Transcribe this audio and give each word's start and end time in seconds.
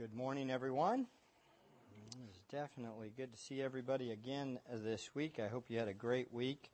Good 0.00 0.14
morning, 0.14 0.50
everyone. 0.50 1.08
It's 2.30 2.40
definitely 2.50 3.12
good 3.14 3.34
to 3.34 3.38
see 3.38 3.60
everybody 3.60 4.12
again 4.12 4.58
this 4.72 5.10
week. 5.14 5.38
I 5.38 5.48
hope 5.48 5.66
you 5.68 5.78
had 5.78 5.88
a 5.88 5.92
great 5.92 6.32
week 6.32 6.70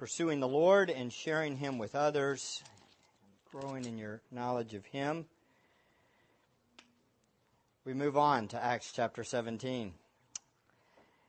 pursuing 0.00 0.40
the 0.40 0.48
Lord 0.48 0.90
and 0.90 1.12
sharing 1.12 1.58
Him 1.58 1.78
with 1.78 1.94
others, 1.94 2.64
growing 3.52 3.84
in 3.84 3.96
your 3.96 4.20
knowledge 4.32 4.74
of 4.74 4.84
Him. 4.86 5.26
We 7.84 7.94
move 7.94 8.16
on 8.16 8.48
to 8.48 8.60
Acts 8.60 8.90
chapter 8.92 9.22
17. 9.22 9.92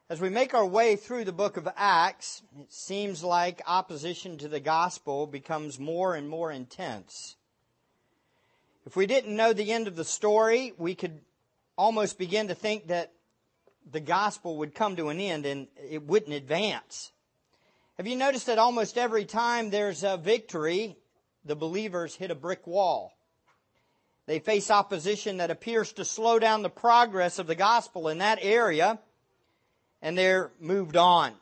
As 0.09 0.19
we 0.19 0.29
make 0.29 0.55
our 0.55 0.65
way 0.65 0.95
through 0.95 1.25
the 1.25 1.31
book 1.31 1.55
of 1.55 1.69
Acts, 1.77 2.41
it 2.59 2.73
seems 2.73 3.23
like 3.23 3.61
opposition 3.67 4.39
to 4.39 4.47
the 4.47 4.59
gospel 4.59 5.27
becomes 5.27 5.77
more 5.77 6.15
and 6.15 6.27
more 6.27 6.51
intense. 6.51 7.35
If 8.87 8.95
we 8.95 9.05
didn't 9.05 9.35
know 9.35 9.53
the 9.53 9.71
end 9.71 9.87
of 9.87 9.97
the 9.97 10.05
story, 10.05 10.73
we 10.79 10.95
could 10.95 11.19
almost 11.77 12.17
begin 12.17 12.47
to 12.47 12.55
think 12.55 12.87
that 12.87 13.13
the 13.89 13.99
gospel 13.99 14.57
would 14.57 14.75
come 14.75 14.95
to 14.95 15.09
an 15.09 15.19
end 15.19 15.45
and 15.45 15.67
it 15.89 16.03
wouldn't 16.03 16.33
advance. 16.33 17.11
Have 17.97 18.07
you 18.07 18.15
noticed 18.15 18.47
that 18.47 18.59
almost 18.59 18.97
every 18.97 19.25
time 19.25 19.69
there's 19.69 20.03
a 20.03 20.17
victory, 20.17 20.97
the 21.45 21.55
believers 21.55 22.15
hit 22.15 22.31
a 22.31 22.35
brick 22.35 22.67
wall? 22.67 23.13
They 24.25 24.39
face 24.39 24.69
opposition 24.69 25.37
that 25.37 25.51
appears 25.51 25.93
to 25.93 26.05
slow 26.05 26.37
down 26.37 26.61
the 26.61 26.69
progress 26.69 27.39
of 27.39 27.47
the 27.47 27.55
gospel 27.55 28.09
in 28.09 28.17
that 28.17 28.39
area, 28.41 28.99
and 30.01 30.17
they're 30.17 30.51
moved 30.59 30.97
on. 30.97 31.33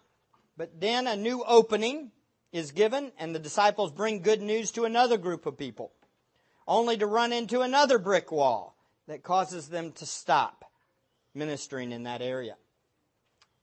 But 0.55 0.79
then 0.79 1.07
a 1.07 1.15
new 1.15 1.43
opening 1.43 2.11
is 2.51 2.71
given, 2.71 3.11
and 3.17 3.33
the 3.33 3.39
disciples 3.39 3.91
bring 3.91 4.21
good 4.21 4.41
news 4.41 4.71
to 4.71 4.85
another 4.85 5.17
group 5.17 5.45
of 5.45 5.57
people 5.57 5.91
only 6.67 6.97
to 6.97 7.05
run 7.05 7.31
into 7.31 7.61
another 7.61 7.99
brick 7.99 8.31
wall 8.31 8.74
that 9.07 9.23
causes 9.23 9.69
them 9.69 9.91
to 9.93 10.05
stop 10.05 10.65
ministering 11.33 11.91
in 11.91 12.03
that 12.03 12.21
area. 12.21 12.55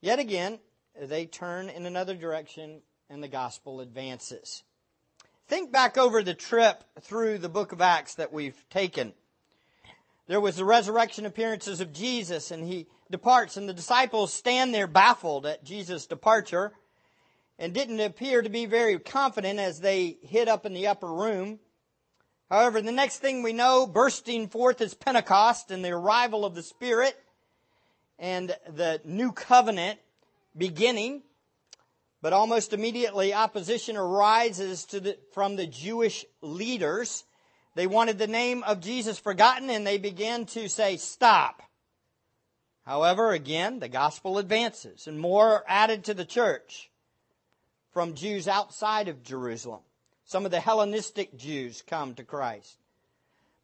Yet 0.01 0.19
again, 0.19 0.59
they 0.99 1.25
turn 1.25 1.69
in 1.69 1.85
another 1.85 2.15
direction 2.15 2.81
and 3.09 3.23
the 3.23 3.27
gospel 3.27 3.81
advances. 3.81 4.63
Think 5.47 5.71
back 5.71 5.97
over 5.97 6.23
the 6.23 6.33
trip 6.33 6.83
through 7.01 7.39
the 7.39 7.49
book 7.49 7.71
of 7.71 7.81
Acts 7.81 8.15
that 8.15 8.31
we've 8.31 8.65
taken. 8.69 9.13
There 10.27 10.39
was 10.39 10.55
the 10.55 10.65
resurrection 10.65 11.25
appearances 11.25 11.81
of 11.81 11.91
Jesus 11.91 12.51
and 12.51 12.65
he 12.65 12.87
departs 13.11 13.57
and 13.57 13.67
the 13.67 13.73
disciples 13.73 14.33
stand 14.33 14.73
there 14.73 14.87
baffled 14.87 15.45
at 15.45 15.63
Jesus' 15.63 16.07
departure 16.07 16.71
and 17.59 17.73
didn't 17.73 17.99
appear 17.99 18.41
to 18.41 18.49
be 18.49 18.65
very 18.65 18.97
confident 18.97 19.59
as 19.59 19.81
they 19.81 20.17
hid 20.21 20.47
up 20.47 20.65
in 20.65 20.73
the 20.73 20.87
upper 20.87 21.11
room 21.11 21.59
However, 22.53 22.83
the 22.83 22.91
next 22.91 23.17
thing 23.17 23.41
we 23.41 23.51
know, 23.51 23.87
bursting 23.87 24.47
forth 24.47 24.79
is 24.79 24.93
Pentecost 24.93 25.71
and 25.71 25.83
the 25.83 25.89
arrival 25.89 26.45
of 26.45 26.53
the 26.53 26.61
Spirit 26.61 27.19
and 28.19 28.55
the 28.69 29.01
new 29.03 29.31
covenant 29.31 29.97
beginning. 30.55 31.23
But 32.21 32.31
almost 32.31 32.71
immediately, 32.71 33.33
opposition 33.33 33.97
arises 33.97 34.85
the, 34.85 35.17
from 35.31 35.55
the 35.55 35.65
Jewish 35.65 36.25
leaders. 36.41 37.23
They 37.73 37.87
wanted 37.87 38.19
the 38.19 38.27
name 38.27 38.61
of 38.61 38.81
Jesus 38.81 39.17
forgotten 39.17 39.71
and 39.71 39.87
they 39.87 39.97
began 39.97 40.45
to 40.45 40.69
say, 40.69 40.97
stop. 40.97 41.63
However, 42.85 43.31
again, 43.31 43.79
the 43.79 43.89
gospel 43.89 44.37
advances 44.37 45.07
and 45.07 45.19
more 45.19 45.53
are 45.53 45.65
added 45.67 46.03
to 46.03 46.13
the 46.13 46.23
church 46.23 46.91
from 47.93 48.13
Jews 48.13 48.47
outside 48.47 49.07
of 49.07 49.23
Jerusalem. 49.23 49.81
Some 50.25 50.45
of 50.45 50.51
the 50.51 50.59
Hellenistic 50.59 51.37
Jews 51.37 51.83
come 51.85 52.15
to 52.15 52.23
Christ. 52.23 52.77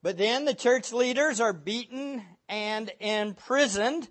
But 0.02 0.18
then 0.18 0.46
the 0.46 0.54
church 0.54 0.94
leaders 0.94 1.40
are 1.42 1.54
beaten 1.54 2.24
and 2.48 2.92
imprisoned, 3.00 4.08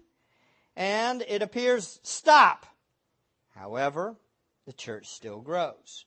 and 0.77 1.23
it 1.29 1.43
appears 1.43 2.01
stop. 2.03 2.67
However, 3.55 4.17
the 4.67 4.73
church 4.73 5.09
still 5.09 5.41
grows. 5.41 6.05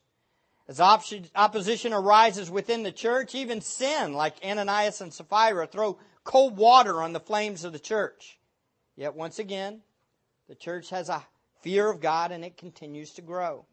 As 0.67 0.79
opposition 0.79 1.93
arises 1.93 2.49
within 2.49 2.83
the 2.83 2.91
church, 2.91 3.35
even 3.35 3.59
sin, 3.59 4.13
like 4.13 4.35
Ananias 4.45 5.01
and 5.01 5.13
Sapphira, 5.13 5.67
throw 5.67 5.99
cold 6.23 6.55
water 6.55 7.01
on 7.01 7.13
the 7.13 7.19
flames 7.19 7.63
of 7.63 7.73
the 7.73 7.79
church. 7.79 8.39
Yet 8.95 9.15
once 9.15 9.39
again, 9.39 9.81
the 10.47 10.55
church 10.55 10.89
has 10.91 11.09
a 11.09 11.25
fear 11.61 11.89
of 11.89 11.99
God 11.99 12.31
and 12.31 12.45
it 12.45 12.57
continues 12.57 13.11
to 13.13 13.21
grow. 13.21 13.65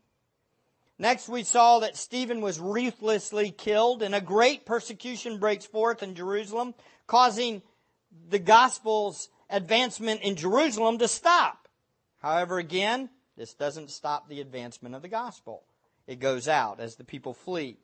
Next, 0.98 1.28
we 1.28 1.44
saw 1.44 1.78
that 1.78 1.96
Stephen 1.96 2.40
was 2.40 2.58
ruthlessly 2.58 3.50
killed, 3.50 4.02
and 4.02 4.14
a 4.14 4.20
great 4.20 4.66
persecution 4.66 5.38
breaks 5.38 5.64
forth 5.64 6.02
in 6.02 6.16
Jerusalem, 6.16 6.74
causing 7.06 7.62
the 8.28 8.40
gospel's 8.40 9.28
advancement 9.48 10.22
in 10.22 10.34
Jerusalem 10.34 10.98
to 10.98 11.06
stop. 11.06 11.68
However, 12.18 12.58
again, 12.58 13.10
this 13.36 13.54
doesn't 13.54 13.90
stop 13.90 14.28
the 14.28 14.40
advancement 14.40 14.96
of 14.96 15.02
the 15.02 15.08
gospel. 15.08 15.62
It 16.08 16.18
goes 16.18 16.48
out 16.48 16.80
as 16.80 16.96
the 16.96 17.04
people 17.04 17.32
flee. 17.32 17.76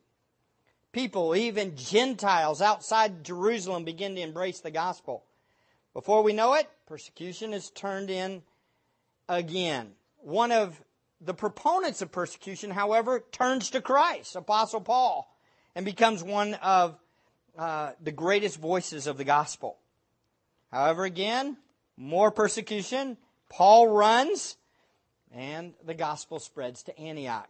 People, 0.91 1.35
even 1.35 1.77
Gentiles 1.77 2.61
outside 2.61 3.23
Jerusalem, 3.23 3.85
begin 3.85 4.15
to 4.15 4.21
embrace 4.21 4.59
the 4.59 4.71
gospel. 4.71 5.23
Before 5.93 6.21
we 6.21 6.33
know 6.33 6.53
it, 6.55 6.69
persecution 6.85 7.53
is 7.53 7.69
turned 7.69 8.09
in 8.09 8.43
again. 9.29 9.91
One 10.17 10.51
of 10.51 10.81
the 11.25 11.33
proponents 11.33 12.01
of 12.01 12.11
persecution, 12.11 12.71
however, 12.71 13.23
turns 13.31 13.71
to 13.71 13.81
Christ, 13.81 14.35
Apostle 14.35 14.81
Paul, 14.81 15.27
and 15.75 15.85
becomes 15.85 16.23
one 16.23 16.53
of 16.55 16.97
uh, 17.57 17.91
the 18.01 18.11
greatest 18.11 18.59
voices 18.59 19.07
of 19.07 19.17
the 19.17 19.23
gospel. 19.23 19.77
However, 20.71 21.05
again, 21.05 21.57
more 21.97 22.31
persecution. 22.31 23.17
Paul 23.49 23.87
runs, 23.87 24.57
and 25.33 25.73
the 25.85 25.93
gospel 25.93 26.39
spreads 26.39 26.83
to 26.83 26.99
Antioch. 26.99 27.49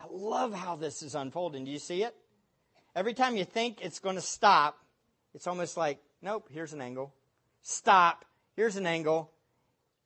I 0.00 0.06
love 0.10 0.54
how 0.54 0.76
this 0.76 1.02
is 1.02 1.14
unfolding. 1.14 1.64
Do 1.64 1.70
you 1.70 1.78
see 1.78 2.02
it? 2.02 2.14
Every 2.96 3.14
time 3.14 3.36
you 3.36 3.44
think 3.44 3.80
it's 3.82 3.98
going 3.98 4.16
to 4.16 4.22
stop, 4.22 4.78
it's 5.34 5.46
almost 5.46 5.76
like, 5.76 5.98
nope, 6.22 6.48
here's 6.50 6.72
an 6.72 6.80
angle. 6.80 7.12
Stop. 7.62 8.24
Here's 8.56 8.76
an 8.76 8.86
angle. 8.86 9.30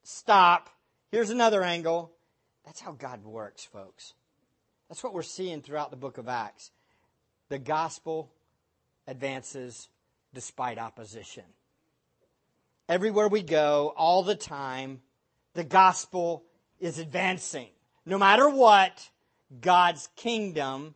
Stop. 0.02 0.68
Here's 1.10 1.30
another 1.30 1.62
angle. 1.62 2.13
That's 2.64 2.80
how 2.80 2.92
God 2.92 3.24
works, 3.24 3.64
folks. 3.64 4.14
That's 4.88 5.02
what 5.02 5.14
we're 5.14 5.22
seeing 5.22 5.62
throughout 5.62 5.90
the 5.90 5.96
book 5.96 6.18
of 6.18 6.28
Acts. 6.28 6.70
The 7.48 7.58
gospel 7.58 8.30
advances 9.06 9.88
despite 10.32 10.78
opposition. 10.78 11.44
Everywhere 12.88 13.28
we 13.28 13.42
go, 13.42 13.94
all 13.96 14.22
the 14.22 14.34
time, 14.34 15.00
the 15.54 15.64
gospel 15.64 16.44
is 16.80 16.98
advancing. 16.98 17.68
No 18.04 18.18
matter 18.18 18.48
what, 18.48 19.08
God's 19.60 20.08
kingdom 20.16 20.94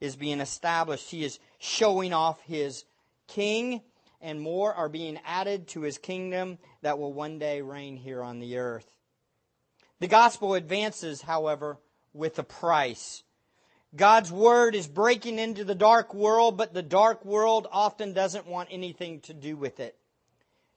is 0.00 0.16
being 0.16 0.40
established. 0.40 1.10
He 1.10 1.24
is 1.24 1.38
showing 1.58 2.12
off 2.12 2.40
his 2.42 2.84
king, 3.26 3.80
and 4.20 4.40
more 4.40 4.72
are 4.74 4.88
being 4.88 5.18
added 5.24 5.66
to 5.68 5.80
his 5.80 5.98
kingdom 5.98 6.58
that 6.82 6.98
will 6.98 7.12
one 7.12 7.38
day 7.38 7.62
reign 7.62 7.96
here 7.96 8.22
on 8.22 8.38
the 8.38 8.58
earth. 8.58 8.93
The 10.04 10.08
gospel 10.08 10.52
advances, 10.52 11.22
however, 11.22 11.78
with 12.12 12.38
a 12.38 12.42
price. 12.42 13.22
God's 13.96 14.30
word 14.30 14.74
is 14.74 14.86
breaking 14.86 15.38
into 15.38 15.64
the 15.64 15.74
dark 15.74 16.12
world, 16.12 16.58
but 16.58 16.74
the 16.74 16.82
dark 16.82 17.24
world 17.24 17.66
often 17.72 18.12
doesn't 18.12 18.46
want 18.46 18.68
anything 18.70 19.20
to 19.20 19.32
do 19.32 19.56
with 19.56 19.80
it. 19.80 19.96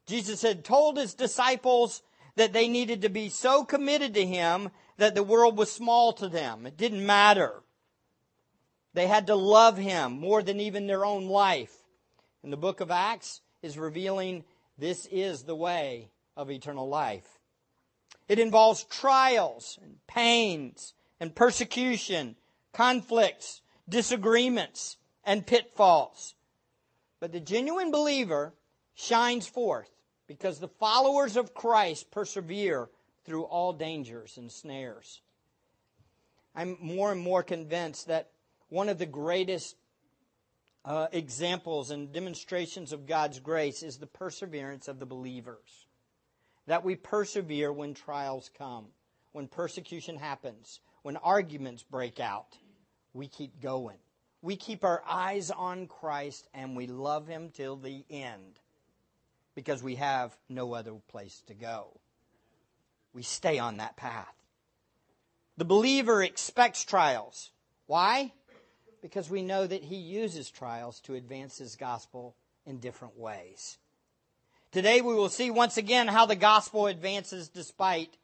Jesus 0.06 0.42
had 0.42 0.64
told 0.64 0.96
his 0.96 1.14
disciples 1.14 2.04
that 2.38 2.54
they 2.54 2.70
needed 2.70 3.02
to 3.02 3.10
be 3.10 3.28
so 3.28 3.66
committed 3.66 4.14
to 4.14 4.26
him 4.26 4.70
that 4.96 5.14
the 5.14 5.24
world 5.24 5.58
was 5.58 5.70
small 5.70 6.14
to 6.14 6.30
them. 6.30 6.66
It 6.66 6.78
didn't 6.78 7.06
matter. 7.06 7.64
They 8.94 9.08
had 9.08 9.28
to 9.28 9.36
love 9.36 9.76
him 9.76 10.14
more 10.14 10.42
than 10.42 10.62
even 10.62 10.88
their 10.88 11.04
own 11.04 11.28
life. 11.28 11.76
And 12.44 12.54
the 12.54 12.56
book 12.56 12.80
of 12.80 12.92
Acts 12.92 13.42
is 13.62 13.78
revealing 13.78 14.46
this 14.78 15.06
is 15.12 15.44
the 15.44 15.54
way 15.54 16.12
of 16.38 16.50
eternal 16.50 16.88
life. 16.88 17.37
It 18.28 18.40
involves 18.40 18.84
trials 18.84 19.80
and 19.82 19.96
pains 20.08 20.94
and 21.20 21.34
persecution, 21.34 22.36
conflicts, 22.74 23.62
disagreements, 23.88 24.98
and 25.24 25.48
pitfalls. 25.48 26.36
But 27.20 27.32
the 27.32 27.40
genuine 27.40 27.92
believer 27.92 28.54
shines 28.96 29.48
forth 29.48 29.90
because 30.28 30.60
the 30.60 30.68
followers 30.68 31.38
of 31.38 31.54
Christ 31.54 32.12
persevere 32.12 32.90
through 33.24 33.44
all 33.44 33.74
dangers 33.74 34.38
and 34.38 34.52
snares. 34.52 35.22
I'm 36.54 36.78
more 36.82 37.12
and 37.12 37.22
more 37.22 37.44
convinced 37.44 38.08
that 38.08 38.32
one 38.70 38.90
of 38.90 38.98
the 38.98 39.06
greatest 39.06 39.76
uh, 40.84 41.08
examples 41.12 41.92
and 41.92 42.12
demonstrations 42.12 42.92
of 42.92 43.06
God's 43.06 43.40
grace 43.40 43.84
is 43.84 43.98
the 43.98 44.08
perseverance 44.08 44.88
of 44.88 45.00
the 45.00 45.06
believers 45.06 45.87
that 46.68 46.86
we 46.86 46.96
persevere 46.96 47.74
when 47.74 47.94
trials 47.94 48.52
come, 48.58 48.86
when 49.32 49.48
persecution 49.48 50.18
happens, 50.18 50.80
when 51.02 51.18
arguments 51.18 51.84
break 51.84 52.20
out. 52.20 52.58
We 53.14 53.28
keep 53.28 53.62
going. 53.62 53.98
We 54.42 54.56
keep 54.56 54.84
our 54.84 55.02
eyes 55.10 55.50
on 55.50 55.88
Christ 55.88 56.48
and 56.54 56.76
we 56.78 56.86
love 56.88 57.28
Him 57.28 57.50
till 57.50 57.76
the 57.78 58.06
end. 58.10 58.60
because 59.58 59.82
we 59.82 59.96
have 59.96 60.38
no 60.48 60.76
other 60.76 60.94
place 61.08 61.42
to 61.48 61.56
go. 61.56 62.00
We 63.12 63.24
stay 63.24 63.58
on 63.58 63.78
that 63.78 63.98
path. 63.98 64.36
The 65.58 65.66
believer 65.66 66.22
expects 66.22 66.86
trials. 66.86 67.50
Why? 67.88 68.34
Because 69.02 69.32
we 69.32 69.42
know 69.42 69.66
that 69.66 69.84
he 69.84 69.96
uses 69.96 70.52
trials 70.52 71.00
to 71.02 71.16
advance 71.16 71.58
his 71.58 71.76
gospel 71.76 72.36
in 72.68 72.78
different 72.78 73.18
ways. 73.18 73.80
Today 74.74 75.00
we 75.00 75.16
will 75.16 75.30
see 75.30 75.50
once 75.50 75.78
again 75.78 76.10
how 76.10 76.26
the 76.26 76.36
gospel 76.36 76.88
advances 76.88 77.48
despite 77.48 78.18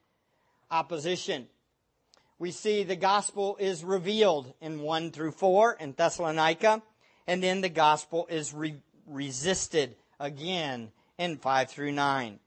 opposition. 0.69 1.47
We 2.37 2.51
see 2.51 2.83
the 2.83 2.97
gospel 2.97 3.55
is 3.61 3.81
revealed 3.81 4.53
in 4.59 4.81
1 4.81 5.11
through 5.11 5.31
4 5.31 5.77
in 5.79 5.93
Thessalonica, 5.93 6.81
and 7.27 7.41
then 7.41 7.61
the 7.61 7.69
gospel 7.69 8.27
is 8.29 8.53
re- 8.53 8.81
resisted 9.07 9.95
again 10.19 10.91
in 11.17 11.37
5 11.37 11.69
through 11.69 11.93
9. 11.93 12.39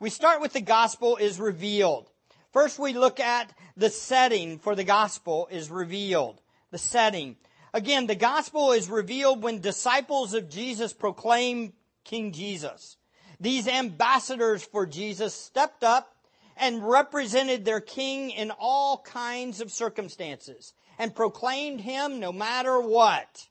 We 0.00 0.08
start 0.08 0.40
with 0.40 0.54
the 0.54 0.62
gospel 0.62 1.18
is 1.18 1.38
revealed. 1.38 2.08
First 2.54 2.78
we 2.78 2.94
look 2.94 3.20
at 3.20 3.52
the 3.76 3.90
setting 3.90 4.60
for 4.60 4.74
the 4.74 4.84
gospel 4.84 5.46
is 5.50 5.70
revealed. 5.70 6.40
The 6.70 6.78
setting. 6.78 7.36
Again, 7.74 8.06
the 8.06 8.14
gospel 8.14 8.72
is 8.72 8.88
revealed 8.88 9.42
when 9.42 9.60
disciples 9.60 10.32
of 10.32 10.48
Jesus 10.48 10.94
proclaim 10.94 11.74
King 12.04 12.32
Jesus. 12.32 12.96
These 13.42 13.66
ambassadors 13.66 14.62
for 14.62 14.86
Jesus 14.86 15.34
stepped 15.34 15.82
up 15.82 16.14
and 16.56 16.88
represented 16.88 17.64
their 17.64 17.80
king 17.80 18.30
in 18.30 18.52
all 18.52 18.98
kinds 18.98 19.60
of 19.60 19.72
circumstances 19.72 20.74
and 20.96 21.12
proclaimed 21.12 21.80
him 21.80 22.20
no 22.20 22.32
matter 22.32 22.80
what. 22.80 23.48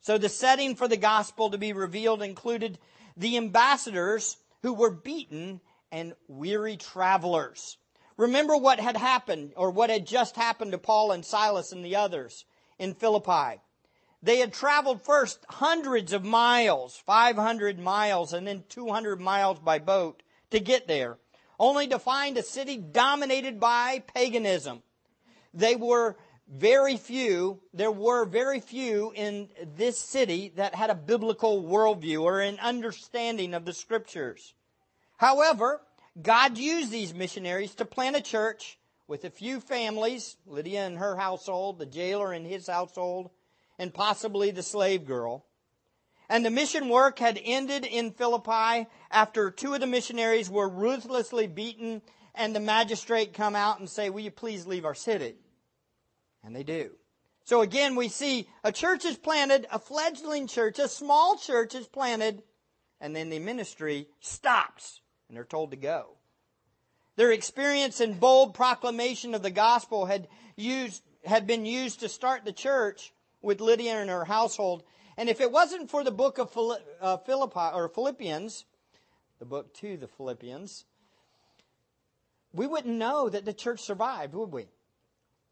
So 0.00 0.16
the 0.16 0.30
setting 0.30 0.76
for 0.76 0.88
the 0.88 0.96
gospel 0.96 1.50
to 1.50 1.58
be 1.58 1.74
revealed 1.74 2.22
included 2.22 2.78
the 3.14 3.36
ambassadors 3.36 4.38
who 4.62 4.72
were 4.72 4.90
beaten 4.90 5.60
and 5.90 6.14
weary 6.26 6.78
travelers. 6.78 7.76
Remember 8.16 8.56
what 8.56 8.80
had 8.80 8.96
happened 8.96 9.52
or 9.58 9.70
what 9.70 9.90
had 9.90 10.06
just 10.06 10.36
happened 10.36 10.72
to 10.72 10.78
Paul 10.78 11.12
and 11.12 11.22
Silas 11.22 11.70
and 11.70 11.84
the 11.84 11.96
others 11.96 12.46
in 12.78 12.94
Philippi. 12.94 13.60
They 14.22 14.38
had 14.38 14.52
traveled 14.52 15.02
first 15.02 15.44
hundreds 15.48 16.12
of 16.12 16.24
miles, 16.24 16.96
500 16.96 17.78
miles, 17.78 18.32
and 18.32 18.46
then 18.46 18.64
200 18.68 19.20
miles 19.20 19.58
by 19.58 19.80
boat 19.80 20.22
to 20.50 20.60
get 20.60 20.86
there, 20.86 21.18
only 21.58 21.88
to 21.88 21.98
find 21.98 22.38
a 22.38 22.42
city 22.42 22.76
dominated 22.76 23.58
by 23.58 24.04
paganism. 24.14 24.82
They 25.52 25.74
were 25.74 26.16
very 26.48 26.96
few, 26.96 27.60
there 27.74 27.90
were 27.90 28.24
very 28.24 28.60
few 28.60 29.12
in 29.14 29.48
this 29.76 29.98
city 29.98 30.52
that 30.56 30.74
had 30.74 30.90
a 30.90 30.94
biblical 30.94 31.62
worldview 31.62 32.22
or 32.22 32.40
an 32.40 32.60
understanding 32.60 33.54
of 33.54 33.64
the 33.64 33.72
scriptures. 33.72 34.54
However, 35.16 35.80
God 36.20 36.58
used 36.58 36.90
these 36.90 37.14
missionaries 37.14 37.74
to 37.76 37.84
plant 37.84 38.16
a 38.16 38.20
church 38.20 38.78
with 39.08 39.24
a 39.24 39.30
few 39.30 39.60
families, 39.60 40.36
Lydia 40.46 40.86
and 40.86 40.98
her 40.98 41.16
household, 41.16 41.78
the 41.78 41.86
jailer 41.86 42.32
and 42.32 42.46
his 42.46 42.66
household, 42.66 43.30
and 43.78 43.92
possibly 43.92 44.50
the 44.50 44.62
slave 44.62 45.04
girl. 45.04 45.46
And 46.28 46.44
the 46.44 46.50
mission 46.50 46.88
work 46.88 47.18
had 47.18 47.40
ended 47.42 47.84
in 47.84 48.12
Philippi 48.12 48.88
after 49.10 49.50
two 49.50 49.74
of 49.74 49.80
the 49.80 49.86
missionaries 49.86 50.48
were 50.48 50.68
ruthlessly 50.68 51.46
beaten 51.46 52.02
and 52.34 52.56
the 52.56 52.60
magistrate 52.60 53.34
come 53.34 53.54
out 53.54 53.78
and 53.78 53.88
say, 53.88 54.08
will 54.08 54.20
you 54.20 54.30
please 54.30 54.66
leave 54.66 54.84
our 54.84 54.94
city? 54.94 55.34
And 56.42 56.56
they 56.56 56.62
do. 56.62 56.92
So 57.44 57.60
again, 57.60 57.96
we 57.96 58.08
see 58.08 58.48
a 58.64 58.72
church 58.72 59.04
is 59.04 59.16
planted, 59.16 59.66
a 59.70 59.78
fledgling 59.78 60.46
church, 60.46 60.78
a 60.78 60.88
small 60.88 61.36
church 61.36 61.74
is 61.74 61.86
planted, 61.86 62.42
and 63.00 63.14
then 63.14 63.30
the 63.30 63.40
ministry 63.40 64.08
stops 64.20 65.00
and 65.28 65.36
they're 65.36 65.44
told 65.44 65.72
to 65.72 65.76
go. 65.76 66.16
Their 67.16 67.32
experience 67.32 68.00
and 68.00 68.18
bold 68.18 68.54
proclamation 68.54 69.34
of 69.34 69.42
the 69.42 69.50
gospel 69.50 70.06
had 70.06 70.28
used, 70.56 71.02
had 71.24 71.46
been 71.46 71.66
used 71.66 72.00
to 72.00 72.08
start 72.08 72.44
the 72.44 72.52
church 72.52 73.12
with 73.42 73.60
Lydia 73.60 74.00
and 74.00 74.08
her 74.08 74.24
household. 74.24 74.84
And 75.16 75.28
if 75.28 75.40
it 75.40 75.52
wasn't 75.52 75.90
for 75.90 76.02
the 76.02 76.10
book 76.10 76.38
of 76.38 76.56
uh, 77.00 77.18
Philippi, 77.18 77.74
or 77.74 77.88
Philippians, 77.88 78.64
the 79.38 79.44
book 79.44 79.74
to 79.74 79.96
the 79.96 80.08
Philippians, 80.08 80.84
we 82.52 82.66
wouldn't 82.66 82.96
know 82.96 83.28
that 83.28 83.44
the 83.44 83.52
church 83.52 83.80
survived, 83.80 84.34
would 84.34 84.52
we? 84.52 84.68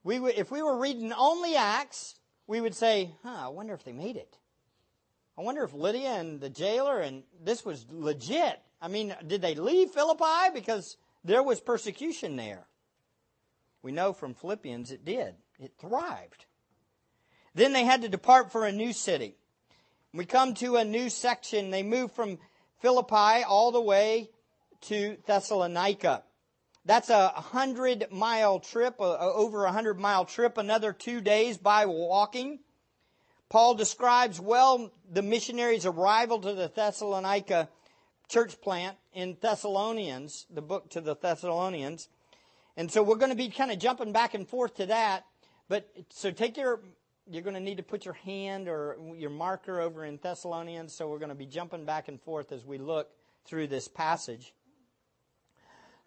We 0.02 0.19
would, 0.19 0.34
if 0.37 0.50
we 0.50 0.62
were 0.62 0.78
reading 0.78 1.12
only 1.12 1.56
Acts, 1.56 2.14
we 2.46 2.60
would 2.60 2.75
say, 2.75 3.10
huh, 3.22 3.46
I 3.46 3.48
wonder 3.48 3.75
if 3.75 3.84
they 3.84 3.92
made 3.92 4.16
it. 4.16 4.38
I 5.37 5.42
wonder 5.42 5.62
if 5.62 5.72
Lydia 5.72 6.10
and 6.14 6.40
the 6.40 6.50
jailer 6.50 7.00
and 7.00 7.22
this 7.42 7.64
was 7.64 7.87
legit. 7.90 8.60
I 8.81 8.88
mean, 8.88 9.14
did 9.26 9.42
they 9.42 9.54
leave 9.54 9.90
Philippi? 9.90 10.52
Because 10.52 10.96
there 11.25 11.42
was 11.42 11.60
persecution 11.60 12.37
there. 12.37 12.66
We 13.82 13.92
know 13.92 14.12
from 14.12 14.34
Philippians 14.34 14.90
it 14.90 15.04
did. 15.04 15.34
It 15.58 15.72
thrived. 15.78 16.46
Then 17.55 17.73
they 17.73 17.85
had 17.85 18.02
to 18.02 18.08
depart 18.08 18.52
for 18.52 18.64
a 18.64 18.73
new 18.73 18.93
city. 18.93 19.37
We 20.12 20.25
come 20.25 20.55
to 20.55 20.76
a 20.76 20.85
new 20.85 21.08
section. 21.11 21.70
They 21.70 21.82
move 21.82 22.12
from 22.12 22.38
Philippi 22.81 23.44
all 23.47 23.73
the 23.73 23.81
way 23.81 24.31
to 24.82 25.17
Thessalonica. 25.26 26.25
That's 26.85 27.11
a 27.11 27.29
hundred 27.29 28.06
mile 28.11 28.58
trip, 28.58 28.97
over 28.99 29.64
a 29.64 29.73
hundred 29.73 30.00
mile 30.00 30.25
trip, 30.25 30.58
another 30.58 30.93
two 30.93 31.20
days 31.20 31.58
by 31.58 31.87
walking. 31.87 32.61
Paul 33.50 33.75
describes 33.75 34.41
well 34.41 34.91
the 35.11 35.23
missionaries' 35.23 35.85
arrival 35.85 36.38
to 36.41 36.55
the 36.55 36.69
Thessalonica 36.69 37.69
church 38.29 38.61
plant 38.61 38.97
in 39.12 39.37
Thessalonians, 39.41 40.47
the 40.50 40.62
book 40.62 40.88
to 40.91 41.00
the 41.00 41.17
Thessalonians. 41.17 42.08
And 42.76 42.91
so 42.91 43.02
we're 43.02 43.17
going 43.17 43.32
to 43.32 43.37
be 43.37 43.49
kind 43.49 43.70
of 43.70 43.79
jumping 43.79 44.12
back 44.12 44.35
and 44.35 44.49
forth 44.49 44.76
to 44.76 44.87
that. 44.87 45.26
But 45.69 45.91
so 46.08 46.31
take 46.31 46.56
your, 46.56 46.81
you're 47.30 47.42
going 47.42 47.54
to 47.54 47.60
need 47.60 47.76
to 47.76 47.82
put 47.82 48.04
your 48.04 48.14
hand 48.14 48.68
or 48.68 48.96
your 49.16 49.30
marker 49.30 49.80
over 49.80 50.04
in 50.04 50.18
Thessalonians. 50.20 50.92
So 50.92 51.08
we're 51.08 51.18
going 51.18 51.28
to 51.28 51.34
be 51.36 51.46
jumping 51.46 51.84
back 51.84 52.08
and 52.08 52.20
forth 52.20 52.50
as 52.50 52.64
we 52.64 52.78
look 52.78 53.08
through 53.44 53.68
this 53.68 53.86
passage. 53.86 54.52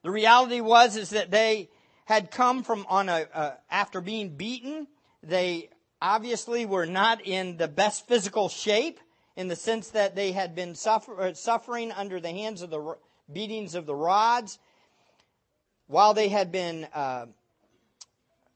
The 0.04 0.12
reality 0.12 0.60
was 0.60 0.98
is 0.98 1.12
that 1.12 1.32
they 1.32 1.70
had 2.06 2.30
come 2.30 2.64
from 2.64 2.86
on 2.90 3.08
a 3.08 3.26
uh, 3.34 3.52
after 3.72 4.02
being 4.02 4.36
beaten. 4.36 4.88
They 5.22 5.70
obviously 6.02 6.66
were 6.66 6.86
not 6.86 7.26
in 7.26 7.56
the 7.56 7.70
best 7.70 8.06
physical 8.06 8.50
shape 8.50 9.00
in 9.38 9.48
the 9.48 9.56
sense 9.56 9.92
that 9.92 10.16
they 10.16 10.34
had 10.34 10.54
been 10.54 10.76
suffer, 10.76 11.20
uh, 11.20 11.34
suffering 11.34 11.94
under 11.94 12.20
the 12.20 12.32
hands 12.32 12.62
of 12.62 12.70
the 12.70 12.98
beatings 13.32 13.76
of 13.76 13.86
the 13.86 13.96
rods, 13.96 14.60
while 15.88 16.14
they 16.14 16.28
had 16.28 16.52
been 16.52 16.86
uh, 16.94 17.26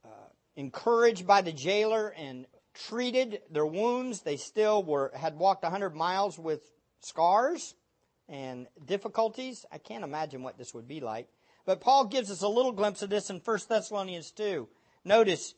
uh, 0.04 0.10
encouraged 0.58 1.26
by 1.26 1.42
the 1.42 1.54
jailer 1.54 2.14
and 2.18 2.46
treated 2.88 3.42
their 3.50 3.66
wounds, 3.66 4.22
they 4.22 4.38
still 4.38 4.84
were 4.84 5.12
had 5.16 5.38
walked 5.38 5.64
100 5.64 5.96
miles 5.96 6.38
with 6.38 6.62
scars 7.02 7.76
and 8.30 8.68
difficulties. 8.86 9.66
I 9.72 9.78
can't 9.78 10.04
imagine 10.04 10.44
what 10.44 10.58
this 10.58 10.74
would 10.74 10.88
be 10.88 11.00
like. 11.00 11.28
But 11.66 11.82
Paul 11.82 12.06
gives 12.06 12.32
us 12.32 12.42
a 12.42 12.48
little 12.48 12.72
glimpse 12.72 13.02
of 13.02 13.10
this 13.10 13.30
in 13.30 13.42
1 13.44 13.60
Thessalonians 13.68 14.32
2. 14.32 14.68
Notice 15.04 15.54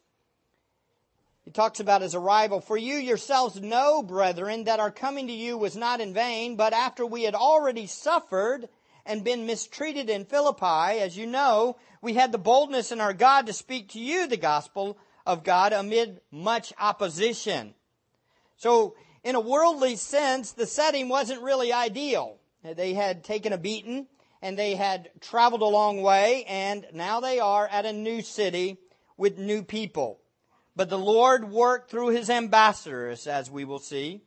he 1.43 1.51
talks 1.51 1.79
about 1.79 2.01
his 2.01 2.15
arrival. 2.15 2.61
For 2.61 2.77
you 2.77 2.95
yourselves 2.95 3.59
know, 3.61 4.03
brethren, 4.03 4.65
that 4.65 4.79
our 4.79 4.91
coming 4.91 5.27
to 5.27 5.33
you 5.33 5.57
was 5.57 5.75
not 5.75 6.01
in 6.01 6.13
vain, 6.13 6.55
but 6.55 6.73
after 6.73 7.05
we 7.05 7.23
had 7.23 7.35
already 7.35 7.87
suffered 7.87 8.69
and 9.05 9.23
been 9.23 9.45
mistreated 9.45 10.09
in 10.09 10.25
Philippi, 10.25 10.99
as 10.99 11.17
you 11.17 11.25
know, 11.25 11.77
we 12.01 12.13
had 12.13 12.31
the 12.31 12.37
boldness 12.37 12.91
in 12.91 13.01
our 13.01 13.13
God 13.13 13.47
to 13.47 13.53
speak 13.53 13.89
to 13.89 13.99
you 13.99 14.27
the 14.27 14.37
gospel 14.37 14.97
of 15.25 15.43
God 15.43 15.73
amid 15.73 16.21
much 16.31 16.73
opposition. 16.79 17.73
So, 18.57 18.95
in 19.23 19.35
a 19.35 19.39
worldly 19.39 19.95
sense, 19.95 20.51
the 20.51 20.65
setting 20.65 21.09
wasn't 21.09 21.41
really 21.41 21.73
ideal. 21.73 22.37
They 22.63 22.93
had 22.93 23.23
taken 23.23 23.53
a 23.53 23.57
beating 23.57 24.07
and 24.41 24.57
they 24.57 24.75
had 24.75 25.09
traveled 25.21 25.61
a 25.61 25.65
long 25.65 26.01
way 26.01 26.45
and 26.45 26.85
now 26.93 27.19
they 27.19 27.39
are 27.39 27.67
at 27.67 27.85
a 27.85 27.93
new 27.93 28.21
city 28.21 28.77
with 29.17 29.37
new 29.37 29.63
people. 29.63 30.19
But 30.75 30.89
the 30.89 30.97
Lord 30.97 31.51
worked 31.51 31.91
through 31.91 32.09
his 32.09 32.29
ambassadors, 32.29 33.27
as 33.27 33.51
we 33.51 33.65
will 33.65 33.79
see. 33.79 34.21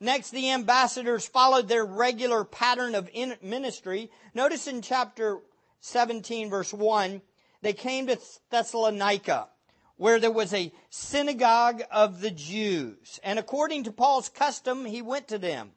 Next, 0.00 0.30
the 0.30 0.50
ambassadors 0.50 1.26
followed 1.26 1.68
their 1.68 1.84
regular 1.84 2.44
pattern 2.44 2.94
of 2.94 3.10
ministry. 3.42 4.10
Notice 4.34 4.66
in 4.66 4.82
chapter 4.82 5.40
17, 5.80 6.50
verse 6.50 6.72
1, 6.72 7.22
they 7.62 7.72
came 7.72 8.06
to 8.06 8.18
Thessalonica, 8.50 9.48
where 9.96 10.18
there 10.18 10.30
was 10.30 10.52
a 10.52 10.72
synagogue 10.90 11.82
of 11.90 12.20
the 12.20 12.30
Jews. 12.30 13.20
And 13.22 13.38
according 13.38 13.84
to 13.84 13.92
Paul's 13.92 14.28
custom, 14.28 14.84
he 14.84 15.02
went 15.02 15.28
to 15.28 15.38
them. 15.38 15.72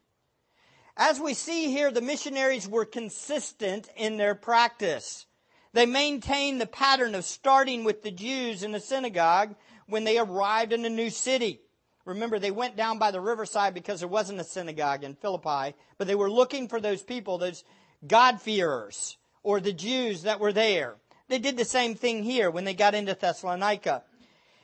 As 0.96 1.20
we 1.20 1.36
see 1.36 1.72
here, 1.72 1.92
the 1.92 2.02
missionaries 2.02 2.68
were 2.68 2.86
consistent 2.86 3.88
in 3.96 4.18
their 4.18 4.34
practice. 4.34 5.28
They 5.74 5.86
maintained 5.86 6.60
the 6.60 6.66
pattern 6.66 7.14
of 7.14 7.24
starting 7.24 7.84
with 7.84 8.02
the 8.02 8.10
Jews 8.10 8.64
in 8.64 8.72
the 8.72 8.80
synagogue 8.80 9.56
when 9.86 10.06
they 10.06 10.18
arrived 10.18 10.74
in 10.74 10.84
a 10.86 10.90
new 10.90 11.12
city. 11.12 11.62
Remember, 12.04 12.40
they 12.40 12.52
went 12.52 12.76
down 12.78 12.98
by 12.98 13.12
the 13.12 13.22
riverside 13.22 13.74
because 13.74 14.00
there 14.00 14.08
wasn't 14.08 14.40
a 14.40 14.44
synagogue 14.44 15.04
in 15.04 15.14
Philippi, 15.14 15.76
but 15.98 16.08
they 16.08 16.16
were 16.16 16.32
looking 16.32 16.68
for 16.68 16.80
those 16.80 17.04
people, 17.04 17.38
those 17.38 17.64
God-fearers, 18.08 19.18
or 19.44 19.60
the 19.60 19.74
Jews 19.74 20.24
that 20.24 20.40
were 20.40 20.54
there. 20.54 20.96
They 21.28 21.40
did 21.40 21.58
the 21.58 21.66
same 21.66 21.96
thing 21.96 22.24
here 22.24 22.50
when 22.50 22.64
they 22.64 22.74
got 22.74 22.96
into 22.96 23.14
Thessalonica. 23.14 24.04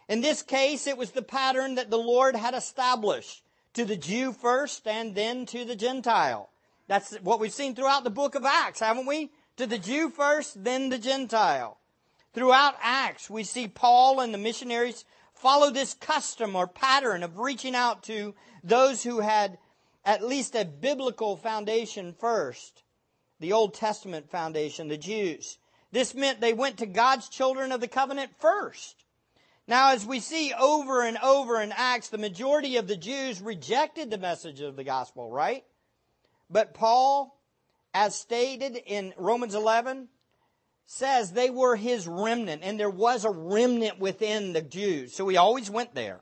In 0.08 0.22
this 0.22 0.41
case, 0.41 0.88
it 0.88 0.98
was 0.98 1.12
the 1.12 1.22
pattern 1.22 1.75
that 1.75 1.89
the 1.89 1.98
Lord 1.98 2.36
had 2.36 2.53
established 2.53 3.43
to 3.74 3.86
the 3.86 3.98
Jew 3.98 4.34
first 4.34 4.88
and 4.88 5.15
then 5.15 5.46
to 5.48 5.65
the 5.65 5.75
Gentile. 5.75 6.50
That's 6.88 7.15
what 7.22 7.39
we've 7.39 7.53
seen 7.53 7.75
throughout 7.75 8.03
the 8.03 8.10
book 8.10 8.36
of 8.36 8.46
Acts, 8.46 8.79
haven't 8.79 9.05
we? 9.05 9.32
To 9.58 9.67
the 9.67 9.77
Jew 9.77 10.10
first, 10.10 10.63
then 10.63 10.89
the 10.89 10.98
Gentile. 10.98 11.77
Throughout 12.34 12.75
Acts, 12.82 13.29
we 13.29 13.43
see 13.43 13.67
Paul 13.67 14.20
and 14.20 14.34
the 14.34 14.39
missionaries 14.39 15.05
follow 15.34 15.70
this 15.70 15.93
custom 15.93 16.55
or 16.55 16.67
pattern 16.67 17.24
of 17.24 17.39
reaching 17.39 17.75
out 17.75 18.03
to 18.03 18.34
those 18.63 19.03
who 19.03 19.20
had 19.20 19.58
at 20.05 20.24
least 20.24 20.55
a 20.55 20.65
biblical 20.65 21.38
foundation 21.38 22.13
first. 22.17 22.84
The 23.39 23.53
Old 23.53 23.74
Testament 23.74 24.29
foundation, 24.29 24.88
the 24.88 24.98
Jews. 24.98 25.58
This 25.94 26.16
meant 26.16 26.42
they 26.42 26.54
went 26.54 26.78
to 26.78 26.88
God's 26.88 27.30
children 27.30 27.72
of 27.72 27.80
the 27.80 27.88
covenant 27.88 28.32
first. 28.40 29.06
Now, 29.68 29.92
as 29.92 30.08
we 30.08 30.20
see 30.20 30.52
over 30.52 31.04
and 31.04 31.20
over 31.20 31.62
in 31.62 31.72
Acts, 31.72 32.10
the 32.10 32.18
majority 32.18 32.78
of 32.78 32.88
the 32.88 32.98
Jews 32.98 33.40
rejected 33.40 34.10
the 34.10 34.18
message 34.18 34.60
of 34.60 34.76
the 34.76 34.84
gospel, 34.84 35.30
right? 35.30 35.64
But 36.50 36.74
Paul, 36.74 37.40
as 37.94 38.16
stated 38.16 38.76
in 38.76 39.14
Romans 39.18 39.54
11, 39.54 40.08
says 40.88 41.32
they 41.32 41.52
were 41.52 41.76
his 41.76 42.08
remnant, 42.08 42.64
and 42.64 42.80
there 42.80 42.90
was 42.90 43.24
a 43.24 43.30
remnant 43.30 44.00
within 44.00 44.54
the 44.54 44.64
Jews. 44.64 45.14
So 45.14 45.28
he 45.28 45.38
always 45.38 45.70
went 45.70 45.94
there. 45.94 46.22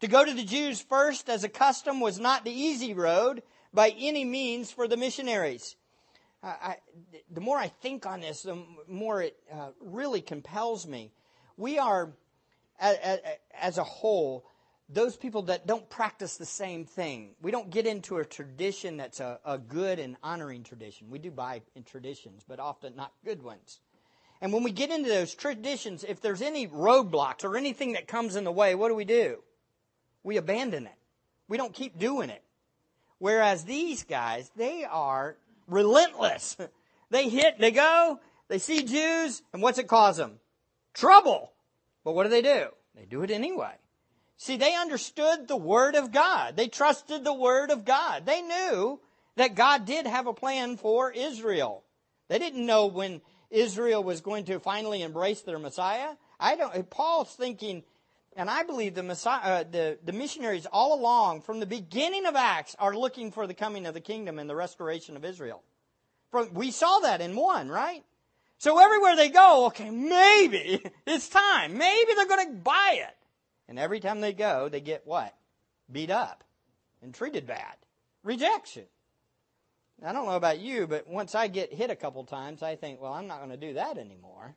To 0.00 0.08
go 0.08 0.24
to 0.24 0.32
the 0.32 0.42
Jews 0.42 0.80
first 0.80 1.28
as 1.28 1.44
a 1.44 1.50
custom 1.50 2.00
was 2.00 2.18
not 2.18 2.46
the 2.46 2.50
easy 2.50 2.94
road 2.94 3.42
by 3.74 3.90
any 3.90 4.24
means 4.24 4.70
for 4.70 4.88
the 4.88 4.96
missionaries. 4.96 5.76
I, 6.42 6.76
the 7.30 7.40
more 7.40 7.58
I 7.58 7.68
think 7.68 8.06
on 8.06 8.20
this, 8.20 8.42
the 8.42 8.62
more 8.88 9.22
it 9.22 9.36
uh, 9.52 9.70
really 9.80 10.20
compels 10.20 10.86
me. 10.86 11.12
We 11.56 11.78
are, 11.78 12.12
as, 12.78 13.78
a 13.78 13.84
whole, 13.84 14.44
those 14.88 15.16
people 15.16 15.42
that 15.42 15.66
don't 15.66 15.88
practice 15.88 16.36
the 16.36 16.46
same 16.46 16.84
thing. 16.84 17.34
We 17.42 17.50
don't 17.50 17.70
get 17.70 17.86
into 17.86 18.18
a 18.18 18.24
tradition 18.24 18.98
that's 18.98 19.20
a, 19.20 19.40
a 19.44 19.58
good 19.58 19.98
and 19.98 20.16
honoring 20.22 20.62
tradition. 20.62 21.10
We 21.10 21.18
do 21.18 21.30
buy 21.30 21.62
in 21.74 21.82
traditions, 21.82 22.44
but 22.46 22.60
often 22.60 22.94
not 22.94 23.12
good 23.24 23.42
ones. 23.42 23.80
And 24.40 24.52
when 24.52 24.62
we 24.62 24.70
get 24.70 24.90
into 24.90 25.08
those 25.08 25.34
traditions, 25.34 26.04
if 26.04 26.20
there's 26.20 26.42
any 26.42 26.68
roadblocks 26.68 27.42
or 27.42 27.56
anything 27.56 27.92
that 27.92 28.06
comes 28.06 28.36
in 28.36 28.44
the 28.44 28.52
way, 28.52 28.74
what 28.74 28.88
do 28.88 28.94
we 28.94 29.06
do? 29.06 29.42
We 30.22 30.36
abandon 30.36 30.86
it. 30.86 30.98
We 31.48 31.56
don't 31.56 31.72
keep 31.72 31.98
doing 31.98 32.28
it. 32.28 32.42
Whereas 33.18 33.64
these 33.64 34.04
guys, 34.04 34.50
they 34.56 34.84
are 34.84 35.36
relentless. 35.66 36.56
they 37.10 37.28
hit, 37.28 37.58
they 37.58 37.70
go, 37.70 38.20
they 38.48 38.58
see 38.58 38.84
Jews, 38.84 39.42
and 39.52 39.62
what's 39.62 39.78
it 39.78 39.88
cause 39.88 40.16
them? 40.16 40.38
Trouble. 40.94 41.52
But 42.04 42.14
what 42.14 42.24
do 42.24 42.30
they 42.30 42.42
do? 42.42 42.68
They 42.94 43.04
do 43.04 43.22
it 43.22 43.30
anyway. 43.30 43.74
See, 44.38 44.56
they 44.56 44.74
understood 44.74 45.48
the 45.48 45.56
Word 45.56 45.94
of 45.94 46.12
God. 46.12 46.56
They 46.56 46.68
trusted 46.68 47.24
the 47.24 47.32
Word 47.32 47.70
of 47.70 47.84
God. 47.84 48.26
They 48.26 48.42
knew 48.42 49.00
that 49.36 49.54
God 49.54 49.84
did 49.84 50.06
have 50.06 50.26
a 50.26 50.34
plan 50.34 50.76
for 50.76 51.10
Israel. 51.10 51.84
They 52.28 52.38
didn't 52.38 52.66
know 52.66 52.86
when 52.86 53.22
Israel 53.50 54.02
was 54.02 54.20
going 54.20 54.44
to 54.46 54.60
finally 54.60 55.02
embrace 55.02 55.42
their 55.42 55.58
Messiah. 55.58 56.10
I 56.38 56.56
don't. 56.56 56.90
Paul's 56.90 57.34
thinking, 57.34 57.82
and 58.36 58.50
I 58.50 58.62
believe 58.62 58.94
the 58.94 59.02
Messiah, 59.02 59.40
uh, 59.60 59.64
the 59.68 59.98
the 60.04 60.12
missionaries 60.12 60.66
all 60.66 60.98
along 60.98 61.40
from 61.40 61.58
the 61.58 61.66
beginning 61.66 62.26
of 62.26 62.36
Acts 62.36 62.76
are 62.78 62.94
looking 62.94 63.32
for 63.32 63.46
the 63.46 63.54
coming 63.54 63.86
of 63.86 63.94
the 63.94 64.00
kingdom 64.00 64.38
and 64.38 64.48
the 64.48 64.54
restoration 64.54 65.16
of 65.16 65.24
Israel. 65.24 65.62
From, 66.30 66.52
we 66.54 66.70
saw 66.70 67.00
that 67.00 67.20
in 67.20 67.34
one, 67.34 67.68
right? 67.68 68.04
So 68.58 68.78
everywhere 68.78 69.16
they 69.16 69.28
go, 69.28 69.66
okay, 69.66 69.90
maybe 69.90 70.82
it's 71.06 71.28
time. 71.28 71.76
Maybe 71.76 72.14
they're 72.14 72.26
going 72.26 72.48
to 72.48 72.54
buy 72.54 72.98
it. 73.06 73.16
And 73.68 73.78
every 73.78 74.00
time 74.00 74.20
they 74.20 74.32
go, 74.32 74.68
they 74.68 74.80
get 74.80 75.06
what? 75.06 75.34
Beat 75.90 76.10
up 76.10 76.44
and 77.02 77.14
treated 77.14 77.46
bad. 77.46 77.76
Rejection. 78.22 78.84
I 80.04 80.12
don't 80.12 80.26
know 80.26 80.36
about 80.36 80.58
you, 80.58 80.86
but 80.86 81.08
once 81.08 81.34
I 81.34 81.48
get 81.48 81.72
hit 81.72 81.90
a 81.90 81.96
couple 81.96 82.22
times, 82.24 82.62
I 82.62 82.76
think, 82.76 83.00
well, 83.00 83.14
I'm 83.14 83.26
not 83.26 83.38
going 83.38 83.50
to 83.50 83.56
do 83.56 83.74
that 83.74 83.96
anymore. 83.96 84.54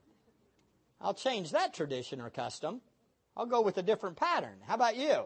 I'll 0.99 1.13
change 1.13 1.51
that 1.51 1.73
tradition 1.73 2.19
or 2.19 2.29
custom. 2.29 2.81
I'll 3.35 3.45
go 3.45 3.61
with 3.61 3.77
a 3.77 3.83
different 3.83 4.17
pattern. 4.17 4.57
How 4.67 4.75
about 4.75 4.95
you? 4.97 5.25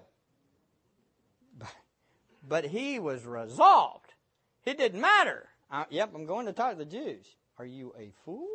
But, 2.45 2.65
he 2.65 3.00
was 3.00 3.25
resolved. 3.25 4.13
It 4.65 4.77
didn't 4.77 5.00
matter. 5.00 5.48
Uh, 5.72 5.86
yep, 5.89 6.12
I'm 6.13 6.25
going 6.25 6.45
to 6.45 6.53
talk 6.53 6.72
to 6.72 6.77
the 6.77 6.86
Jews. 6.86 7.25
Are 7.57 7.65
you 7.65 7.93
a 7.98 8.12
fool? 8.25 8.50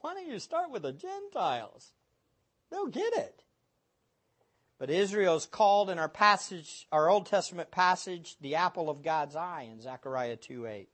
Why 0.00 0.14
don't 0.14 0.28
you 0.28 0.38
start 0.38 0.70
with 0.70 0.82
the 0.82 0.92
Gentiles? 0.92 1.92
They'll 2.70 2.86
get 2.86 3.12
it. 3.14 3.42
But 4.78 4.90
Israel 4.90 5.36
is 5.36 5.46
called 5.46 5.90
in 5.90 5.98
our 5.98 6.08
passage, 6.08 6.88
our 6.90 7.08
Old 7.08 7.26
Testament 7.26 7.70
passage, 7.70 8.36
the 8.40 8.56
apple 8.56 8.90
of 8.90 9.04
God's 9.04 9.36
eye 9.36 9.68
in 9.70 9.80
Zechariah 9.80 10.36
2:8. 10.36 10.88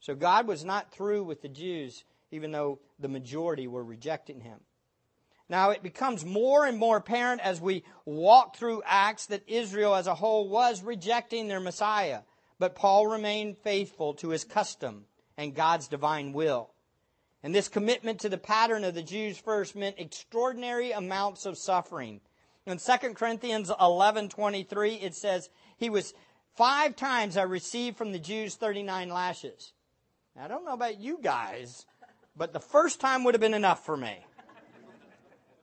So 0.00 0.14
God 0.14 0.46
was 0.46 0.64
not 0.64 0.90
through 0.90 1.24
with 1.24 1.42
the 1.42 1.48
Jews, 1.48 2.04
even 2.30 2.50
though 2.50 2.78
the 2.98 3.08
majority 3.08 3.66
were 3.66 3.84
rejecting 3.84 4.40
him. 4.40 4.60
Now 5.48 5.70
it 5.70 5.82
becomes 5.82 6.24
more 6.24 6.66
and 6.66 6.78
more 6.78 6.96
apparent 6.96 7.40
as 7.42 7.60
we 7.60 7.84
walk 8.04 8.56
through 8.56 8.82
Acts 8.86 9.26
that 9.26 9.42
Israel 9.46 9.94
as 9.94 10.06
a 10.06 10.14
whole 10.14 10.48
was 10.48 10.82
rejecting 10.82 11.48
their 11.48 11.60
Messiah. 11.60 12.20
But 12.58 12.74
Paul 12.74 13.06
remained 13.06 13.58
faithful 13.58 14.14
to 14.14 14.30
his 14.30 14.44
custom 14.44 15.04
and 15.36 15.54
God's 15.54 15.88
divine 15.88 16.32
will. 16.32 16.70
And 17.42 17.54
this 17.54 17.68
commitment 17.68 18.20
to 18.20 18.28
the 18.28 18.38
pattern 18.38 18.84
of 18.84 18.94
the 18.94 19.02
Jews 19.02 19.36
first 19.36 19.76
meant 19.76 19.98
extraordinary 19.98 20.92
amounts 20.92 21.44
of 21.44 21.58
suffering 21.58 22.20
in 22.66 22.78
2 22.78 23.14
Corinthians 23.14 23.70
11:23 23.70 25.02
it 25.02 25.14
says 25.14 25.50
he 25.76 25.90
was 25.90 26.14
five 26.54 26.96
times 26.96 27.36
I 27.36 27.42
received 27.42 27.98
from 27.98 28.12
the 28.12 28.18
Jews 28.18 28.54
39 28.56 29.08
lashes. 29.10 29.72
Now, 30.34 30.44
I 30.44 30.48
don't 30.48 30.64
know 30.64 30.72
about 30.72 30.98
you 30.98 31.18
guys, 31.20 31.86
but 32.34 32.52
the 32.52 32.60
first 32.60 33.00
time 33.00 33.24
would 33.24 33.34
have 33.34 33.40
been 33.40 33.54
enough 33.54 33.84
for 33.84 33.96
me. 33.96 34.24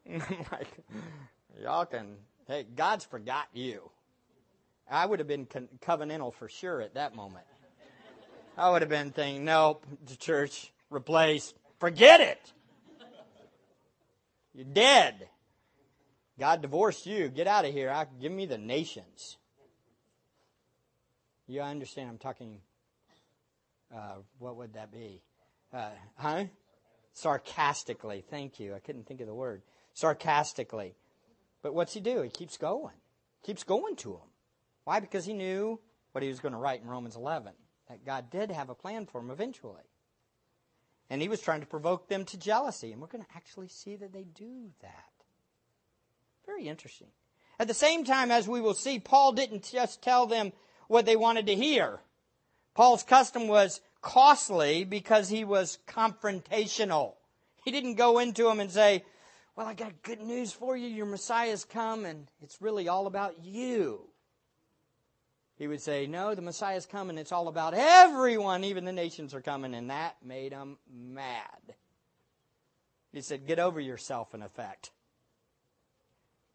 like, 0.52 0.68
y'all 1.62 1.86
can, 1.86 2.16
hey, 2.48 2.66
God's 2.76 3.06
forgot 3.06 3.48
you. 3.54 3.90
I 4.90 5.06
would 5.06 5.20
have 5.20 5.28
been 5.28 5.46
covenantal 5.46 6.34
for 6.34 6.50
sure 6.50 6.82
at 6.82 6.96
that 6.96 7.16
moment. 7.16 7.46
I 8.58 8.70
would 8.70 8.82
have 8.82 8.90
been 8.90 9.12
thinking, 9.12 9.46
nope, 9.46 9.86
the 10.06 10.18
church, 10.18 10.72
replace, 10.90 11.54
forget 11.80 12.20
it. 12.20 12.54
You're 14.54 14.66
dead. 14.66 15.30
God 16.38 16.62
divorced 16.62 17.06
you. 17.06 17.30
Get 17.30 17.48
out 17.48 17.66
of 17.66 17.74
here. 17.74 17.90
I, 17.90 18.06
give 18.20 18.32
me 18.32 18.46
the 18.46 18.58
nations. 18.58 19.38
You 21.48 21.62
understand? 21.62 22.10
I'm 22.10 22.18
talking. 22.18 22.60
Uh, 23.94 24.16
what 24.40 24.58
would 24.58 24.74
that 24.74 24.92
be? 24.92 25.22
Uh, 25.74 25.90
huh? 26.16 26.46
Sarcastically. 27.14 28.24
Thank 28.30 28.60
you. 28.60 28.74
I 28.74 28.80
couldn't 28.80 29.06
think 29.06 29.22
of 29.22 29.28
the 29.28 29.34
word. 29.34 29.62
Sarcastically. 29.94 30.96
But 31.62 31.74
what's 31.74 31.94
he 31.94 32.00
do? 32.00 32.22
He 32.22 32.30
keeps 32.30 32.58
going. 32.58 32.96
Keeps 33.44 33.64
going 33.64 33.96
to 33.98 34.14
him. 34.14 34.30
Why? 34.84 35.00
Because 35.00 35.26
he 35.26 35.34
knew 35.34 35.80
what 36.12 36.24
he 36.24 36.30
was 36.30 36.40
going 36.40 36.54
to 36.54 36.58
write 36.58 36.82
in 36.82 36.88
Romans 36.88 37.16
11 37.16 37.54
that 37.90 38.06
God 38.06 38.30
did 38.30 38.52
have 38.52 38.70
a 38.70 38.76
plan 38.76 39.06
for 39.06 39.20
him 39.20 39.32
eventually. 39.32 39.84
And 41.10 41.22
he 41.22 41.28
was 41.28 41.42
trying 41.42 41.60
to 41.60 41.68
provoke 41.68 42.08
them 42.08 42.24
to 42.26 42.38
jealousy. 42.38 42.92
And 42.92 43.02
we're 43.02 43.08
going 43.08 43.24
to 43.24 43.36
actually 43.36 43.68
see 43.68 43.98
that 43.98 44.14
they 44.14 44.24
do 44.24 44.70
that. 44.82 45.12
Very 46.46 46.68
interesting. 46.68 47.10
At 47.60 47.68
the 47.68 47.74
same 47.74 48.06
time, 48.06 48.32
as 48.32 48.48
we 48.48 48.62
will 48.62 48.74
see, 48.74 49.00
Paul 49.00 49.34
didn't 49.34 49.70
just 49.72 50.02
tell 50.02 50.26
them 50.26 50.54
what 50.88 51.06
they 51.06 51.16
wanted 51.16 51.48
to 51.48 51.56
hear. 51.56 52.00
Paul's 52.74 53.04
custom 53.04 53.48
was 53.48 53.82
costly 54.02 54.84
because 54.84 55.30
he 55.30 55.44
was 55.44 55.78
confrontational. 55.88 57.14
He 57.64 57.72
didn't 57.72 57.96
go 57.96 58.20
into 58.20 58.44
them 58.44 58.60
and 58.60 58.72
say, 58.72 59.04
Well, 59.56 59.68
I 59.68 59.74
got 59.74 60.02
good 60.02 60.22
news 60.22 60.54
for 60.54 60.78
you. 60.78 60.88
Your 60.88 61.06
Messiah's 61.06 61.66
come, 61.66 62.06
and 62.06 62.28
it's 62.42 62.62
really 62.62 62.88
all 62.88 63.08
about 63.08 63.44
you. 63.44 64.08
He 65.62 65.68
would 65.68 65.82
say, 65.82 66.08
No, 66.08 66.34
the 66.34 66.42
Messiah's 66.42 66.88
coming. 66.88 67.20
It's 67.20 67.32
all 67.32 67.48
about 67.48 67.76
everyone. 67.76 68.64
Even 68.64 68.84
the 68.84 68.92
nations 68.92 69.36
are 69.36 69.42
coming. 69.42 69.76
And 69.76 69.92
that 69.92 70.16
made 70.26 70.54
him 70.54 70.78
mad. 70.92 71.76
He 73.14 73.22
said, 73.22 73.46
Get 73.46 73.60
over 73.60 73.80
yourself, 73.80 74.34
in 74.34 74.42
effect. 74.42 74.90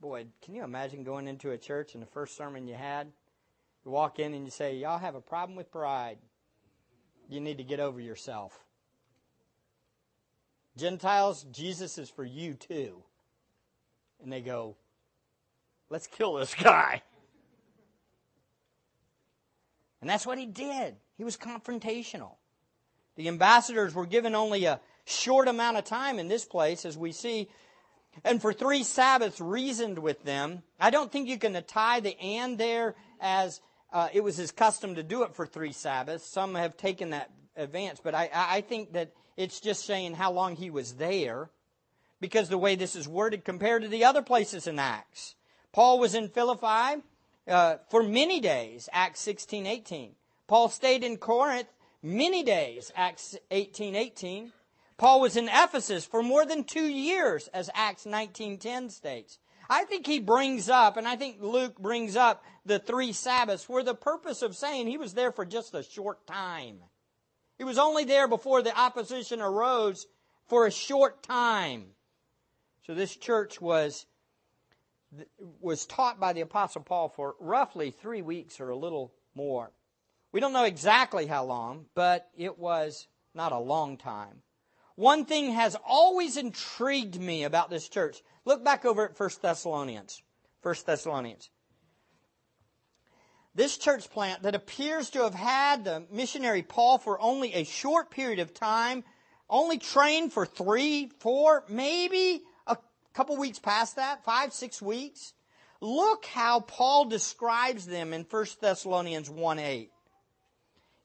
Boy, 0.00 0.26
can 0.42 0.56
you 0.56 0.64
imagine 0.64 1.04
going 1.04 1.28
into 1.28 1.52
a 1.52 1.58
church 1.58 1.94
and 1.94 2.02
the 2.02 2.08
first 2.08 2.36
sermon 2.36 2.66
you 2.66 2.74
had? 2.74 3.12
You 3.84 3.92
walk 3.92 4.18
in 4.18 4.34
and 4.34 4.44
you 4.44 4.50
say, 4.50 4.74
Y'all 4.74 4.98
have 4.98 5.14
a 5.14 5.20
problem 5.20 5.54
with 5.54 5.70
pride. 5.70 6.18
You 7.28 7.40
need 7.40 7.58
to 7.58 7.64
get 7.64 7.78
over 7.78 8.00
yourself. 8.00 8.65
Gentiles, 10.76 11.46
Jesus 11.50 11.98
is 11.98 12.10
for 12.10 12.24
you 12.24 12.54
too. 12.54 13.02
And 14.22 14.32
they 14.32 14.40
go, 14.40 14.76
Let's 15.88 16.06
kill 16.06 16.34
this 16.34 16.54
guy. 16.62 17.02
And 20.00 20.10
that's 20.10 20.26
what 20.26 20.38
he 20.38 20.46
did. 20.46 20.96
He 21.16 21.24
was 21.24 21.36
confrontational. 21.36 22.34
The 23.16 23.28
ambassadors 23.28 23.94
were 23.94 24.06
given 24.06 24.34
only 24.34 24.66
a 24.66 24.80
short 25.04 25.48
amount 25.48 25.78
of 25.78 25.84
time 25.84 26.18
in 26.18 26.28
this 26.28 26.44
place, 26.44 26.84
as 26.84 26.98
we 26.98 27.12
see, 27.12 27.48
and 28.24 28.40
for 28.40 28.52
three 28.52 28.82
Sabbaths 28.82 29.40
reasoned 29.40 29.98
with 29.98 30.22
them. 30.24 30.62
I 30.78 30.90
don't 30.90 31.10
think 31.10 31.28
you 31.28 31.38
can 31.38 31.60
tie 31.64 32.00
the 32.00 32.18
and 32.20 32.58
there 32.58 32.94
as 33.20 33.60
uh, 33.92 34.08
it 34.12 34.22
was 34.22 34.36
his 34.36 34.52
custom 34.52 34.96
to 34.96 35.02
do 35.02 35.22
it 35.22 35.34
for 35.34 35.46
three 35.46 35.72
Sabbaths. 35.72 36.26
Some 36.26 36.54
have 36.54 36.76
taken 36.76 37.10
that 37.10 37.30
advance, 37.56 38.00
but 38.02 38.14
I, 38.14 38.30
I 38.32 38.60
think 38.60 38.92
that 38.92 39.12
it's 39.36 39.60
just 39.60 39.84
saying 39.84 40.14
how 40.14 40.32
long 40.32 40.56
he 40.56 40.70
was 40.70 40.94
there 40.94 41.50
because 42.20 42.48
the 42.48 42.58
way 42.58 42.74
this 42.74 42.96
is 42.96 43.06
worded 43.06 43.44
compared 43.44 43.82
to 43.82 43.88
the 43.88 44.04
other 44.04 44.22
places 44.22 44.66
in 44.66 44.78
Acts. 44.78 45.34
Paul 45.72 45.98
was 45.98 46.14
in 46.14 46.28
Philippi 46.28 47.02
uh, 47.48 47.76
for 47.90 48.02
many 48.02 48.40
days, 48.40 48.88
Acts 48.92 49.20
16, 49.20 49.66
18. 49.66 50.12
Paul 50.46 50.68
stayed 50.68 51.04
in 51.04 51.18
Corinth 51.18 51.68
many 52.02 52.42
days, 52.42 52.90
Acts 52.96 53.36
18, 53.50 53.94
18. 53.94 54.52
Paul 54.96 55.20
was 55.20 55.36
in 55.36 55.48
Ephesus 55.48 56.06
for 56.06 56.22
more 56.22 56.46
than 56.46 56.64
two 56.64 56.86
years, 56.86 57.48
as 57.48 57.68
Acts 57.74 58.04
19.10 58.04 58.90
states. 58.90 59.38
I 59.68 59.84
think 59.84 60.06
he 60.06 60.20
brings 60.20 60.68
up, 60.68 60.96
and 60.96 61.06
I 61.06 61.16
think 61.16 61.38
Luke 61.40 61.78
brings 61.78 62.16
up 62.16 62.44
the 62.64 62.78
three 62.78 63.12
Sabbaths 63.12 63.64
for 63.64 63.82
the 63.82 63.94
purpose 63.94 64.42
of 64.42 64.56
saying 64.56 64.86
he 64.86 64.96
was 64.96 65.14
there 65.14 65.32
for 65.32 65.44
just 65.44 65.74
a 65.74 65.82
short 65.82 66.26
time. 66.26 66.78
He 67.58 67.64
was 67.64 67.78
only 67.78 68.04
there 68.04 68.28
before 68.28 68.62
the 68.62 68.78
opposition 68.78 69.40
arose 69.40 70.06
for 70.46 70.66
a 70.66 70.70
short 70.70 71.22
time. 71.22 71.86
So 72.86 72.94
this 72.94 73.16
church 73.16 73.60
was 73.60 74.06
was 75.60 75.86
taught 75.86 76.20
by 76.20 76.32
the 76.32 76.40
apostle 76.40 76.82
Paul 76.82 77.08
for 77.08 77.36
roughly 77.40 77.90
3 77.90 78.22
weeks 78.22 78.60
or 78.60 78.70
a 78.70 78.76
little 78.76 79.12
more. 79.34 79.72
We 80.32 80.40
don't 80.40 80.52
know 80.52 80.64
exactly 80.64 81.26
how 81.26 81.44
long, 81.44 81.86
but 81.94 82.28
it 82.36 82.58
was 82.58 83.06
not 83.34 83.52
a 83.52 83.58
long 83.58 83.96
time. 83.96 84.42
One 84.96 85.24
thing 85.24 85.52
has 85.52 85.76
always 85.86 86.36
intrigued 86.36 87.20
me 87.20 87.44
about 87.44 87.70
this 87.70 87.88
church. 87.88 88.22
Look 88.44 88.64
back 88.64 88.84
over 88.84 89.06
at 89.06 89.18
1 89.18 89.30
Thessalonians. 89.40 90.22
1 90.62 90.74
Thessalonians. 90.84 91.50
This 93.56 93.78
church 93.78 94.10
plant 94.10 94.42
that 94.42 94.54
appears 94.54 95.08
to 95.10 95.22
have 95.22 95.34
had 95.34 95.84
the 95.84 96.04
missionary 96.12 96.62
Paul 96.62 96.98
for 96.98 97.18
only 97.18 97.54
a 97.54 97.64
short 97.64 98.10
period 98.10 98.38
of 98.38 98.52
time, 98.52 99.02
only 99.48 99.78
trained 99.78 100.34
for 100.34 100.44
three, 100.44 101.10
four, 101.20 101.64
maybe 101.66 102.42
a 102.66 102.76
couple 103.14 103.34
weeks 103.38 103.58
past 103.58 103.96
that, 103.96 104.22
five, 104.24 104.52
six 104.52 104.82
weeks. 104.82 105.32
Look 105.80 106.26
how 106.26 106.60
Paul 106.60 107.06
describes 107.06 107.86
them 107.86 108.12
in 108.12 108.26
1 108.28 108.46
Thessalonians 108.60 109.30
1 109.30 109.58
8. 109.58 109.90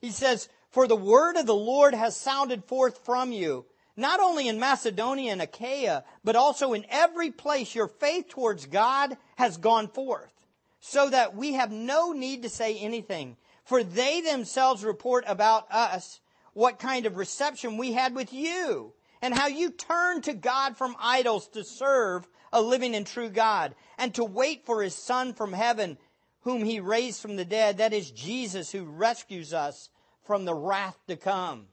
He 0.01 0.11
says, 0.11 0.49
For 0.71 0.87
the 0.87 0.95
word 0.97 1.37
of 1.37 1.45
the 1.45 1.55
Lord 1.55 1.93
has 1.93 2.17
sounded 2.17 2.65
forth 2.65 3.05
from 3.05 3.31
you, 3.31 3.65
not 3.95 4.19
only 4.19 4.49
in 4.49 4.59
Macedonia 4.59 5.31
and 5.31 5.41
Achaia, 5.41 6.03
but 6.25 6.35
also 6.35 6.73
in 6.73 6.85
every 6.89 7.31
place 7.31 7.73
your 7.73 7.87
faith 7.87 8.27
towards 8.27 8.65
God 8.65 9.15
has 9.37 9.55
gone 9.55 9.87
forth 9.87 10.40
so 10.81 11.09
that 11.09 11.35
we 11.35 11.53
have 11.53 11.71
no 11.71 12.11
need 12.11 12.41
to 12.43 12.49
say 12.49 12.77
anything. 12.77 13.37
For 13.63 13.83
they 13.83 14.19
themselves 14.19 14.83
report 14.83 15.23
about 15.27 15.71
us 15.71 16.19
what 16.53 16.79
kind 16.79 17.05
of 17.05 17.15
reception 17.15 17.77
we 17.77 17.93
had 17.93 18.13
with 18.13 18.33
you, 18.33 18.93
and 19.21 19.33
how 19.33 19.47
you 19.47 19.69
turned 19.71 20.25
to 20.25 20.33
God 20.33 20.75
from 20.75 20.97
idols 20.99 21.47
to 21.49 21.63
serve 21.63 22.27
a 22.51 22.61
living 22.61 22.93
and 22.95 23.07
true 23.07 23.29
God, 23.29 23.75
and 23.97 24.13
to 24.15 24.25
wait 24.25 24.65
for 24.65 24.83
his 24.83 24.95
Son 24.95 25.33
from 25.33 25.53
heaven, 25.53 25.97
whom 26.41 26.65
he 26.65 26.81
raised 26.81 27.21
from 27.21 27.37
the 27.37 27.45
dead. 27.45 27.77
That 27.77 27.93
is 27.93 28.11
Jesus 28.11 28.71
who 28.71 28.83
rescues 28.83 29.53
us 29.53 29.89
from 30.23 30.43
the 30.43 30.55
wrath 30.55 30.97
to 31.07 31.15
come. 31.15 31.67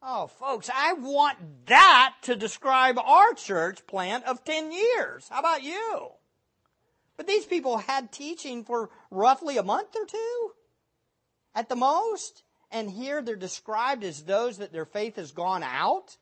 Oh, 0.00 0.28
folks, 0.28 0.70
I 0.72 0.92
want 0.92 1.66
that 1.66 2.14
to 2.22 2.36
describe 2.36 2.98
our 2.98 3.34
church 3.34 3.86
plant 3.86 4.24
of 4.24 4.44
10 4.44 4.70
years. 4.72 5.26
How 5.28 5.40
about 5.40 5.64
you? 5.64 6.12
But 7.18 7.26
these 7.26 7.44
people 7.44 7.76
had 7.76 8.12
teaching 8.12 8.64
for 8.64 8.88
roughly 9.10 9.58
a 9.58 9.62
month 9.62 9.94
or 9.94 10.06
two 10.06 10.52
at 11.54 11.68
the 11.68 11.76
most. 11.76 12.44
And 12.70 12.88
here 12.88 13.20
they're 13.20 13.36
described 13.36 14.04
as 14.04 14.22
those 14.22 14.58
that 14.58 14.72
their 14.72 14.86
faith 14.86 15.16
has 15.16 15.32
gone 15.32 15.62
out 15.62 16.16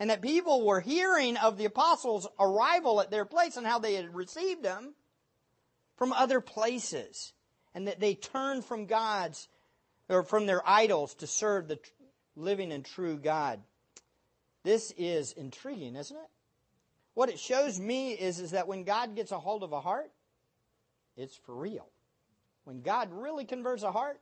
and 0.00 0.10
that 0.10 0.20
people 0.20 0.66
were 0.66 0.80
hearing 0.80 1.36
of 1.36 1.56
the 1.56 1.66
apostles' 1.66 2.26
arrival 2.38 3.00
at 3.00 3.10
their 3.10 3.24
place 3.24 3.56
and 3.56 3.66
how 3.66 3.78
they 3.78 3.94
had 3.94 4.14
received 4.14 4.62
them 4.62 4.94
from 5.96 6.12
other 6.12 6.40
places 6.40 7.32
and 7.74 7.86
that 7.86 8.00
they 8.00 8.14
turned 8.14 8.64
from 8.64 8.86
God's 8.86 9.48
or 10.08 10.24
from 10.24 10.46
their 10.46 10.68
idols 10.68 11.14
to 11.16 11.26
serve 11.26 11.68
the 11.68 11.78
living 12.34 12.72
and 12.72 12.84
true 12.84 13.16
God. 13.16 13.60
This 14.64 14.92
is 14.96 15.32
intriguing, 15.32 15.94
isn't 15.94 16.16
it? 16.16 16.30
What 17.14 17.28
it 17.28 17.38
shows 17.38 17.78
me 17.78 18.12
is, 18.12 18.40
is 18.40 18.50
that 18.50 18.66
when 18.66 18.82
God 18.82 19.14
gets 19.14 19.30
a 19.30 19.38
hold 19.38 19.62
of 19.62 19.72
a 19.72 19.80
heart, 19.80 20.10
it's 21.16 21.36
for 21.36 21.54
real. 21.54 21.88
When 22.64 22.80
God 22.82 23.10
really 23.12 23.44
converts 23.44 23.82
a 23.82 23.92
heart, 23.92 24.20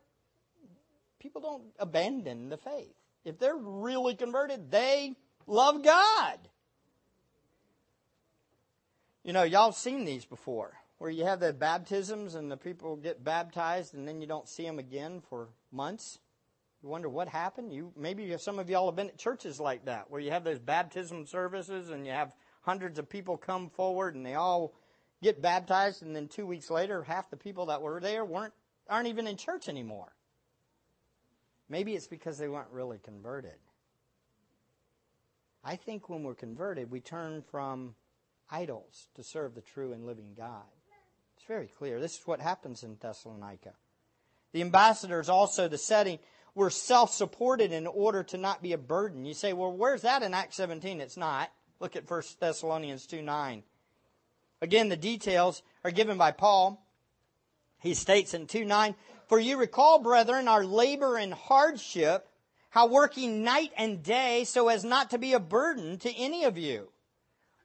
people 1.19 1.41
don't 1.41 1.63
abandon 1.79 2.49
the 2.49 2.57
faith. 2.57 2.93
If 3.23 3.39
they're 3.39 3.55
really 3.55 4.15
converted, 4.15 4.69
they 4.69 5.15
love 5.47 5.83
God. 5.83 6.39
You 9.23 9.31
know, 9.31 9.43
y'all 9.43 9.71
seen 9.71 10.03
these 10.03 10.25
before, 10.25 10.73
where 10.97 11.09
you 11.09 11.23
have 11.23 11.39
the 11.39 11.53
baptisms 11.53 12.35
and 12.35 12.51
the 12.51 12.57
people 12.57 12.97
get 12.97 13.23
baptized 13.23 13.93
and 13.93 14.05
then 14.05 14.19
you 14.19 14.27
don't 14.27 14.49
see 14.49 14.63
them 14.63 14.79
again 14.79 15.21
for 15.29 15.47
months. 15.71 16.19
You 16.83 16.89
wonder 16.89 17.07
what 17.07 17.29
happened. 17.29 17.73
You 17.73 17.93
maybe 17.95 18.37
some 18.37 18.59
of 18.59 18.69
y'all 18.69 18.87
have 18.87 18.97
been 18.97 19.07
at 19.07 19.17
churches 19.17 19.61
like 19.61 19.85
that, 19.85 20.11
where 20.11 20.19
you 20.19 20.31
have 20.31 20.43
those 20.43 20.59
baptism 20.59 21.25
services 21.25 21.89
and 21.89 22.05
you 22.05 22.11
have 22.11 22.33
hundreds 22.61 22.99
of 22.99 23.07
people 23.09 23.37
come 23.37 23.69
forward 23.69 24.15
and 24.15 24.25
they 24.25 24.33
all 24.33 24.73
get 25.23 25.41
baptized, 25.41 26.03
and 26.03 26.15
then 26.15 26.27
two 26.27 26.45
weeks 26.45 26.69
later, 26.69 27.03
half 27.03 27.29
the 27.29 27.37
people 27.37 27.67
that 27.67 27.81
were 27.81 27.99
there 27.99 28.23
weren't 28.25 28.53
aren't 28.89 29.07
even 29.07 29.27
in 29.27 29.37
church 29.37 29.69
anymore. 29.69 30.13
Maybe 31.69 31.95
it's 31.95 32.07
because 32.07 32.37
they 32.37 32.49
weren't 32.49 32.71
really 32.71 32.99
converted. 32.99 33.57
I 35.63 35.77
think 35.77 36.09
when 36.09 36.23
we're 36.23 36.35
converted, 36.35 36.91
we 36.91 36.99
turn 36.99 37.41
from 37.49 37.95
idols 38.51 39.07
to 39.15 39.23
serve 39.23 39.55
the 39.55 39.61
true 39.61 39.93
and 39.93 40.05
living 40.05 40.33
God. 40.37 40.63
It's 41.37 41.45
very 41.45 41.67
clear. 41.67 41.99
This 41.99 42.19
is 42.19 42.27
what 42.27 42.41
happens 42.41 42.83
in 42.83 42.97
Thessalonica. 42.99 43.73
The 44.51 44.61
ambassadors, 44.61 45.29
also 45.29 45.67
the 45.67 45.77
setting, 45.77 46.19
were 46.53 46.69
self 46.69 47.11
supported 47.13 47.71
in 47.71 47.87
order 47.87 48.23
to 48.23 48.37
not 48.37 48.61
be 48.61 48.73
a 48.73 48.77
burden. 48.77 49.25
You 49.25 49.33
say, 49.33 49.53
well, 49.53 49.71
where's 49.71 50.03
that 50.03 50.21
in 50.21 50.33
Acts 50.33 50.57
17? 50.57 51.01
It's 51.01 51.17
not. 51.17 51.49
Look 51.79 51.95
at 51.95 52.09
1 52.09 52.21
Thessalonians 52.39 53.05
2 53.07 53.21
9. 53.21 53.63
Again, 54.63 54.87
the 54.87 54.95
details 54.95 55.61
are 55.83 55.91
given 55.91 56.17
by 56.17 56.31
Paul. 56.31 56.81
He 57.81 57.93
states 57.93 58.33
in 58.33 58.47
2 58.47 58.63
9, 58.63 58.95
For 59.27 59.37
you 59.37 59.57
recall, 59.57 59.99
brethren, 59.99 60.47
our 60.47 60.63
labor 60.63 61.17
and 61.17 61.33
hardship, 61.33 62.29
how 62.69 62.87
working 62.87 63.43
night 63.43 63.73
and 63.75 64.01
day 64.01 64.45
so 64.45 64.69
as 64.69 64.85
not 64.85 65.09
to 65.09 65.17
be 65.17 65.33
a 65.33 65.39
burden 65.39 65.97
to 65.97 66.15
any 66.15 66.45
of 66.45 66.57
you. 66.57 66.87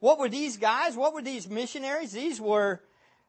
What 0.01 0.19
were 0.19 0.29
these 0.29 0.57
guys? 0.57 0.97
What 0.97 1.15
were 1.15 1.23
these 1.23 1.49
missionaries? 1.49 2.11
These 2.11 2.41
were 2.41 2.83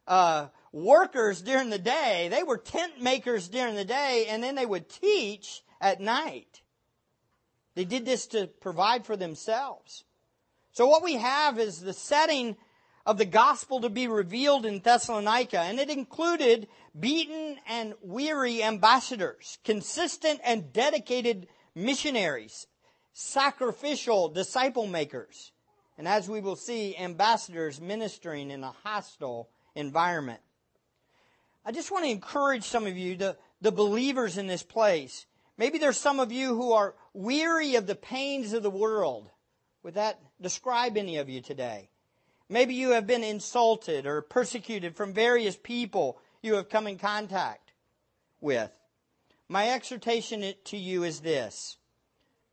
uh, 0.08 0.48
workers 0.72 1.40
during 1.40 1.70
the 1.70 1.78
day. 1.78 2.26
They 2.28 2.42
were 2.42 2.58
tent 2.58 3.00
makers 3.00 3.46
during 3.46 3.76
the 3.76 3.84
day, 3.84 4.26
and 4.28 4.42
then 4.42 4.56
they 4.56 4.66
would 4.66 4.88
teach 4.88 5.62
at 5.80 6.00
night. 6.00 6.60
They 7.76 7.84
did 7.84 8.04
this 8.04 8.26
to 8.28 8.48
provide 8.48 9.06
for 9.06 9.16
themselves. 9.16 10.02
So 10.72 10.88
what 10.88 11.04
we 11.04 11.14
have 11.14 11.60
is 11.60 11.80
the 11.80 11.92
setting 11.92 12.56
of 13.06 13.18
the 13.18 13.24
gospel 13.24 13.80
to 13.80 13.88
be 13.88 14.06
revealed 14.06 14.66
in 14.66 14.80
Thessalonica, 14.80 15.60
and 15.60 15.78
it 15.78 15.90
included 15.90 16.68
beaten 16.98 17.56
and 17.66 17.94
weary 18.02 18.62
ambassadors, 18.62 19.58
consistent 19.64 20.40
and 20.44 20.72
dedicated 20.72 21.48
missionaries, 21.74 22.66
sacrificial 23.12 24.28
disciple 24.28 24.86
makers, 24.86 25.52
and 25.96 26.08
as 26.08 26.28
we 26.28 26.40
will 26.40 26.56
see, 26.56 26.96
ambassadors 26.96 27.80
ministering 27.80 28.50
in 28.50 28.64
a 28.64 28.72
hostile 28.82 29.50
environment. 29.74 30.40
I 31.64 31.72
just 31.72 31.90
want 31.90 32.04
to 32.04 32.10
encourage 32.10 32.64
some 32.64 32.86
of 32.86 32.96
you, 32.96 33.16
the, 33.16 33.36
the 33.60 33.72
believers 33.72 34.38
in 34.38 34.46
this 34.46 34.62
place. 34.62 35.26
Maybe 35.58 35.76
there's 35.76 35.98
some 35.98 36.18
of 36.18 36.32
you 36.32 36.54
who 36.54 36.72
are 36.72 36.94
weary 37.12 37.74
of 37.74 37.86
the 37.86 37.94
pains 37.94 38.54
of 38.54 38.62
the 38.62 38.70
world. 38.70 39.30
Would 39.82 39.94
that 39.94 40.18
describe 40.40 40.96
any 40.96 41.18
of 41.18 41.28
you 41.28 41.42
today? 41.42 41.89
Maybe 42.52 42.74
you 42.74 42.90
have 42.90 43.06
been 43.06 43.22
insulted 43.22 44.06
or 44.06 44.20
persecuted 44.22 44.96
from 44.96 45.14
various 45.14 45.56
people 45.56 46.18
you 46.42 46.54
have 46.54 46.68
come 46.68 46.88
in 46.88 46.98
contact 46.98 47.72
with. 48.40 48.72
My 49.48 49.70
exhortation 49.70 50.52
to 50.64 50.76
you 50.76 51.04
is 51.04 51.20
this 51.20 51.78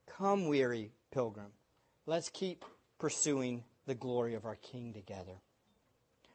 Come, 0.05 0.47
weary 0.47 0.91
pilgrim, 1.09 1.51
let's 2.05 2.29
keep 2.29 2.63
pursuing 2.99 3.63
the 3.87 3.95
glory 3.95 4.35
of 4.35 4.45
our 4.45 4.57
King 4.57 4.93
together. 4.93 5.41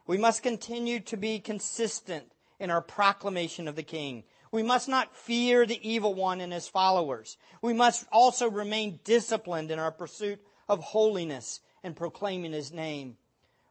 We 0.08 0.18
must 0.18 0.42
continue 0.42 0.98
to 0.98 1.16
be 1.16 1.38
consistent 1.38 2.32
in 2.58 2.68
our 2.68 2.82
proclamation 2.82 3.68
of 3.68 3.76
the 3.76 3.84
King. 3.84 4.24
We 4.50 4.64
must 4.64 4.88
not 4.88 5.14
fear 5.14 5.66
the 5.66 5.88
evil 5.88 6.14
one 6.14 6.40
and 6.40 6.52
his 6.52 6.66
followers. 6.66 7.36
We 7.62 7.74
must 7.74 8.06
also 8.10 8.50
remain 8.50 8.98
disciplined 9.04 9.70
in 9.70 9.78
our 9.78 9.92
pursuit 9.92 10.44
of 10.68 10.80
holiness 10.80 11.60
and 11.84 11.94
proclaiming 11.94 12.52
his 12.52 12.72
name. 12.72 13.18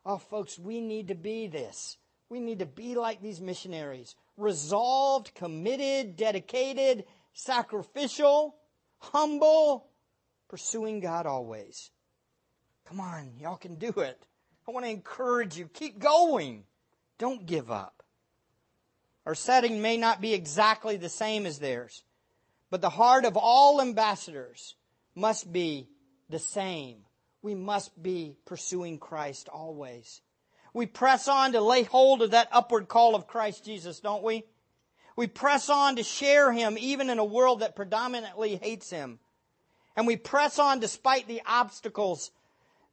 Oh, 0.05 0.17
folks, 0.17 0.57
we 0.57 0.81
need 0.81 1.09
to 1.09 1.15
be 1.15 1.47
this. 1.47 1.97
We 2.29 2.39
need 2.39 2.59
to 2.59 2.65
be 2.65 2.95
like 2.95 3.21
these 3.21 3.41
missionaries 3.41 4.15
resolved, 4.37 5.35
committed, 5.35 6.15
dedicated, 6.15 7.05
sacrificial, 7.33 8.55
humble, 8.97 9.89
pursuing 10.47 10.99
God 10.99 11.25
always. 11.25 11.91
Come 12.85 12.99
on, 12.99 13.33
y'all 13.39 13.57
can 13.57 13.75
do 13.75 13.89
it. 13.97 14.25
I 14.67 14.71
want 14.71 14.85
to 14.85 14.91
encourage 14.91 15.57
you. 15.57 15.67
Keep 15.67 15.99
going. 15.99 16.63
Don't 17.17 17.45
give 17.45 17.69
up. 17.69 18.03
Our 19.25 19.35
setting 19.35 19.81
may 19.81 19.97
not 19.97 20.21
be 20.21 20.33
exactly 20.33 20.97
the 20.97 21.09
same 21.09 21.45
as 21.45 21.59
theirs, 21.59 22.03
but 22.69 22.81
the 22.81 22.89
heart 22.89 23.25
of 23.25 23.37
all 23.37 23.81
ambassadors 23.81 24.75
must 25.15 25.51
be 25.51 25.89
the 26.29 26.39
same. 26.39 27.03
We 27.41 27.56
must 27.56 28.01
be 28.01 28.36
pursuing 28.45 28.99
Christ 28.99 29.49
always. 29.49 30.21
We 30.73 30.86
press 30.86 31.27
on 31.27 31.54
to 31.54 31.62
lay 31.62 31.84
hold 31.84 32.21
of 32.21 32.32
that 32.32 32.49
upward 32.51 32.88
call 32.88 33.15
of 33.15 33.27
Christ 33.27 33.65
Jesus, 33.65 33.99
don't 33.99 34.23
we? 34.23 34.45
We 35.15 35.27
press 35.27 35.69
on 35.69 35.97
to 35.97 36.04
share 36.04 36.51
Him 36.51 36.77
even 36.80 37.10
in 37.10 37.19
a 37.19 37.25
world 37.25 37.60
that 37.60 37.75
predominantly 37.75 38.56
hates 38.56 38.89
Him. 38.89 39.19
And 39.95 40.08
we 40.08 40.15
press 40.15 40.60
on 40.60 40.80
despite 40.80 41.27
the 41.27 41.41
obstacles 41.45 42.32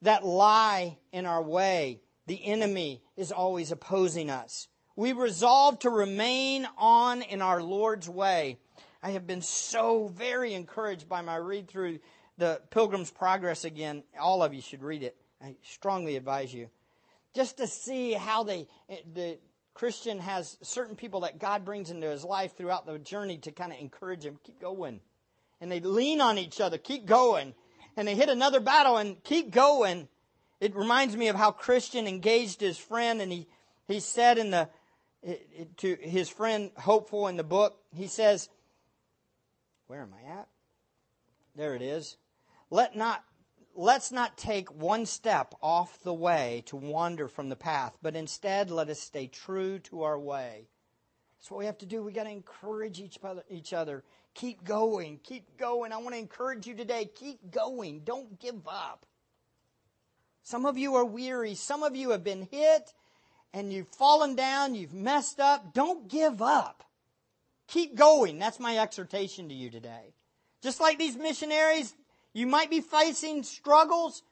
that 0.02 0.24
lie 0.24 0.98
in 1.12 1.26
our 1.26 1.42
way. 1.42 2.00
The 2.26 2.44
enemy 2.44 3.02
is 3.16 3.32
always 3.32 3.70
opposing 3.70 4.30
us. 4.30 4.68
We 4.96 5.12
resolve 5.12 5.78
to 5.80 5.90
remain 5.90 6.66
on 6.76 7.22
in 7.22 7.40
our 7.40 7.62
Lord's 7.62 8.08
way. 8.08 8.58
I 9.02 9.10
have 9.12 9.26
been 9.26 9.42
so 9.42 10.08
very 10.08 10.54
encouraged 10.54 11.08
by 11.08 11.22
my 11.22 11.36
read 11.36 11.68
through 11.68 12.00
the 12.38 12.60
Pilgrim's 12.70 13.10
Progress 13.10 13.64
again. 13.64 14.04
All 14.18 14.42
of 14.42 14.54
you 14.54 14.62
should 14.62 14.82
read 14.82 15.02
it. 15.02 15.16
I 15.42 15.56
strongly 15.62 16.16
advise 16.16 16.54
you. 16.54 16.68
Just 17.34 17.58
to 17.58 17.66
see 17.66 18.14
how 18.14 18.44
they, 18.44 18.66
the 19.12 19.38
Christian 19.74 20.18
has 20.18 20.56
certain 20.62 20.96
people 20.96 21.20
that 21.20 21.38
God 21.38 21.64
brings 21.64 21.90
into 21.90 22.08
his 22.08 22.24
life 22.24 22.56
throughout 22.56 22.86
the 22.86 22.98
journey 22.98 23.38
to 23.38 23.52
kind 23.52 23.72
of 23.72 23.78
encourage 23.78 24.24
him, 24.24 24.38
keep 24.42 24.60
going. 24.60 25.00
And 25.60 25.70
they 25.70 25.80
lean 25.80 26.20
on 26.20 26.38
each 26.38 26.60
other, 26.60 26.78
keep 26.78 27.06
going. 27.06 27.54
And 27.96 28.06
they 28.06 28.14
hit 28.14 28.28
another 28.28 28.60
battle 28.60 28.96
and 28.96 29.22
keep 29.22 29.50
going. 29.50 30.08
It 30.60 30.74
reminds 30.74 31.16
me 31.16 31.28
of 31.28 31.36
how 31.36 31.50
Christian 31.50 32.06
engaged 32.06 32.60
his 32.60 32.78
friend 32.78 33.20
and 33.20 33.30
he, 33.30 33.46
he 33.86 34.00
said 34.00 34.38
in 34.38 34.50
the, 34.50 34.68
to 35.78 35.96
his 36.00 36.28
friend 36.28 36.70
Hopeful 36.76 37.28
in 37.28 37.36
the 37.36 37.44
book, 37.44 37.78
he 37.94 38.06
says, 38.06 38.48
Where 39.86 40.02
am 40.02 40.14
I 40.14 40.40
at? 40.40 40.48
There 41.54 41.74
it 41.74 41.82
is. 41.82 42.16
Let 42.70 42.96
not, 42.96 43.24
let's 43.74 44.12
not 44.12 44.36
take 44.36 44.72
one 44.72 45.06
step 45.06 45.54
off 45.62 46.02
the 46.02 46.14
way 46.14 46.62
to 46.66 46.76
wander 46.76 47.28
from 47.28 47.48
the 47.48 47.56
path, 47.56 47.96
but 48.02 48.16
instead 48.16 48.70
let 48.70 48.88
us 48.88 49.00
stay 49.00 49.26
true 49.26 49.78
to 49.80 50.02
our 50.02 50.18
way. 50.18 50.68
That's 51.38 51.50
what 51.50 51.58
we 51.58 51.66
have 51.66 51.78
to 51.78 51.86
do. 51.86 52.02
We 52.02 52.12
got 52.12 52.24
to 52.24 52.30
encourage 52.30 53.00
each 53.00 53.18
other, 53.22 53.44
each 53.48 53.72
other. 53.72 54.04
Keep 54.34 54.64
going. 54.64 55.20
Keep 55.22 55.56
going. 55.56 55.92
I 55.92 55.98
want 55.98 56.14
to 56.14 56.18
encourage 56.18 56.66
you 56.66 56.74
today. 56.74 57.10
Keep 57.14 57.50
going. 57.50 58.00
Don't 58.04 58.40
give 58.40 58.66
up. 58.66 59.06
Some 60.42 60.66
of 60.66 60.76
you 60.76 60.94
are 60.96 61.04
weary. 61.04 61.54
Some 61.54 61.82
of 61.82 61.94
you 61.94 62.10
have 62.10 62.24
been 62.24 62.48
hit 62.50 62.92
and 63.52 63.72
you've 63.72 63.88
fallen 63.88 64.34
down, 64.34 64.74
you've 64.74 64.94
messed 64.94 65.40
up, 65.40 65.72
don't 65.72 66.08
give 66.08 66.42
up. 66.42 66.84
Keep 67.66 67.96
going. 67.96 68.38
That's 68.38 68.60
my 68.60 68.78
exhortation 68.78 69.48
to 69.48 69.54
you 69.54 69.70
today. 69.70 70.14
Just 70.62 70.80
like 70.80 70.98
these 70.98 71.16
missionaries, 71.16 71.94
you 72.38 72.46
might 72.46 72.70
be 72.70 72.80
facing 72.80 73.42
struggles. 73.42 74.22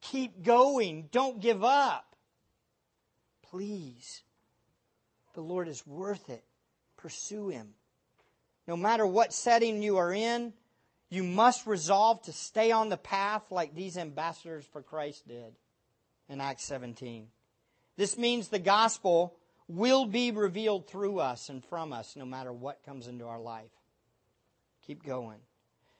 Keep 0.00 0.44
going. 0.44 1.08
Don't 1.10 1.40
give 1.40 1.64
up. 1.64 2.14
Please. 3.50 4.22
The 5.34 5.40
Lord 5.40 5.66
is 5.66 5.84
worth 5.84 6.30
it. 6.30 6.44
Pursue 6.96 7.48
Him. 7.48 7.74
No 8.68 8.76
matter 8.76 9.04
what 9.04 9.32
setting 9.32 9.82
you 9.82 9.96
are 9.96 10.12
in, 10.12 10.52
you 11.10 11.24
must 11.24 11.66
resolve 11.66 12.22
to 12.22 12.32
stay 12.32 12.70
on 12.70 12.88
the 12.88 12.96
path 12.96 13.42
like 13.50 13.74
these 13.74 13.98
ambassadors 13.98 14.64
for 14.64 14.80
Christ 14.80 15.26
did 15.26 15.56
in 16.28 16.40
Acts 16.40 16.64
17. 16.64 17.26
This 17.96 18.16
means 18.16 18.46
the 18.46 18.60
gospel 18.60 19.34
will 19.66 20.06
be 20.06 20.30
revealed 20.30 20.86
through 20.88 21.18
us 21.18 21.48
and 21.48 21.64
from 21.64 21.92
us 21.92 22.14
no 22.14 22.26
matter 22.26 22.52
what 22.52 22.84
comes 22.84 23.08
into 23.08 23.26
our 23.26 23.40
life. 23.40 23.72
Keep 24.86 25.04
going. 25.04 25.40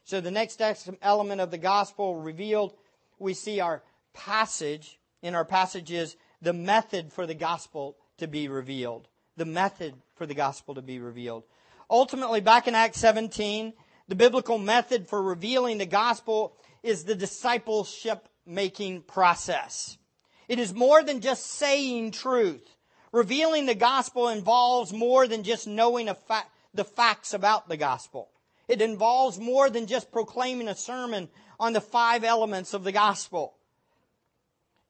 So 0.07 0.21
the 0.21 0.31
next 0.31 0.63
element 1.03 1.41
of 1.41 1.51
the 1.51 1.59
gospel 1.59 2.15
revealed, 2.15 2.75
we 3.19 3.35
see 3.35 3.59
our 3.59 3.83
passage. 4.15 5.01
In 5.21 5.35
our 5.35 5.45
passage 5.45 5.91
is 5.91 6.17
the 6.41 6.53
method 6.53 7.13
for 7.13 7.27
the 7.27 7.35
gospel 7.35 7.97
to 8.19 8.29
be 8.29 8.47
revealed. 8.47 9.09
The 9.37 9.45
method 9.45 9.95
for 10.15 10.25
the 10.25 10.35
gospel 10.35 10.77
to 10.77 10.83
be 10.83 11.01
revealed. 11.01 11.43
Ultimately, 11.91 12.41
back 12.41 12.69
in 12.69 12.77
Acts 12.77 13.01
17, 13.01 13.73
the 14.07 14.15
biblical 14.15 14.59
method 14.59 15.09
for 15.09 15.21
revealing 15.21 15.79
the 15.79 15.87
gospel 15.87 16.57
is 16.85 17.03
the 17.03 17.17
discipleship 17.17 18.29
making 18.47 19.03
process. 19.03 19.99
It 20.47 20.61
is 20.61 20.73
more 20.73 21.03
than 21.03 21.21
just 21.21 21.45
saying 21.47 22.13
truth. 22.13 22.77
Revealing 23.11 23.67
the 23.67 23.75
gospel 23.75 24.29
involves 24.29 24.93
more 24.93 25.27
than 25.27 25.43
just 25.43 25.67
knowing 25.67 26.07
fa- 26.29 26.47
the 26.73 26.85
facts 26.85 27.35
about 27.35 27.69
the 27.69 27.77
gospel. 27.77 28.31
It 28.69 28.83
involves 28.83 29.39
more 29.39 29.71
than 29.71 29.87
just 29.87 30.11
proclaiming 30.11 30.69
a 30.69 30.75
sermon 30.75 31.29
on 31.59 31.73
the 31.73 31.81
five 31.81 32.25
elements 32.25 32.75
of 32.75 32.85
the 32.85 32.93
gospel. 32.93 33.55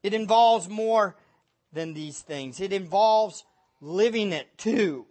It 0.03 0.13
involves 0.13 0.67
more 0.67 1.15
than 1.71 1.93
these 1.93 2.19
things. 2.21 2.59
It 2.59 2.73
involves 2.73 3.43
living 3.81 4.31
it 4.31 4.57
too. 4.57 5.05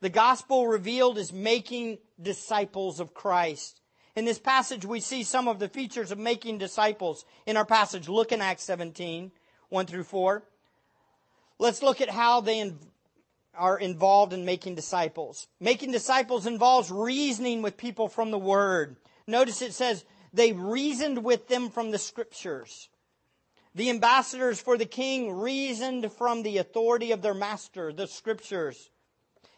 The 0.00 0.08
gospel 0.10 0.66
revealed 0.66 1.18
is 1.18 1.32
making 1.32 1.98
disciples 2.20 3.00
of 3.00 3.14
Christ. 3.14 3.80
In 4.14 4.24
this 4.24 4.38
passage, 4.38 4.84
we 4.84 5.00
see 5.00 5.22
some 5.22 5.46
of 5.48 5.58
the 5.58 5.68
features 5.68 6.10
of 6.10 6.18
making 6.18 6.58
disciples 6.58 7.24
in 7.44 7.56
our 7.56 7.66
passage. 7.66 8.08
Look 8.08 8.32
in 8.32 8.40
Acts 8.40 8.64
17. 8.64 9.30
1 9.68 9.86
through 9.86 10.04
4. 10.04 10.42
Let's 11.58 11.82
look 11.82 12.00
at 12.00 12.10
how 12.10 12.40
they 12.40 12.72
are 13.58 13.78
involved 13.78 14.32
in 14.32 14.44
making 14.44 14.74
disciples. 14.74 15.48
Making 15.60 15.92
disciples 15.92 16.46
involves 16.46 16.90
reasoning 16.90 17.62
with 17.62 17.76
people 17.76 18.08
from 18.08 18.30
the 18.30 18.38
Word. 18.38 18.96
Notice 19.26 19.62
it 19.62 19.74
says 19.74 20.04
they 20.32 20.52
reasoned 20.52 21.24
with 21.24 21.48
them 21.48 21.70
from 21.70 21.90
the 21.90 21.98
Scriptures. 21.98 22.88
The 23.74 23.90
ambassadors 23.90 24.60
for 24.60 24.78
the 24.78 24.86
king 24.86 25.32
reasoned 25.32 26.10
from 26.12 26.42
the 26.42 26.58
authority 26.58 27.12
of 27.12 27.22
their 27.22 27.34
master, 27.34 27.92
the 27.92 28.06
Scriptures. 28.06 28.90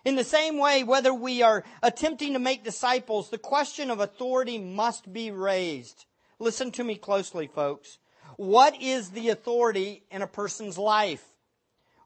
In 0.05 0.17
the 0.17 0.25
same 0.25 0.59
way, 0.59 0.85
whether 0.85 1.13
we 1.13 1.43
are 1.43 1.65
attempting 1.83 2.33
to 2.33 2.39
make 2.39 2.65
disciples, 2.65 3.31
the 3.31 3.39
question 3.39 3.91
of 3.91 4.01
authority 4.01 4.59
must 4.59 5.13
be 5.13 5.31
raised. 5.31 6.07
Listen 6.39 6.71
to 6.73 6.85
me 6.85 6.95
closely, 6.95 7.47
folks. 7.47 7.99
What 8.37 8.81
is 8.81 9.11
the 9.11 9.29
authority 9.29 10.05
in 10.11 10.23
a 10.23 10.27
person's 10.27 10.79
life? 10.79 11.28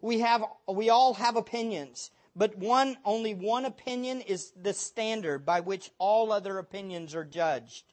We 0.03 0.19
have, 0.19 0.45
we 0.69 0.91
all 0.91 1.15
have 1.15 1.37
opinions, 1.37 2.11
but 2.35 2.59
one, 2.59 2.99
only 3.05 3.35
one 3.35 3.65
opinion 3.65 4.21
is 4.21 4.53
the 4.61 4.75
standard 4.75 5.47
by 5.47 5.61
which 5.61 5.93
all 5.97 6.33
other 6.33 6.59
opinions 6.59 7.15
are 7.15 7.25
judged. 7.25 7.85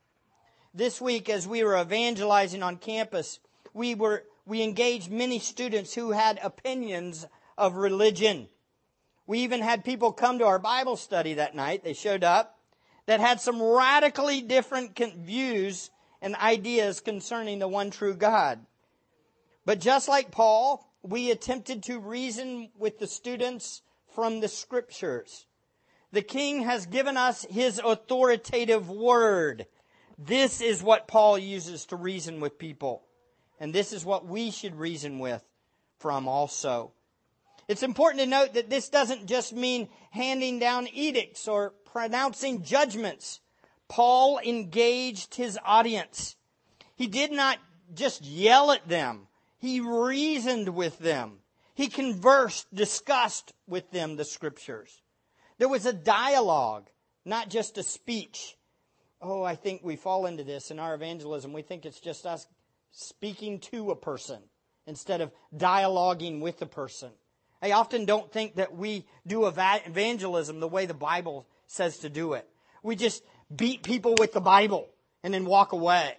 This 0.74 1.00
week, 1.00 1.30
as 1.30 1.48
we 1.48 1.64
were 1.64 1.80
evangelizing 1.80 2.64
on 2.64 2.78
campus, 2.78 3.40
we 3.76 3.94
were, 3.94 4.24
we 4.48 4.64
engaged 4.64 5.12
many 5.12 5.38
students 5.38 5.94
who 5.94 6.12
had 6.12 6.40
opinions 6.42 7.28
of 7.60 7.76
religion. 7.76 8.50
We 9.28 9.40
even 9.40 9.62
had 9.62 9.86
people 9.86 10.12
come 10.12 10.40
to 10.40 10.46
our 10.46 10.58
Bible 10.60 10.96
study 10.96 11.36
that 11.36 11.54
night. 11.54 11.84
They 11.84 11.94
showed 11.94 12.24
up 12.24 12.58
that 13.06 13.20
had 13.20 13.40
some 13.40 13.62
radically 13.62 14.42
different 14.42 14.98
views 14.98 15.92
and 16.24 16.36
ideas 16.36 17.02
concerning 17.02 17.60
the 17.60 17.68
one 17.68 17.92
true 17.92 18.16
God. 18.16 18.66
But 19.64 19.80
just 19.80 20.08
like 20.08 20.32
Paul, 20.32 20.89
we 21.04 21.32
attempted 21.32 21.84
to 21.84 22.00
reason 22.00 22.70
with 22.78 23.00
the 23.00 23.08
students 23.08 23.82
from 24.14 24.40
the 24.40 24.48
scriptures. 24.48 25.46
The 26.12 26.22
king 26.22 26.64
has 26.64 26.86
given 26.86 27.18
us 27.18 27.46
his 27.50 27.80
authoritative 27.84 28.90
word. 28.90 29.68
This 30.18 30.60
is 30.60 30.84
what 30.84 31.08
Paul 31.08 31.38
uses 31.38 31.86
to 31.88 31.96
reason 31.96 32.40
with 32.40 32.58
people. 32.58 33.04
And 33.60 33.74
this 33.74 33.94
is 33.94 34.04
what 34.04 34.26
we 34.26 34.52
should 34.52 34.76
reason 34.76 35.20
with 35.20 35.44
from 36.00 36.28
also. 36.28 36.92
It's 37.68 37.84
important 37.84 38.24
to 38.24 38.30
note 38.30 38.56
that 38.56 38.70
this 38.70 38.90
doesn't 38.90 39.28
just 39.28 39.54
mean 39.54 39.90
handing 40.10 40.60
down 40.60 40.88
edicts 40.88 41.48
or 41.48 41.72
pronouncing 41.86 42.64
judgments. 42.64 43.42
Paul 43.88 44.40
engaged 44.40 45.36
his 45.36 45.60
audience. 45.64 46.36
He 46.96 47.08
did 47.08 47.32
not 47.32 47.60
just 47.94 48.26
yell 48.26 48.72
at 48.72 48.88
them. 48.88 49.29
He 49.60 49.82
reasoned 49.82 50.70
with 50.70 50.98
them. 51.00 51.40
He 51.76 51.88
conversed, 51.88 52.74
discussed 52.74 53.54
with 53.68 53.92
them 53.92 54.16
the 54.16 54.26
scriptures. 54.26 55.02
There 55.58 55.70
was 55.70 55.86
a 55.86 55.94
dialogue, 55.94 56.90
not 57.26 57.50
just 57.50 57.78
a 57.78 57.84
speech. 57.84 58.58
Oh, 59.22 59.44
I 59.44 59.56
think 59.56 59.82
we 59.84 59.98
fall 59.98 60.26
into 60.26 60.44
this 60.44 60.72
in 60.72 60.80
our 60.80 60.96
evangelism. 60.96 61.54
We 61.54 61.62
think 61.62 61.86
it's 61.86 62.00
just 62.00 62.26
us 62.26 62.48
speaking 62.92 63.60
to 63.60 63.92
a 63.92 63.96
person 63.96 64.40
instead 64.88 65.22
of 65.22 65.32
dialoguing 65.56 66.42
with 66.42 66.62
a 66.62 66.66
person. 66.66 67.12
I 67.62 67.72
often 67.72 68.06
don't 68.06 68.32
think 68.32 68.56
that 68.56 68.76
we 68.76 69.06
do 69.28 69.46
evangelism 69.46 70.60
the 70.62 70.68
way 70.68 70.86
the 70.86 70.94
Bible 70.94 71.46
says 71.68 72.00
to 72.00 72.10
do 72.10 72.34
it. 72.34 72.48
We 72.82 72.96
just 72.96 73.24
beat 73.54 73.84
people 73.84 74.16
with 74.18 74.32
the 74.32 74.42
Bible 74.42 74.88
and 75.24 75.34
then 75.34 75.46
walk 75.46 75.74
away. 75.74 76.18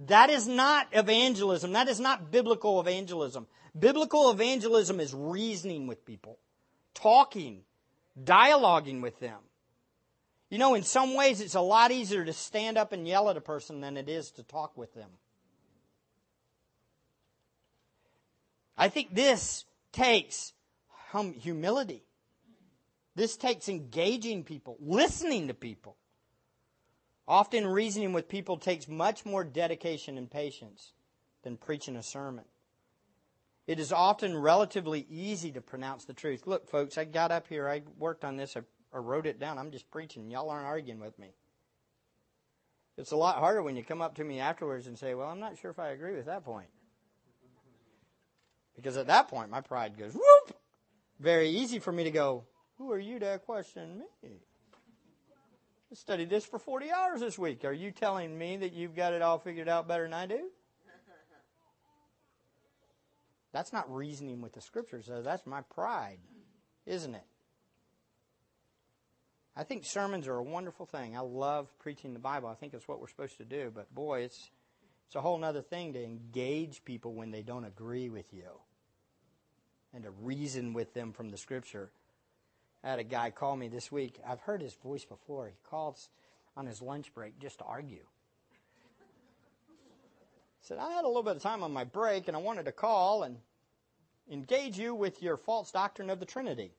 That 0.00 0.30
is 0.30 0.46
not 0.46 0.88
evangelism. 0.92 1.72
That 1.72 1.88
is 1.88 1.98
not 1.98 2.30
biblical 2.30 2.80
evangelism. 2.80 3.46
Biblical 3.78 4.30
evangelism 4.30 5.00
is 5.00 5.12
reasoning 5.12 5.86
with 5.86 6.04
people, 6.04 6.38
talking, 6.94 7.62
dialoguing 8.22 9.02
with 9.02 9.18
them. 9.20 9.38
You 10.50 10.58
know, 10.58 10.74
in 10.74 10.82
some 10.82 11.14
ways, 11.14 11.40
it's 11.40 11.56
a 11.56 11.60
lot 11.60 11.90
easier 11.90 12.24
to 12.24 12.32
stand 12.32 12.78
up 12.78 12.92
and 12.92 13.06
yell 13.06 13.28
at 13.28 13.36
a 13.36 13.40
person 13.40 13.80
than 13.80 13.96
it 13.96 14.08
is 14.08 14.30
to 14.32 14.42
talk 14.42 14.76
with 14.78 14.94
them. 14.94 15.10
I 18.76 18.88
think 18.88 19.14
this 19.14 19.64
takes 19.92 20.52
humility. 21.40 22.04
This 23.16 23.36
takes 23.36 23.68
engaging 23.68 24.44
people, 24.44 24.76
listening 24.80 25.48
to 25.48 25.54
people. 25.54 25.96
Often 27.28 27.66
reasoning 27.66 28.14
with 28.14 28.26
people 28.26 28.56
takes 28.56 28.88
much 28.88 29.26
more 29.26 29.44
dedication 29.44 30.16
and 30.16 30.30
patience 30.30 30.92
than 31.42 31.58
preaching 31.58 31.94
a 31.94 32.02
sermon. 32.02 32.46
It 33.66 33.78
is 33.78 33.92
often 33.92 34.34
relatively 34.34 35.06
easy 35.10 35.52
to 35.52 35.60
pronounce 35.60 36.06
the 36.06 36.14
truth. 36.14 36.46
Look, 36.46 36.70
folks, 36.70 36.96
I 36.96 37.04
got 37.04 37.30
up 37.30 37.46
here, 37.46 37.68
I 37.68 37.82
worked 37.98 38.24
on 38.24 38.38
this, 38.38 38.56
I, 38.56 38.62
I 38.94 38.98
wrote 38.98 39.26
it 39.26 39.38
down. 39.38 39.58
I'm 39.58 39.70
just 39.70 39.90
preaching. 39.90 40.30
Y'all 40.30 40.48
aren't 40.48 40.66
arguing 40.66 41.00
with 41.00 41.18
me. 41.18 41.34
It's 42.96 43.12
a 43.12 43.16
lot 43.16 43.36
harder 43.36 43.62
when 43.62 43.76
you 43.76 43.84
come 43.84 44.00
up 44.00 44.14
to 44.14 44.24
me 44.24 44.40
afterwards 44.40 44.86
and 44.86 44.98
say, 44.98 45.14
Well, 45.14 45.28
I'm 45.28 45.38
not 45.38 45.58
sure 45.58 45.70
if 45.70 45.78
I 45.78 45.90
agree 45.90 46.16
with 46.16 46.26
that 46.26 46.46
point. 46.46 46.68
Because 48.74 48.96
at 48.96 49.08
that 49.08 49.28
point, 49.28 49.50
my 49.50 49.60
pride 49.60 49.98
goes, 49.98 50.14
whoop! 50.14 50.56
Very 51.20 51.50
easy 51.50 51.78
for 51.78 51.92
me 51.92 52.04
to 52.04 52.10
go, 52.10 52.44
Who 52.78 52.90
are 52.90 52.98
you 52.98 53.18
to 53.18 53.38
question 53.44 54.02
me? 54.22 54.40
I 55.90 55.94
studied 55.94 56.28
this 56.28 56.44
for 56.44 56.58
40 56.58 56.90
hours 56.90 57.20
this 57.20 57.38
week. 57.38 57.64
Are 57.64 57.72
you 57.72 57.90
telling 57.90 58.36
me 58.36 58.58
that 58.58 58.74
you've 58.74 58.94
got 58.94 59.14
it 59.14 59.22
all 59.22 59.38
figured 59.38 59.68
out 59.68 59.88
better 59.88 60.02
than 60.02 60.12
I 60.12 60.26
do? 60.26 60.36
That's 63.52 63.72
not 63.72 63.92
reasoning 63.94 64.42
with 64.42 64.52
the 64.52 64.60
scriptures, 64.60 65.08
That's 65.08 65.46
my 65.46 65.62
pride, 65.62 66.18
isn't 66.84 67.14
it? 67.14 67.24
I 69.56 69.64
think 69.64 69.84
sermons 69.84 70.28
are 70.28 70.36
a 70.36 70.42
wonderful 70.42 70.86
thing. 70.86 71.16
I 71.16 71.20
love 71.20 71.66
preaching 71.80 72.12
the 72.12 72.20
Bible. 72.20 72.48
I 72.48 72.54
think 72.54 72.74
it's 72.74 72.86
what 72.86 73.00
we're 73.00 73.08
supposed 73.08 73.38
to 73.38 73.44
do. 73.44 73.72
But 73.74 73.92
boy, 73.92 74.20
it's 74.20 74.50
it's 75.08 75.16
a 75.16 75.20
whole 75.20 75.42
other 75.42 75.62
thing 75.62 75.94
to 75.94 76.04
engage 76.04 76.84
people 76.84 77.14
when 77.14 77.30
they 77.30 77.42
don't 77.42 77.64
agree 77.64 78.10
with 78.10 78.32
you 78.32 78.60
and 79.94 80.04
to 80.04 80.10
reason 80.10 80.74
with 80.74 80.92
them 80.92 81.12
from 81.12 81.30
the 81.30 81.38
scripture. 81.38 81.90
I 82.82 82.90
had 82.90 82.98
a 82.98 83.04
guy 83.04 83.30
call 83.30 83.56
me 83.56 83.68
this 83.68 83.90
week. 83.90 84.18
I've 84.26 84.40
heard 84.40 84.62
his 84.62 84.74
voice 84.74 85.04
before. 85.04 85.48
He 85.48 85.54
calls 85.68 86.10
on 86.56 86.66
his 86.66 86.80
lunch 86.80 87.12
break 87.12 87.38
just 87.38 87.58
to 87.58 87.64
argue. 87.64 88.04
Said, 90.60 90.78
I 90.78 90.90
had 90.90 91.04
a 91.04 91.08
little 91.08 91.22
bit 91.22 91.36
of 91.36 91.42
time 91.42 91.62
on 91.62 91.72
my 91.72 91.84
break 91.84 92.28
and 92.28 92.36
I 92.36 92.40
wanted 92.40 92.66
to 92.66 92.72
call 92.72 93.22
and 93.22 93.38
engage 94.30 94.78
you 94.78 94.94
with 94.94 95.22
your 95.22 95.36
false 95.36 95.70
doctrine 95.70 96.10
of 96.10 96.20
the 96.20 96.26
Trinity. 96.26 96.72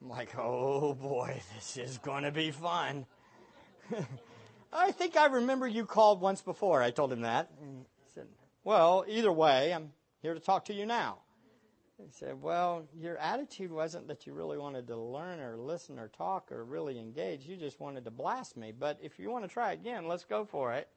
I'm 0.00 0.08
like, 0.08 0.36
oh 0.38 0.94
boy, 0.94 1.42
this 1.54 1.76
is 1.76 1.98
going 1.98 2.24
to 2.24 2.30
be 2.30 2.50
fun. 2.52 3.06
I 4.72 4.92
think 4.92 5.16
I 5.16 5.26
remember 5.26 5.66
you 5.66 5.84
called 5.84 6.20
once 6.20 6.40
before. 6.40 6.82
I 6.82 6.90
told 6.90 7.12
him 7.12 7.22
that. 7.22 7.50
And 7.60 7.84
he 8.04 8.10
said, 8.14 8.26
well, 8.64 9.04
either 9.08 9.32
way, 9.32 9.74
I'm 9.74 9.92
here 10.22 10.32
to 10.34 10.40
talk 10.40 10.66
to 10.66 10.74
you 10.74 10.86
now. 10.86 11.18
He 12.04 12.10
said, 12.12 12.40
Well, 12.40 12.86
your 12.98 13.16
attitude 13.18 13.70
wasn't 13.70 14.08
that 14.08 14.26
you 14.26 14.32
really 14.32 14.58
wanted 14.58 14.86
to 14.88 14.96
learn 14.96 15.40
or 15.40 15.56
listen 15.56 15.98
or 15.98 16.08
talk 16.08 16.50
or 16.50 16.64
really 16.64 16.98
engage. 16.98 17.46
You 17.46 17.56
just 17.56 17.80
wanted 17.80 18.04
to 18.04 18.10
blast 18.10 18.56
me. 18.56 18.72
But 18.76 18.98
if 19.02 19.18
you 19.18 19.30
want 19.30 19.44
to 19.44 19.50
try 19.50 19.72
again, 19.72 20.08
let's 20.08 20.24
go 20.24 20.44
for 20.44 20.72
it. 20.72 20.88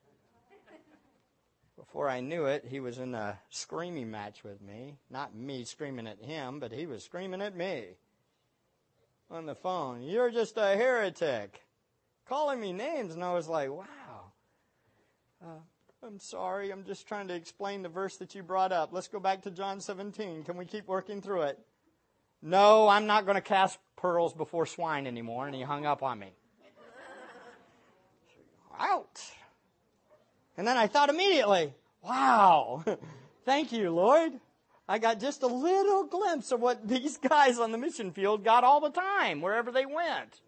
Before 1.75 2.07
I 2.07 2.21
knew 2.21 2.45
it, 2.45 2.65
he 2.67 2.79
was 2.79 2.99
in 2.99 3.15
a 3.15 3.37
screaming 3.49 4.11
match 4.11 4.43
with 4.43 4.61
me. 4.61 4.97
Not 5.09 5.35
me 5.35 5.65
screaming 5.65 6.07
at 6.07 6.21
him, 6.21 6.59
but 6.59 6.71
he 6.71 6.85
was 6.85 7.03
screaming 7.03 7.41
at 7.41 7.55
me 7.55 7.95
on 9.29 9.45
the 9.45 9.55
phone. 9.55 10.01
You're 10.01 10.31
just 10.31 10.57
a 10.57 10.75
heretic. 10.75 11.61
Calling 12.27 12.59
me 12.59 12.71
names. 12.71 13.13
And 13.13 13.23
I 13.23 13.33
was 13.33 13.47
like, 13.47 13.69
wow. 13.69 13.85
Uh, 15.43 15.59
I'm 16.05 16.19
sorry, 16.19 16.69
I'm 16.69 16.83
just 16.83 17.07
trying 17.07 17.29
to 17.29 17.33
explain 17.33 17.81
the 17.81 17.87
verse 17.87 18.17
that 18.17 18.35
you 18.35 18.43
brought 18.43 18.73
up. 18.73 18.89
Let's 18.91 19.07
go 19.07 19.21
back 19.21 19.43
to 19.43 19.51
John 19.51 19.79
17. 19.79 20.43
Can 20.43 20.57
we 20.57 20.65
keep 20.65 20.85
working 20.85 21.21
through 21.21 21.43
it? 21.43 21.59
No, 22.41 22.89
I'm 22.89 23.07
not 23.07 23.25
going 23.25 23.35
to 23.35 23.41
cast 23.41 23.79
pearls 23.95 24.33
before 24.33 24.65
swine 24.65 25.07
anymore. 25.07 25.45
And 25.45 25.55
he 25.55 25.61
hung 25.61 25.85
up 25.85 26.03
on 26.03 26.19
me. 26.19 26.33
Out. 28.77 29.21
And 30.57 30.67
then 30.67 30.75
I 30.75 30.87
thought 30.87 31.09
immediately, 31.09 31.73
wow, 32.03 32.83
thank 33.45 33.71
you, 33.71 33.89
Lord. 33.91 34.33
I 34.89 34.99
got 34.99 35.21
just 35.21 35.41
a 35.41 35.47
little 35.47 36.03
glimpse 36.03 36.51
of 36.51 36.59
what 36.59 36.85
these 36.85 37.17
guys 37.17 37.59
on 37.59 37.71
the 37.71 37.77
mission 37.77 38.11
field 38.11 38.43
got 38.43 38.65
all 38.65 38.81
the 38.81 38.89
time, 38.89 39.39
wherever 39.39 39.71
they 39.71 39.85
went. 39.85 40.41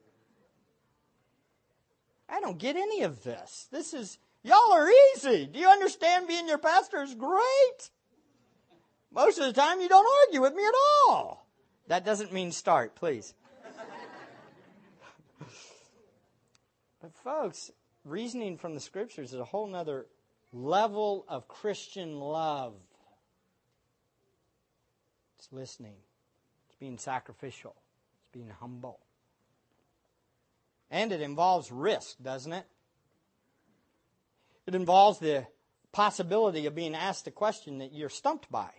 I 2.27 2.41
don't 2.41 2.57
get 2.57 2.75
any 2.75 3.03
of 3.03 3.23
this. 3.23 3.69
This 3.71 3.93
is 3.93 4.17
Y'all 4.45 4.73
are 4.73 4.87
easy. 5.15 5.47
Do 5.47 5.57
you 5.57 5.67
understand 5.67 6.27
being 6.27 6.47
your 6.47 6.59
pastor 6.59 7.01
is 7.01 7.15
great? 7.15 7.89
Most 9.11 9.39
of 9.39 9.45
the 9.47 9.59
time 9.59 9.81
you 9.81 9.89
don't 9.89 10.05
argue 10.27 10.39
with 10.39 10.53
me 10.53 10.63
at 10.63 10.73
all. 11.07 11.47
That 11.87 12.05
doesn't 12.05 12.31
mean 12.31 12.51
start, 12.51 12.93
please. 12.93 13.33
but 17.01 17.11
folks, 17.23 17.71
reasoning 18.03 18.59
from 18.59 18.75
the 18.75 18.79
scriptures 18.79 19.33
is 19.33 19.39
a 19.39 19.45
whole 19.45 19.65
nother 19.65 20.05
level 20.53 21.25
of 21.27 21.47
Christian 21.47 22.19
love. 22.19 22.75
It's 25.39 25.51
listening. 25.51 25.95
It's 26.67 26.75
being 26.75 26.99
sacrificial. 26.99 27.73
It's 28.19 28.29
being 28.31 28.51
humble. 28.59 28.99
And 30.91 31.11
it 31.11 31.21
involves 31.21 31.71
risk, 31.71 32.21
doesn't 32.21 32.53
it? 32.53 32.67
It 34.65 34.75
involves 34.75 35.19
the 35.19 35.47
possibility 35.91 36.65
of 36.65 36.75
being 36.75 36.95
asked 36.95 37.27
a 37.27 37.31
question 37.31 37.77
that 37.79 37.93
you're 37.93 38.09
stumped 38.09 38.51
by. 38.51 38.69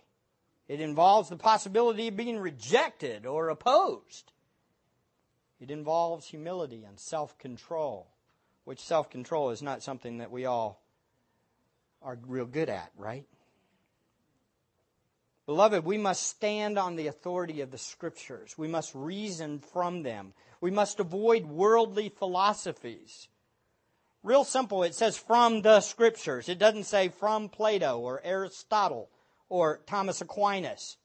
It 0.69 0.81
involves 0.81 1.29
the 1.29 1.37
possibility 1.37 2.09
of 2.09 2.17
being 2.17 2.39
rejected 2.39 3.25
or 3.25 3.49
opposed. 3.49 4.33
It 5.61 5.71
involves 5.71 6.27
humility 6.27 6.85
and 6.85 6.99
self 6.99 7.39
control, 7.39 8.09
which 8.65 8.81
self 8.81 9.11
control 9.11 9.51
is 9.51 9.63
not 9.63 9.83
something 9.83 10.19
that 10.19 10.31
we 10.31 10.45
all 10.45 10.83
are 12.03 12.19
real 12.27 12.45
good 12.47 12.69
at, 12.69 12.91
right? 12.97 13.25
Beloved, 15.47 15.85
we 15.85 15.97
must 15.97 16.25
stand 16.25 16.77
on 16.77 16.97
the 16.97 17.07
authority 17.07 17.61
of 17.61 17.71
the 17.71 17.79
Scriptures. 17.79 18.59
We 18.59 18.67
must 18.67 18.93
reason 18.95 19.61
from 19.61 20.03
them. 20.03 20.35
We 20.61 20.73
must 20.73 20.99
avoid 20.99 21.47
worldly 21.47 22.09
philosophies. 22.09 23.29
Real 24.27 24.43
simple, 24.43 24.83
it 24.83 24.93
says 24.93 25.17
from 25.17 25.63
the 25.63 25.81
scriptures. 25.81 26.49
It 26.49 26.59
doesn't 26.59 26.83
say 26.83 27.11
from 27.11 27.49
Plato 27.49 28.01
or 28.01 28.21
Aristotle 28.25 29.09
or 29.49 29.83
Thomas 29.87 30.21
Aquinas. 30.21 30.97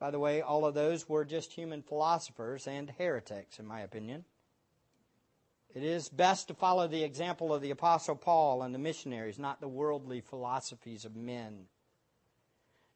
By 0.00 0.10
the 0.10 0.18
way, 0.18 0.42
all 0.42 0.66
of 0.66 0.74
those 0.74 1.08
were 1.08 1.24
just 1.24 1.52
human 1.52 1.82
philosophers 1.82 2.66
and 2.66 2.90
heretics, 2.98 3.60
in 3.60 3.66
my 3.68 3.82
opinion. 3.82 4.24
It 5.72 5.84
is 5.84 6.08
best 6.08 6.48
to 6.48 6.54
follow 6.54 6.88
the 6.88 7.04
example 7.04 7.54
of 7.54 7.62
the 7.62 7.70
Apostle 7.70 8.16
Paul 8.16 8.62
and 8.62 8.74
the 8.74 8.80
missionaries, 8.80 9.38
not 9.38 9.60
the 9.60 9.68
worldly 9.68 10.20
philosophies 10.20 11.04
of 11.04 11.14
men. 11.14 11.66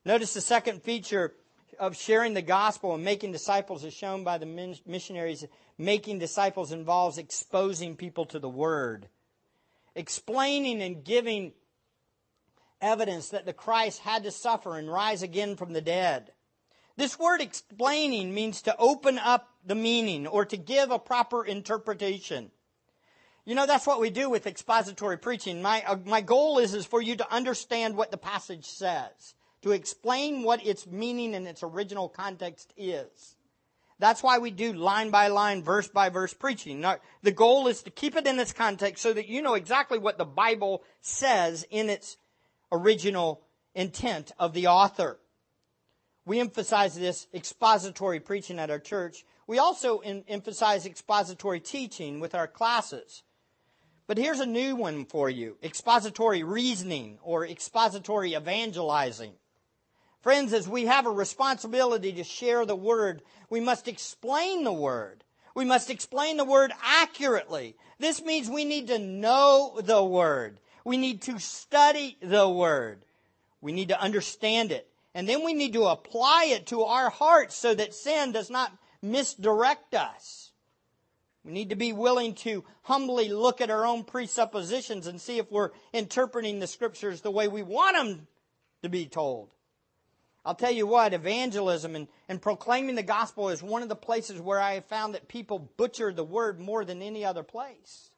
Notice 0.05 0.35
the 0.35 0.40
second 0.40 0.83
feature 0.83 1.35
of 1.79 1.96
sharing 1.96 2.35
the 2.35 2.42
gospel 2.42 2.96
and 2.96 3.05
making 3.05 3.31
disciples 3.31 3.85
is 3.85 3.94
shown 3.94 4.25
by 4.25 4.38
the 4.38 4.81
missionaries. 4.85 5.44
Making 5.79 6.18
disciples 6.18 6.72
involves 6.72 7.16
exposing 7.16 7.94
people 7.94 8.25
to 8.27 8.40
the 8.40 8.48
word 8.48 9.07
explaining 9.94 10.83
and 10.83 11.05
giving 11.05 11.52
evidence 12.81 13.31
that 13.31 13.46
the 13.46 13.52
Christ 13.52 14.00
had 14.00 14.24
to 14.24 14.31
suffer 14.31 14.76
and 14.76 14.90
rise 14.90 15.22
again 15.22 15.57
from 15.57 15.72
the 15.72 15.81
dead. 15.81 16.33
This 16.96 17.18
word 17.18 17.40
explaining 17.40 18.35
means 18.35 18.62
to 18.62 18.76
open 18.76 19.18
up 19.18 19.48
the 19.64 19.74
meaning 19.74 20.26
or 20.26 20.44
to 20.44 20.57
give 20.57 20.90
a 20.90 20.98
proper 20.98 21.44
interpretation. 21.44 22.50
You 23.44 23.55
know, 23.55 23.66
that's 23.66 23.87
what 23.87 24.00
we 24.00 24.11
do 24.11 24.28
with 24.31 24.46
expository 24.46 25.18
preaching. 25.18 25.62
My, 25.62 25.83
uh, 25.87 25.96
my 26.05 26.20
goal 26.20 26.59
is, 26.59 26.74
is 26.74 26.87
for 26.87 27.00
you 27.00 27.16
to 27.16 27.33
understand 27.33 27.96
what 27.96 28.11
the 28.11 28.18
passage 28.18 28.66
says, 28.66 29.35
to 29.62 29.72
explain 29.72 30.42
what 30.42 30.64
its 30.64 30.87
meaning 30.87 31.35
and 31.35 31.48
its 31.48 31.62
original 31.62 32.09
context 32.09 32.72
is. 32.76 33.37
That's 34.03 34.21
why 34.21 34.38
we 34.38 34.51
do 34.51 34.73
line 34.73 35.11
by 35.11 35.29
line, 35.29 35.62
verse 35.62 35.87
by 35.87 36.09
verse 36.09 36.35
preaching. 36.35 36.81
Now, 36.81 36.97
the 37.23 37.31
goal 37.31 37.69
is 37.69 37.85
to 37.85 37.91
keep 37.91 38.17
it 38.17 38.27
in 38.27 38.41
its 38.41 38.53
context 38.53 39.01
so 39.01 39.12
that 39.12 39.29
you 39.29 39.43
know 39.43 39.55
exactly 39.55 39.97
what 39.97 40.19
the 40.19 40.25
Bible 40.25 40.83
says 41.03 41.65
in 41.71 41.88
its 41.88 42.17
original 42.73 43.43
intent 43.77 44.33
of 44.41 44.55
the 44.55 44.67
author. 44.67 45.21
We 46.27 46.41
emphasize 46.41 46.97
this 46.97 47.29
expository 47.33 48.19
preaching 48.19 48.59
at 48.59 48.71
our 48.71 48.81
church. 48.81 49.25
We 49.47 49.61
also 49.61 50.01
emphasize 50.01 50.85
expository 50.85 51.61
teaching 51.61 52.19
with 52.19 52.35
our 52.35 52.49
classes. 52.49 53.23
But 54.09 54.19
here's 54.19 54.41
a 54.41 54.47
new 54.47 54.75
one 54.75 55.05
for 55.05 55.31
you 55.31 55.59
expository 55.62 56.43
reasoning 56.43 57.21
or 57.23 57.47
expository 57.47 58.35
evangelizing. 58.35 59.35
Friends, 60.22 60.52
as 60.52 60.68
we 60.68 60.87
have 60.87 61.06
a 61.06 61.11
responsibility 61.11 62.12
to 62.12 62.24
share 62.24 62.64
the 62.64 62.76
Word, 62.76 63.22
we 63.50 63.61
must 63.61 63.88
explain 63.88 64.62
the 64.62 64.72
Word. 64.72 65.24
We 65.54 65.64
must 65.64 65.90
explain 65.90 66.37
the 66.37 66.44
Word 66.44 66.72
accurately. 66.82 67.76
This 67.98 68.22
means 68.22 68.48
we 68.48 68.64
need 68.64 68.87
to 68.87 69.00
know 69.00 69.80
the 69.82 70.02
Word. 70.02 70.61
We 70.85 70.96
need 70.96 71.22
to 71.22 71.40
study 71.40 72.16
the 72.22 72.48
Word. 72.48 73.04
We 73.61 73.72
need 73.72 73.88
to 73.88 74.00
understand 74.00 74.70
it. 74.70 74.88
And 75.12 75.28
then 75.28 75.44
we 75.44 75.54
need 75.54 75.72
to 75.74 75.87
apply 75.87 76.46
it 76.50 76.66
to 76.68 76.85
our 76.85 77.11
hearts 77.11 77.56
so 77.56 77.74
that 77.74 77.92
sin 77.92 78.30
does 78.30 78.48
not 78.48 78.72
misdirect 79.02 79.94
us. 79.94 80.52
We 81.44 81.52
need 81.52 81.70
to 81.70 81.76
be 81.76 81.92
willing 81.92 82.37
to 82.37 82.64
humbly 82.82 83.28
look 83.28 83.61
at 83.61 83.70
our 83.70 83.85
own 83.85 84.04
presuppositions 84.04 85.08
and 85.08 85.20
see 85.20 85.38
if 85.38 85.50
we're 85.50 85.70
interpreting 85.92 86.61
the 86.61 86.68
scriptures 86.68 87.20
the 87.20 87.32
way 87.32 87.48
we 87.48 87.64
want 87.64 87.96
them 87.96 88.28
to 88.82 88.88
be 88.88 89.06
told. 89.06 89.50
I'll 90.44 90.55
tell 90.55 90.72
you 90.72 90.87
what, 90.87 91.14
evangelism 91.14 91.94
and, 91.94 92.09
and 92.28 92.42
proclaiming 92.42 92.96
the 92.96 93.02
gospel 93.02 93.48
is 93.50 93.62
one 93.62 93.83
of 93.83 93.88
the 93.88 93.96
places 93.96 94.40
where 94.40 94.59
I 94.61 94.74
have 94.74 94.85
found 94.87 95.14
that 95.14 95.28
people 95.28 95.70
butcher 95.76 96.12
the 96.12 96.24
word 96.24 96.59
more 96.59 96.85
than 96.85 97.00
any 97.00 97.24
other 97.24 97.44
place. 97.44 98.11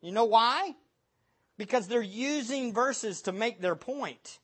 You 0.00 0.10
know 0.10 0.24
why? 0.24 0.74
Because 1.56 1.86
they're 1.86 2.02
using 2.02 2.72
verses 2.72 3.22
to 3.22 3.32
make 3.32 3.60
their 3.60 3.76
point. 3.76 4.40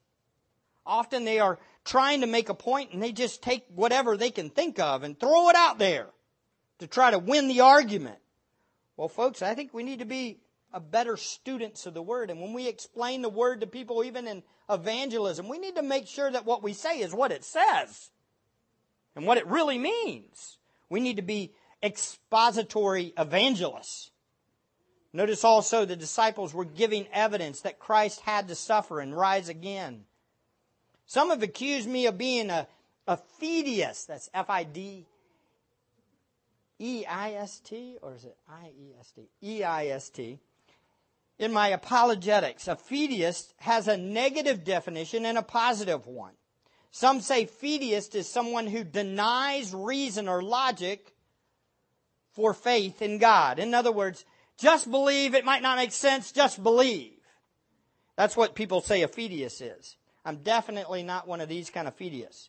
Often 0.86 1.24
they 1.24 1.40
are 1.40 1.58
trying 1.84 2.20
to 2.20 2.26
make 2.28 2.48
a 2.48 2.54
point 2.54 2.92
and 2.92 3.02
they 3.02 3.10
just 3.10 3.42
take 3.42 3.64
whatever 3.74 4.16
they 4.16 4.30
can 4.30 4.50
think 4.50 4.78
of 4.78 5.02
and 5.02 5.18
throw 5.18 5.48
it 5.48 5.56
out 5.56 5.78
there 5.78 6.06
to 6.78 6.86
try 6.86 7.10
to 7.10 7.18
win 7.18 7.48
the 7.48 7.60
argument. 7.60 8.18
Well, 8.96 9.08
folks, 9.08 9.42
I 9.42 9.54
think 9.54 9.74
we 9.74 9.82
need 9.82 9.98
to 9.98 10.04
be 10.04 10.38
a 10.76 10.80
better 10.80 11.16
students 11.16 11.86
of 11.86 11.94
the 11.94 12.02
word. 12.02 12.30
And 12.30 12.38
when 12.38 12.52
we 12.52 12.68
explain 12.68 13.22
the 13.22 13.30
word 13.30 13.62
to 13.62 13.66
people, 13.66 14.04
even 14.04 14.28
in 14.28 14.42
evangelism, 14.68 15.48
we 15.48 15.58
need 15.58 15.76
to 15.76 15.82
make 15.82 16.06
sure 16.06 16.30
that 16.30 16.44
what 16.44 16.62
we 16.62 16.74
say 16.74 17.00
is 17.00 17.14
what 17.14 17.32
it 17.32 17.44
says 17.44 18.10
and 19.16 19.26
what 19.26 19.38
it 19.38 19.46
really 19.46 19.78
means. 19.78 20.58
We 20.90 21.00
need 21.00 21.16
to 21.16 21.22
be 21.22 21.54
expository 21.82 23.14
evangelists. 23.16 24.10
Notice 25.14 25.44
also 25.44 25.86
the 25.86 25.96
disciples 25.96 26.52
were 26.52 26.66
giving 26.66 27.06
evidence 27.10 27.62
that 27.62 27.78
Christ 27.78 28.20
had 28.20 28.48
to 28.48 28.54
suffer 28.54 29.00
and 29.00 29.16
rise 29.16 29.48
again. 29.48 30.04
Some 31.06 31.30
have 31.30 31.42
accused 31.42 31.88
me 31.88 32.04
of 32.04 32.18
being 32.18 32.50
a, 32.50 32.68
a. 33.06 33.18
That's 33.40 34.28
F 34.34 34.50
I 34.50 34.64
D 34.64 35.06
E 36.78 37.06
I 37.06 37.32
S 37.32 37.60
T, 37.60 37.96
or 38.02 38.14
is 38.14 38.24
it 38.24 38.36
I 38.46 38.66
E 38.78 38.92
S 39.00 39.12
T? 39.12 39.22
E 39.42 39.62
I 39.62 39.86
S 39.86 40.10
T 40.10 40.38
in 41.38 41.53
my 41.53 41.68
apologetics. 41.68 42.68
A 42.68 42.77
fideist 42.77 43.53
has 43.59 43.88
a 43.88 43.96
negative 43.96 44.64
definition 44.64 45.27
and 45.27 45.38
a 45.38 45.42
positive 45.42 46.07
one. 46.07 46.33
Some 46.90 47.20
say 47.20 47.46
fideist 47.46 48.14
is 48.14 48.29
someone 48.29 48.66
who 48.66 48.85
denies 48.85 49.75
reason 49.75 50.29
or 50.29 50.42
logic 50.42 51.14
for 52.33 52.55
faith 52.55 53.03
in 53.03 53.18
God. 53.18 53.59
In 53.59 53.75
other 53.75 53.92
words, 53.92 54.25
just 54.59 54.90
believe, 54.90 55.35
it 55.35 55.44
might 55.44 55.62
not 55.62 55.77
make 55.77 55.92
sense, 55.92 56.33
just 56.33 56.62
believe. 56.62 57.12
That's 58.16 58.37
what 58.37 58.55
people 58.55 58.81
say 58.81 59.03
a 59.03 59.09
fideist 59.09 59.61
is. 59.61 59.96
I'm 60.25 60.38
definitely 60.38 61.03
not 61.03 61.29
one 61.29 61.40
of 61.40 61.49
these 61.49 61.70
kind 61.70 61.87
of 61.87 61.96
fideists. 61.96 62.49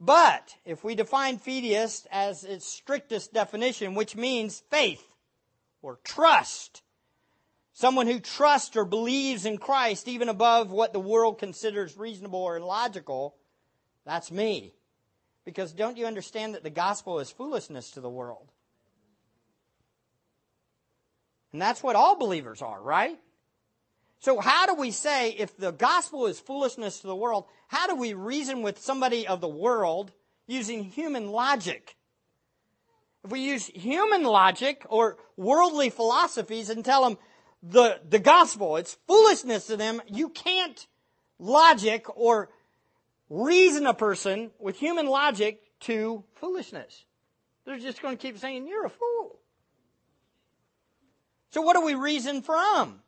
But 0.00 0.56
if 0.64 0.84
we 0.84 0.94
define 0.94 1.38
fideist 1.38 2.06
as 2.10 2.44
its 2.44 2.66
strictest 2.66 3.32
definition, 3.32 3.94
which 3.94 4.16
means 4.16 4.62
faith 4.70 5.14
or 5.80 6.00
trust, 6.04 6.82
Someone 7.74 8.06
who 8.06 8.20
trusts 8.20 8.76
or 8.76 8.84
believes 8.84 9.44
in 9.44 9.58
Christ 9.58 10.06
even 10.06 10.28
above 10.28 10.70
what 10.70 10.92
the 10.92 11.00
world 11.00 11.38
considers 11.38 11.98
reasonable 11.98 12.38
or 12.38 12.60
logical, 12.60 13.34
that's 14.06 14.30
me. 14.30 14.74
Because 15.44 15.72
don't 15.72 15.96
you 15.96 16.06
understand 16.06 16.54
that 16.54 16.62
the 16.62 16.70
gospel 16.70 17.18
is 17.18 17.32
foolishness 17.32 17.90
to 17.90 18.00
the 18.00 18.08
world? 18.08 18.52
And 21.52 21.60
that's 21.60 21.82
what 21.82 21.96
all 21.96 22.16
believers 22.16 22.62
are, 22.62 22.80
right? 22.80 23.18
So 24.20 24.38
how 24.38 24.66
do 24.66 24.74
we 24.74 24.92
say 24.92 25.32
if 25.32 25.56
the 25.56 25.72
gospel 25.72 26.26
is 26.26 26.38
foolishness 26.38 27.00
to 27.00 27.08
the 27.08 27.16
world, 27.16 27.44
how 27.66 27.88
do 27.88 27.96
we 27.96 28.14
reason 28.14 28.62
with 28.62 28.80
somebody 28.80 29.26
of 29.26 29.40
the 29.40 29.48
world 29.48 30.12
using 30.46 30.84
human 30.84 31.32
logic? 31.32 31.96
If 33.24 33.32
we 33.32 33.40
use 33.40 33.66
human 33.66 34.22
logic 34.22 34.86
or 34.88 35.16
worldly 35.36 35.90
philosophies 35.90 36.70
and 36.70 36.84
tell 36.84 37.02
them, 37.02 37.18
the, 37.68 38.00
the 38.08 38.18
gospel. 38.18 38.76
It's 38.76 38.96
foolishness 39.06 39.66
to 39.66 39.76
them. 39.76 40.02
You 40.06 40.28
can't 40.28 40.86
logic 41.38 42.06
or 42.16 42.50
reason 43.30 43.86
a 43.86 43.94
person 43.94 44.50
with 44.58 44.78
human 44.78 45.06
logic 45.06 45.60
to 45.80 46.24
foolishness. 46.34 47.04
They're 47.64 47.78
just 47.78 48.02
going 48.02 48.16
to 48.16 48.22
keep 48.22 48.38
saying, 48.38 48.66
you're 48.68 48.86
a 48.86 48.90
fool. 48.90 49.38
So 51.50 51.62
what 51.62 51.74
do 51.74 51.84
we 51.84 51.94
reason 51.94 52.42
from? 52.42 53.00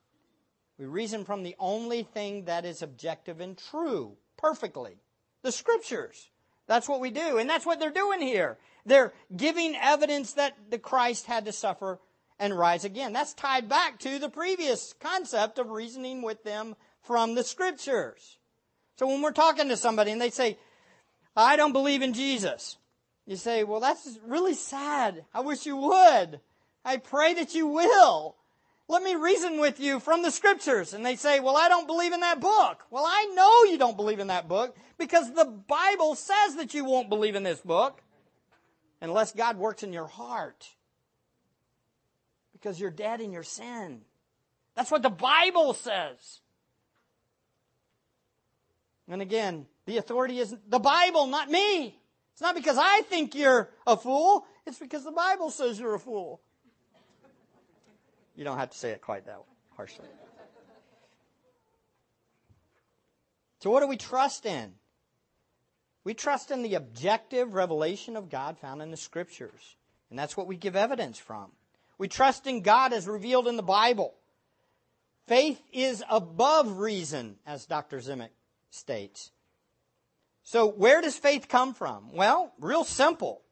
We 0.79 0.87
reason 0.87 1.25
from 1.25 1.43
the 1.43 1.57
only 1.59 2.03
thing 2.03 2.45
that 2.45 2.65
is 2.65 2.83
objective 2.83 3.41
and 3.41 3.59
true, 3.59 4.17
perfectly. 4.37 4.97
The 5.43 5.53
scriptures. 5.53 6.31
That's 6.67 6.89
what 6.89 7.01
we 7.01 7.11
do. 7.11 7.39
And 7.39 7.49
that's 7.49 7.67
what 7.67 7.81
they're 7.81 7.91
doing 7.91 8.21
here. 8.21 8.59
They're 8.85 9.13
giving 9.35 9.75
evidence 9.77 10.35
that 10.35 10.57
the 10.71 10.79
Christ 10.79 11.27
had 11.27 11.45
to 11.47 11.53
suffer 11.53 11.99
and 12.39 12.57
rise 12.57 12.85
again. 12.85 13.13
That's 13.13 13.35
tied 13.35 13.69
back 13.69 13.99
to 14.01 14.19
the 14.19 14.29
previous 14.29 14.95
concept 15.01 15.59
of 15.59 15.71
reasoning 15.71 16.23
with 16.23 16.45
them 16.45 16.77
from 17.03 17.35
the 17.35 17.45
scriptures. 17.45 18.39
So 18.99 19.07
when 19.07 19.23
we're 19.23 19.33
talking 19.33 19.69
to 19.69 19.77
somebody 19.77 20.11
and 20.11 20.21
they 20.21 20.31
say, 20.31 20.59
I 21.37 21.57
don't 21.57 21.73
believe 21.73 22.03
in 22.03 22.15
Jesus, 22.15 22.79
you 23.27 23.37
say, 23.37 23.65
well, 23.65 23.81
that's 23.81 24.19
really 24.27 24.55
sad. 24.55 25.25
I 25.35 25.41
wish 25.41 25.67
you 25.67 25.77
would. 25.77 26.41
I 26.85 26.97
pray 26.99 27.35
that 27.35 27.55
you 27.55 27.67
will. 27.67 28.37
Let 28.89 29.03
me 29.03 29.17
reason 29.17 29.59
with 29.59 29.81
you 29.81 29.99
from 29.99 30.23
the 30.23 30.31
scriptures. 30.31 30.95
And 30.95 31.05
they 31.05 31.17
say, 31.17 31.41
well, 31.41 31.57
I 31.57 31.69
don't 31.69 31.89
believe 31.89 32.13
in 32.13 32.21
that 32.21 32.41
book. 32.41 32.85
Well, 32.91 33.05
I 33.05 33.33
know 33.35 33.71
you 33.71 33.79
don't 33.79 33.97
believe 33.97 34.21
in 34.21 34.29
that 34.29 34.49
book 34.49 34.77
because 34.97 35.35
the 35.35 35.45
Bible 35.45 36.15
says 36.15 36.57
that 36.57 36.73
you 36.73 36.85
won't 36.85 37.09
believe 37.09 37.35
in 37.35 37.43
this 37.43 37.61
book 37.61 38.01
unless 39.01 39.33
God 39.33 39.59
works 39.59 39.83
in 39.83 39.93
your 39.93 40.07
heart 40.07 40.76
because 42.67 42.81
you're 42.81 42.91
dead 42.91 43.21
in 43.21 43.31
your 43.31 43.45
sin. 43.45 44.01
That's 44.75 44.91
what 44.91 45.01
the 45.01 45.09
Bible 45.09 45.73
says. 45.73 46.41
And 49.09 49.23
again, 49.23 49.67
the 49.85 49.99
authority 49.99 50.41
isn't 50.41 50.69
the 50.69 50.81
Bible, 50.81 51.29
not 51.29 51.49
me. 51.49 51.97
It's 52.33 52.41
not 52.41 52.57
because 52.57 52.77
I 52.77 53.03
think 53.03 53.37
you're 53.37 53.71
a 53.87 53.97
fool. 53.97 54.45
It's 54.67 54.81
because 54.81 55.05
the 55.05 55.13
Bible 55.13 55.51
says 55.51 55.79
you're 55.79 55.95
a 55.95 56.01
fool. 56.01 56.41
You 58.35 58.43
don't 58.43 58.59
have 58.59 58.71
to 58.71 58.77
say 58.77 58.91
it 58.91 59.01
quite 59.01 59.27
that 59.27 59.45
harshly. 59.77 60.05
So, 63.61 63.71
what 63.71 63.81
do 63.81 63.87
we 63.87 63.97
trust 63.97 64.45
in? 64.45 64.73
We 66.03 66.15
trust 66.15 66.51
in 66.51 66.63
the 66.63 66.75
objective 66.75 67.55
revelation 67.55 68.17
of 68.17 68.29
God 68.29 68.59
found 68.59 68.83
in 68.83 68.91
the 68.91 68.97
Scriptures. 68.97 69.77
And 70.11 70.19
that's 70.19 70.37
what 70.37 70.49
we 70.49 70.57
give 70.57 70.75
evidence 70.75 71.17
from. 71.17 71.53
We 71.99 72.09
trust 72.09 72.47
in 72.47 72.61
God 72.61 72.93
as 72.93 73.07
revealed 73.07 73.49
in 73.49 73.57
the 73.57 73.63
Bible. 73.63 74.15
Faith 75.27 75.61
is 75.73 76.05
above 76.09 76.79
reason, 76.79 77.37
as 77.47 77.67
Dr. 77.67 77.99
Zemek 77.99 78.31
states. 78.71 79.33
So, 80.43 80.69
where 80.69 81.01
does 81.01 81.17
faith 81.17 81.49
come 81.49 81.75
from? 81.75 82.13
Well, 82.13 82.53
real 82.61 82.85
simple. 82.85 83.43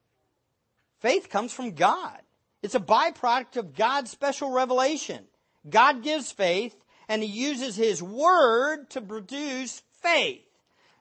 Faith 1.00 1.28
comes 1.28 1.52
from 1.52 1.72
God. 1.72 2.20
It's 2.62 2.76
a 2.76 2.80
byproduct 2.80 3.56
of 3.56 3.74
God's 3.74 4.10
special 4.10 4.50
revelation. 4.50 5.24
God 5.68 6.02
gives 6.02 6.30
faith, 6.30 6.76
and 7.08 7.22
He 7.22 7.28
uses 7.28 7.74
His 7.74 8.02
Word 8.02 8.88
to 8.90 9.00
produce 9.00 9.82
faith. 10.00 10.44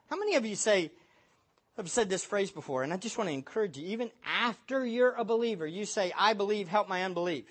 How 0.10 0.18
many 0.18 0.36
of 0.36 0.46
you 0.46 0.56
say, 0.56 0.92
I've 1.78 1.90
said 1.90 2.10
this 2.10 2.24
phrase 2.24 2.52
before, 2.52 2.84
and 2.84 2.94
I 2.94 2.98
just 2.98 3.18
want 3.18 3.30
to 3.30 3.34
encourage 3.34 3.78
you. 3.78 3.88
Even 3.88 4.12
after 4.26 4.86
you're 4.86 5.14
a 5.14 5.24
believer, 5.24 5.66
you 5.66 5.86
say, 5.86 6.14
I 6.18 6.34
believe, 6.34 6.68
help 6.68 6.88
my 6.88 7.04
unbelief. 7.04 7.46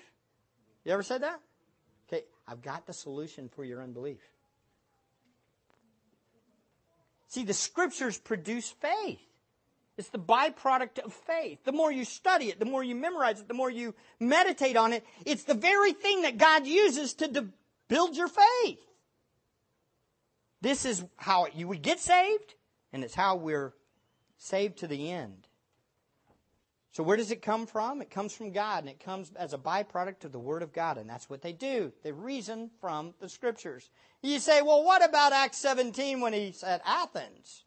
You 0.85 0.93
ever 0.93 1.03
said 1.03 1.23
that? 1.23 1.41
Okay, 2.07 2.23
I've 2.47 2.61
got 2.61 2.85
the 2.85 2.93
solution 2.93 3.49
for 3.49 3.65
your 3.65 3.81
unbelief. 3.81 4.21
See, 7.27 7.43
the 7.43 7.53
scriptures 7.53 8.17
produce 8.17 8.69
faith. 8.69 9.19
It's 9.97 10.09
the 10.09 10.19
byproduct 10.19 10.99
of 10.99 11.13
faith. 11.13 11.63
The 11.65 11.71
more 11.71 11.91
you 11.91 12.05
study 12.05 12.45
it, 12.45 12.59
the 12.59 12.65
more 12.65 12.83
you 12.83 12.95
memorize 12.95 13.41
it, 13.41 13.47
the 13.47 13.53
more 13.53 13.69
you 13.69 13.93
meditate 14.19 14.77
on 14.77 14.93
it, 14.93 15.05
it's 15.25 15.43
the 15.43 15.53
very 15.53 15.93
thing 15.93 16.23
that 16.23 16.37
God 16.37 16.65
uses 16.65 17.13
to 17.15 17.27
de- 17.27 17.49
build 17.89 18.15
your 18.15 18.27
faith. 18.27 18.79
This 20.61 20.85
is 20.85 21.03
how 21.17 21.47
you, 21.53 21.67
we 21.67 21.77
get 21.77 21.99
saved, 21.99 22.55
and 22.93 23.03
it's 23.03 23.13
how 23.13 23.35
we're 23.35 23.73
saved 24.43 24.77
to 24.79 24.87
the 24.87 25.11
end. 25.11 25.47
So 26.91 27.01
where 27.01 27.17
does 27.17 27.31
it 27.31 27.41
come 27.41 27.65
from? 27.65 28.01
It 28.01 28.11
comes 28.11 28.33
from 28.33 28.51
God, 28.51 28.83
and 28.83 28.89
it 28.89 28.99
comes 28.99 29.31
as 29.35 29.53
a 29.53 29.57
byproduct 29.57 30.25
of 30.25 30.31
the 30.31 30.39
Word 30.39 30.61
of 30.61 30.73
God, 30.73 30.97
and 30.97 31.09
that's 31.09 31.29
what 31.29 31.41
they 31.41 31.53
do. 31.53 31.91
They 32.03 32.11
reason 32.11 32.69
from 32.79 33.15
the 33.19 33.29
Scriptures. 33.29 33.89
You 34.21 34.37
say, 34.39 34.61
well, 34.61 34.83
what 34.83 35.03
about 35.03 35.33
Acts 35.33 35.57
17 35.57 36.21
when 36.21 36.33
he's 36.33 36.61
at 36.61 36.81
Athens? 36.85 37.63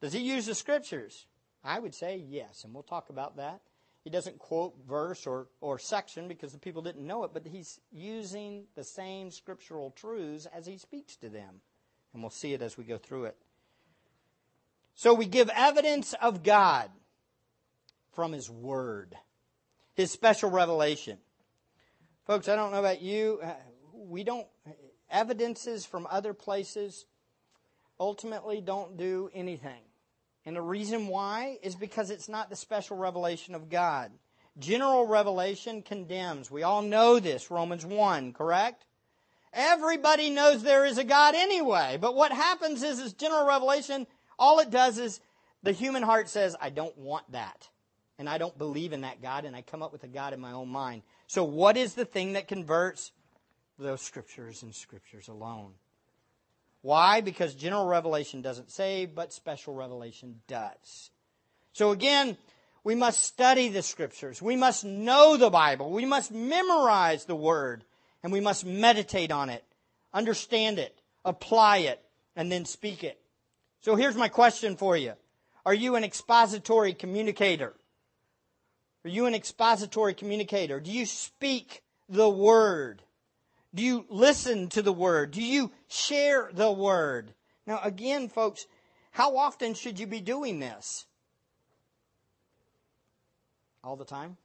Does 0.00 0.12
he 0.12 0.20
use 0.20 0.46
the 0.46 0.54
scriptures? 0.54 1.26
I 1.64 1.78
would 1.78 1.94
say 1.94 2.22
yes, 2.28 2.64
and 2.64 2.74
we'll 2.74 2.82
talk 2.82 3.08
about 3.08 3.36
that. 3.36 3.60
He 4.04 4.10
doesn't 4.10 4.38
quote 4.38 4.74
verse 4.86 5.26
or, 5.26 5.48
or 5.60 5.78
section 5.78 6.28
because 6.28 6.52
the 6.52 6.58
people 6.58 6.82
didn't 6.82 7.06
know 7.06 7.24
it, 7.24 7.30
but 7.32 7.46
he's 7.46 7.80
using 7.90 8.66
the 8.76 8.84
same 8.84 9.30
scriptural 9.30 9.90
truths 9.90 10.46
as 10.54 10.66
he 10.66 10.78
speaks 10.78 11.16
to 11.16 11.28
them. 11.28 11.60
And 12.12 12.22
we'll 12.22 12.30
see 12.30 12.52
it 12.54 12.62
as 12.62 12.76
we 12.76 12.84
go 12.84 12.98
through 12.98 13.24
it. 13.24 13.36
So 14.96 15.12
we 15.12 15.26
give 15.26 15.50
evidence 15.54 16.14
of 16.22 16.42
God 16.42 16.90
from 18.14 18.32
his 18.32 18.48
word, 18.48 19.14
his 19.94 20.10
special 20.10 20.50
revelation. 20.50 21.18
Folks, 22.26 22.48
I 22.48 22.56
don't 22.56 22.72
know 22.72 22.78
about 22.78 23.02
you. 23.02 23.38
Uh, 23.42 23.52
we 23.92 24.24
don't, 24.24 24.46
evidences 25.10 25.84
from 25.84 26.08
other 26.10 26.32
places 26.32 27.04
ultimately 28.00 28.62
don't 28.62 28.96
do 28.96 29.28
anything. 29.34 29.82
And 30.46 30.56
the 30.56 30.62
reason 30.62 31.08
why 31.08 31.58
is 31.62 31.74
because 31.74 32.08
it's 32.08 32.28
not 32.28 32.48
the 32.48 32.56
special 32.56 32.96
revelation 32.96 33.54
of 33.54 33.68
God. 33.68 34.12
General 34.58 35.06
revelation 35.06 35.82
condemns. 35.82 36.50
We 36.50 36.62
all 36.62 36.80
know 36.80 37.20
this, 37.20 37.50
Romans 37.50 37.84
1, 37.84 38.32
correct? 38.32 38.86
Everybody 39.52 40.30
knows 40.30 40.62
there 40.62 40.86
is 40.86 40.96
a 40.96 41.04
God 41.04 41.34
anyway. 41.34 41.98
But 42.00 42.14
what 42.14 42.32
happens 42.32 42.82
is, 42.82 42.98
is 42.98 43.12
general 43.12 43.46
revelation, 43.46 44.06
all 44.38 44.58
it 44.60 44.70
does 44.70 44.98
is 44.98 45.20
the 45.62 45.72
human 45.72 46.02
heart 46.02 46.28
says, 46.28 46.56
I 46.60 46.70
don't 46.70 46.96
want 46.96 47.30
that. 47.32 47.68
And 48.18 48.28
I 48.28 48.38
don't 48.38 48.56
believe 48.56 48.92
in 48.92 49.02
that 49.02 49.20
God, 49.20 49.44
and 49.44 49.54
I 49.54 49.60
come 49.60 49.82
up 49.82 49.92
with 49.92 50.04
a 50.04 50.08
God 50.08 50.32
in 50.32 50.40
my 50.40 50.52
own 50.52 50.68
mind. 50.68 51.02
So 51.26 51.44
what 51.44 51.76
is 51.76 51.94
the 51.94 52.06
thing 52.06 52.32
that 52.32 52.48
converts? 52.48 53.12
Those 53.78 54.00
scriptures 54.00 54.62
and 54.62 54.74
scriptures 54.74 55.28
alone. 55.28 55.72
Why? 56.80 57.20
Because 57.20 57.54
general 57.54 57.84
revelation 57.84 58.40
doesn't 58.40 58.70
save, 58.70 59.14
but 59.14 59.32
special 59.32 59.74
revelation 59.74 60.40
does. 60.46 61.10
So 61.72 61.90
again, 61.90 62.38
we 62.84 62.94
must 62.94 63.22
study 63.22 63.68
the 63.68 63.82
scriptures. 63.82 64.40
We 64.40 64.54
must 64.54 64.84
know 64.84 65.36
the 65.36 65.50
Bible. 65.50 65.90
We 65.90 66.04
must 66.04 66.30
memorize 66.30 67.24
the 67.24 67.34
word 67.34 67.84
and 68.22 68.32
we 68.32 68.40
must 68.40 68.64
meditate 68.64 69.32
on 69.32 69.50
it, 69.50 69.64
understand 70.14 70.78
it, 70.78 70.96
apply 71.24 71.78
it, 71.78 72.00
and 72.36 72.50
then 72.50 72.64
speak 72.64 73.02
it. 73.04 73.20
So 73.86 73.94
here's 73.94 74.16
my 74.16 74.26
question 74.26 74.76
for 74.76 74.96
you. 74.96 75.12
Are 75.64 75.72
you 75.72 75.94
an 75.94 76.02
expository 76.02 76.92
communicator? 76.92 77.72
Are 79.04 79.08
you 79.08 79.26
an 79.26 79.34
expository 79.36 80.12
communicator? 80.12 80.80
Do 80.80 80.90
you 80.90 81.06
speak 81.06 81.84
the 82.08 82.28
word? 82.28 83.04
Do 83.72 83.84
you 83.84 84.04
listen 84.08 84.70
to 84.70 84.82
the 84.82 84.92
word? 84.92 85.30
Do 85.30 85.40
you 85.40 85.70
share 85.86 86.50
the 86.52 86.72
word? 86.72 87.32
Now, 87.64 87.78
again, 87.80 88.28
folks, 88.28 88.66
how 89.12 89.36
often 89.36 89.74
should 89.74 90.00
you 90.00 90.08
be 90.08 90.20
doing 90.20 90.58
this? 90.58 91.06
All 93.84 93.94
the 93.94 94.04
time? 94.04 94.36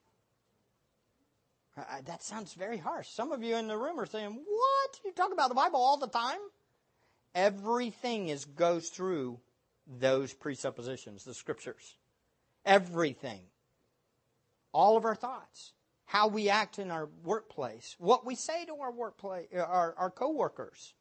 That 2.06 2.22
sounds 2.22 2.54
very 2.54 2.78
harsh. 2.78 3.10
Some 3.10 3.32
of 3.32 3.42
you 3.42 3.56
in 3.56 3.68
the 3.68 3.76
room 3.76 4.00
are 4.00 4.06
saying, 4.06 4.40
What? 4.46 5.00
You 5.04 5.12
talk 5.14 5.34
about 5.34 5.50
the 5.50 5.56
Bible 5.56 5.80
all 5.80 5.98
the 5.98 6.06
time? 6.06 6.38
Everything 7.34 8.30
is 8.30 8.46
goes 8.46 8.90
through 8.90 9.40
those 9.88 10.34
presuppositions, 10.34 11.24
the 11.24 11.34
scriptures. 11.34 11.96
Everything. 12.66 13.42
All 14.74 14.98
of 14.98 15.06
our 15.06 15.16
thoughts 15.16 15.74
how 16.12 16.28
we 16.28 16.50
act 16.50 16.78
in 16.78 16.92
our 16.92 17.08
workplace, 17.24 17.96
what 17.98 18.26
we 18.26 18.36
say 18.36 18.66
to 18.66 18.76
our 18.82 18.92
workplace, 18.92 19.48
uh, 19.56 19.60
our, 19.60 19.96
our 19.98 20.10
coworkers. 20.10 20.94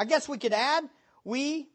I 0.00 0.04
guess 0.04 0.28
we 0.28 0.36
could 0.36 0.52
add, 0.52 0.82
we, 1.22 1.68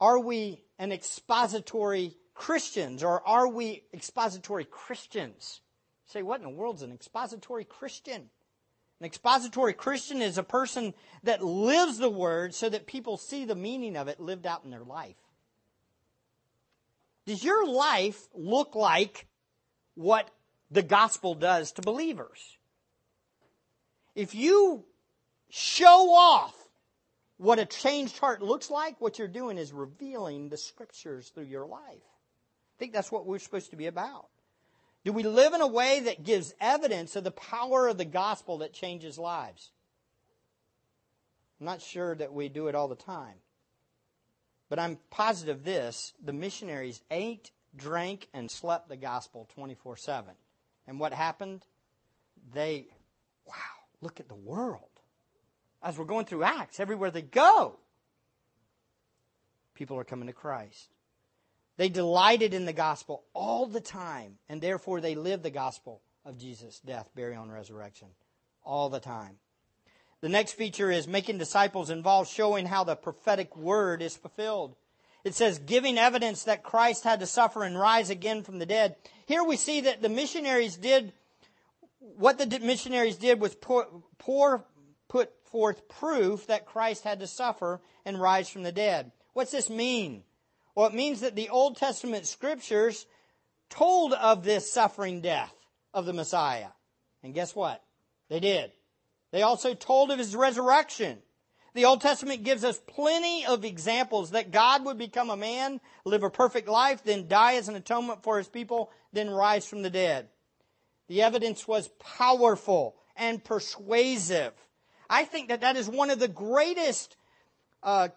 are 0.00 0.20
we 0.20 0.62
an 0.78 0.92
expository 0.92 2.14
Christians 2.34 3.02
or 3.02 3.26
are 3.26 3.48
we 3.48 3.82
expository 3.92 4.64
Christians? 4.64 5.60
Say, 6.06 6.22
what 6.22 6.38
in 6.38 6.44
the 6.44 6.50
world's 6.50 6.82
an 6.82 6.92
expository 6.92 7.64
Christian? 7.64 8.30
An 9.00 9.06
expository 9.06 9.72
Christian 9.72 10.20
is 10.20 10.38
a 10.38 10.42
person 10.42 10.94
that 11.22 11.42
lives 11.42 11.98
the 11.98 12.10
word 12.10 12.54
so 12.54 12.68
that 12.68 12.86
people 12.86 13.16
see 13.16 13.44
the 13.44 13.54
meaning 13.54 13.96
of 13.96 14.08
it 14.08 14.20
lived 14.20 14.46
out 14.46 14.62
in 14.64 14.70
their 14.70 14.84
life. 14.84 15.16
Does 17.26 17.42
your 17.42 17.66
life 17.66 18.28
look 18.34 18.74
like 18.74 19.26
what 19.94 20.30
the 20.70 20.82
gospel 20.82 21.34
does 21.34 21.72
to 21.72 21.82
believers. 21.82 22.56
If 24.14 24.34
you 24.34 24.84
show 25.50 26.10
off 26.14 26.54
what 27.36 27.58
a 27.58 27.66
changed 27.66 28.18
heart 28.18 28.40
looks 28.40 28.70
like, 28.70 28.98
what 28.98 29.18
you're 29.18 29.28
doing 29.28 29.58
is 29.58 29.72
revealing 29.72 30.48
the 30.48 30.56
scriptures 30.56 31.28
through 31.28 31.44
your 31.44 31.66
life. 31.66 31.82
I 31.82 32.76
think 32.78 32.94
that's 32.94 33.12
what 33.12 33.26
we're 33.26 33.38
supposed 33.38 33.70
to 33.70 33.76
be 33.76 33.86
about. 33.86 34.28
Do 35.04 35.12
we 35.12 35.22
live 35.22 35.54
in 35.54 35.62
a 35.62 35.66
way 35.66 36.00
that 36.00 36.24
gives 36.24 36.54
evidence 36.60 37.16
of 37.16 37.24
the 37.24 37.30
power 37.30 37.88
of 37.88 37.96
the 37.96 38.04
gospel 38.04 38.58
that 38.58 38.72
changes 38.72 39.18
lives? 39.18 39.70
I'm 41.58 41.66
not 41.66 41.80
sure 41.80 42.14
that 42.14 42.32
we 42.32 42.48
do 42.48 42.68
it 42.68 42.74
all 42.74 42.88
the 42.88 42.96
time. 42.96 43.36
But 44.68 44.78
I'm 44.78 44.98
positive 45.10 45.64
this 45.64 46.12
the 46.22 46.32
missionaries 46.32 47.02
ate, 47.10 47.50
drank, 47.74 48.28
and 48.32 48.50
slept 48.50 48.88
the 48.88 48.96
gospel 48.96 49.48
24 49.54 49.96
7. 49.96 50.34
And 50.86 51.00
what 51.00 51.12
happened? 51.12 51.64
They, 52.52 52.86
wow, 53.46 53.54
look 54.00 54.20
at 54.20 54.28
the 54.28 54.34
world. 54.34 54.84
As 55.82 55.98
we're 55.98 56.04
going 56.04 56.26
through 56.26 56.44
Acts, 56.44 56.78
everywhere 56.78 57.10
they 57.10 57.22
go, 57.22 57.78
people 59.74 59.98
are 59.98 60.04
coming 60.04 60.26
to 60.26 60.32
Christ. 60.32 60.90
They 61.80 61.88
delighted 61.88 62.52
in 62.52 62.66
the 62.66 62.74
gospel 62.74 63.24
all 63.32 63.64
the 63.64 63.80
time, 63.80 64.36
and 64.50 64.60
therefore 64.60 65.00
they 65.00 65.14
lived 65.14 65.42
the 65.42 65.50
gospel 65.50 66.02
of 66.26 66.36
Jesus' 66.36 66.78
death, 66.78 67.08
burial, 67.16 67.42
and 67.42 67.50
resurrection 67.50 68.08
all 68.62 68.90
the 68.90 69.00
time. 69.00 69.38
The 70.20 70.28
next 70.28 70.52
feature 70.52 70.90
is 70.90 71.08
making 71.08 71.38
disciples 71.38 71.88
involves 71.88 72.30
showing 72.30 72.66
how 72.66 72.84
the 72.84 72.96
prophetic 72.96 73.56
word 73.56 74.02
is 74.02 74.14
fulfilled. 74.14 74.76
It 75.24 75.34
says, 75.34 75.58
giving 75.58 75.96
evidence 75.96 76.44
that 76.44 76.62
Christ 76.62 77.04
had 77.04 77.20
to 77.20 77.26
suffer 77.26 77.64
and 77.64 77.80
rise 77.80 78.10
again 78.10 78.42
from 78.42 78.58
the 78.58 78.66
dead. 78.66 78.96
Here 79.24 79.42
we 79.42 79.56
see 79.56 79.80
that 79.80 80.02
the 80.02 80.10
missionaries 80.10 80.76
did, 80.76 81.14
what 81.98 82.36
the 82.36 82.58
missionaries 82.60 83.16
did 83.16 83.40
was 83.40 83.54
pour, 83.54 83.86
pour, 84.18 84.66
put 85.08 85.32
forth 85.46 85.88
proof 85.88 86.46
that 86.48 86.66
Christ 86.66 87.04
had 87.04 87.20
to 87.20 87.26
suffer 87.26 87.80
and 88.04 88.20
rise 88.20 88.50
from 88.50 88.64
the 88.64 88.70
dead. 88.70 89.12
What's 89.32 89.52
this 89.52 89.70
mean? 89.70 90.24
Well, 90.74 90.86
it 90.86 90.94
means 90.94 91.20
that 91.20 91.36
the 91.36 91.48
Old 91.48 91.76
Testament 91.76 92.26
scriptures 92.26 93.06
told 93.68 94.12
of 94.12 94.44
this 94.44 94.72
suffering 94.72 95.20
death 95.20 95.54
of 95.92 96.06
the 96.06 96.12
Messiah. 96.12 96.68
And 97.22 97.34
guess 97.34 97.54
what? 97.54 97.82
They 98.28 98.40
did. 98.40 98.72
They 99.32 99.42
also 99.42 99.74
told 99.74 100.10
of 100.10 100.18
his 100.18 100.34
resurrection. 100.34 101.18
The 101.74 101.84
Old 101.84 102.00
Testament 102.00 102.42
gives 102.42 102.64
us 102.64 102.80
plenty 102.86 103.46
of 103.46 103.64
examples 103.64 104.30
that 104.30 104.50
God 104.50 104.84
would 104.84 104.98
become 104.98 105.30
a 105.30 105.36
man, 105.36 105.80
live 106.04 106.24
a 106.24 106.30
perfect 106.30 106.68
life, 106.68 107.04
then 107.04 107.28
die 107.28 107.54
as 107.54 107.68
an 107.68 107.76
atonement 107.76 108.22
for 108.22 108.38
his 108.38 108.48
people, 108.48 108.90
then 109.12 109.30
rise 109.30 109.66
from 109.66 109.82
the 109.82 109.90
dead. 109.90 110.28
The 111.08 111.22
evidence 111.22 111.68
was 111.68 111.88
powerful 112.00 112.96
and 113.16 113.42
persuasive. 113.42 114.52
I 115.08 115.24
think 115.24 115.48
that 115.48 115.60
that 115.60 115.76
is 115.76 115.88
one 115.88 116.10
of 116.10 116.18
the 116.18 116.28
greatest 116.28 117.16
uh, 117.82 118.08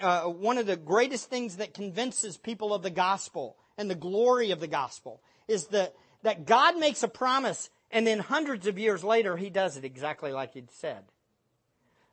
uh, 0.00 0.22
one 0.24 0.58
of 0.58 0.66
the 0.66 0.76
greatest 0.76 1.30
things 1.30 1.56
that 1.56 1.74
convinces 1.74 2.36
people 2.36 2.74
of 2.74 2.82
the 2.82 2.90
gospel 2.90 3.56
and 3.78 3.90
the 3.90 3.94
glory 3.94 4.50
of 4.50 4.60
the 4.60 4.66
gospel 4.66 5.20
is 5.48 5.66
that, 5.68 5.94
that 6.22 6.46
God 6.46 6.78
makes 6.78 7.02
a 7.02 7.08
promise 7.08 7.70
and 7.90 8.06
then 8.06 8.18
hundreds 8.18 8.66
of 8.66 8.78
years 8.78 9.04
later 9.04 9.36
he 9.36 9.50
does 9.50 9.76
it 9.76 9.84
exactly 9.84 10.32
like 10.32 10.54
he'd 10.54 10.70
said. 10.72 11.04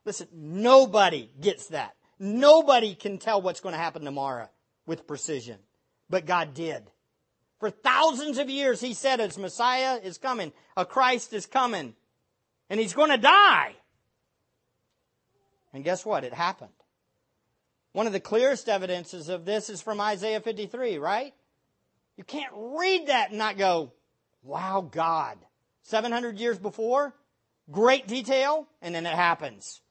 Listen, 0.05 0.27
nobody 0.33 1.29
gets 1.39 1.67
that. 1.67 1.95
Nobody 2.19 2.95
can 2.95 3.17
tell 3.17 3.41
what's 3.41 3.61
going 3.61 3.73
to 3.73 3.79
happen 3.79 4.03
tomorrow 4.03 4.49
with 4.85 5.07
precision. 5.07 5.57
But 6.09 6.25
God 6.25 6.53
did. 6.53 6.83
For 7.59 7.69
thousands 7.69 8.37
of 8.37 8.49
years, 8.49 8.81
He 8.81 8.93
said 8.93 9.19
His 9.19 9.37
Messiah 9.37 9.99
is 10.03 10.17
coming, 10.17 10.51
a 10.75 10.85
Christ 10.85 11.33
is 11.33 11.45
coming, 11.45 11.95
and 12.69 12.79
He's 12.79 12.93
going 12.93 13.11
to 13.11 13.17
die. 13.17 13.75
And 15.73 15.83
guess 15.83 16.05
what? 16.05 16.23
It 16.23 16.33
happened. 16.33 16.71
One 17.93 18.07
of 18.07 18.13
the 18.13 18.19
clearest 18.19 18.69
evidences 18.69 19.27
of 19.27 19.45
this 19.45 19.69
is 19.69 19.81
from 19.81 19.99
Isaiah 19.99 20.39
53, 20.39 20.97
right? 20.97 21.33
You 22.15 22.23
can't 22.23 22.53
read 22.55 23.07
that 23.07 23.29
and 23.29 23.37
not 23.37 23.57
go, 23.57 23.93
wow, 24.43 24.87
God. 24.89 25.37
700 25.83 26.39
years 26.39 26.57
before, 26.57 27.13
great 27.69 28.07
detail, 28.07 28.67
and 28.81 28.95
then 28.95 29.05
it 29.05 29.13
happens. 29.13 29.81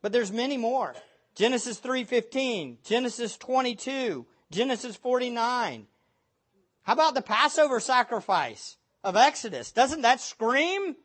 But 0.00 0.12
there's 0.12 0.32
many 0.32 0.56
more. 0.56 0.94
Genesis 1.34 1.80
3:15, 1.80 2.82
Genesis 2.84 3.36
22, 3.38 4.26
Genesis 4.50 4.96
49. 4.96 5.86
How 6.82 6.92
about 6.92 7.14
the 7.14 7.22
Passover 7.22 7.80
sacrifice 7.80 8.76
of 9.02 9.16
Exodus? 9.16 9.72
Doesn't 9.72 10.02
that 10.02 10.20
scream 10.20 10.96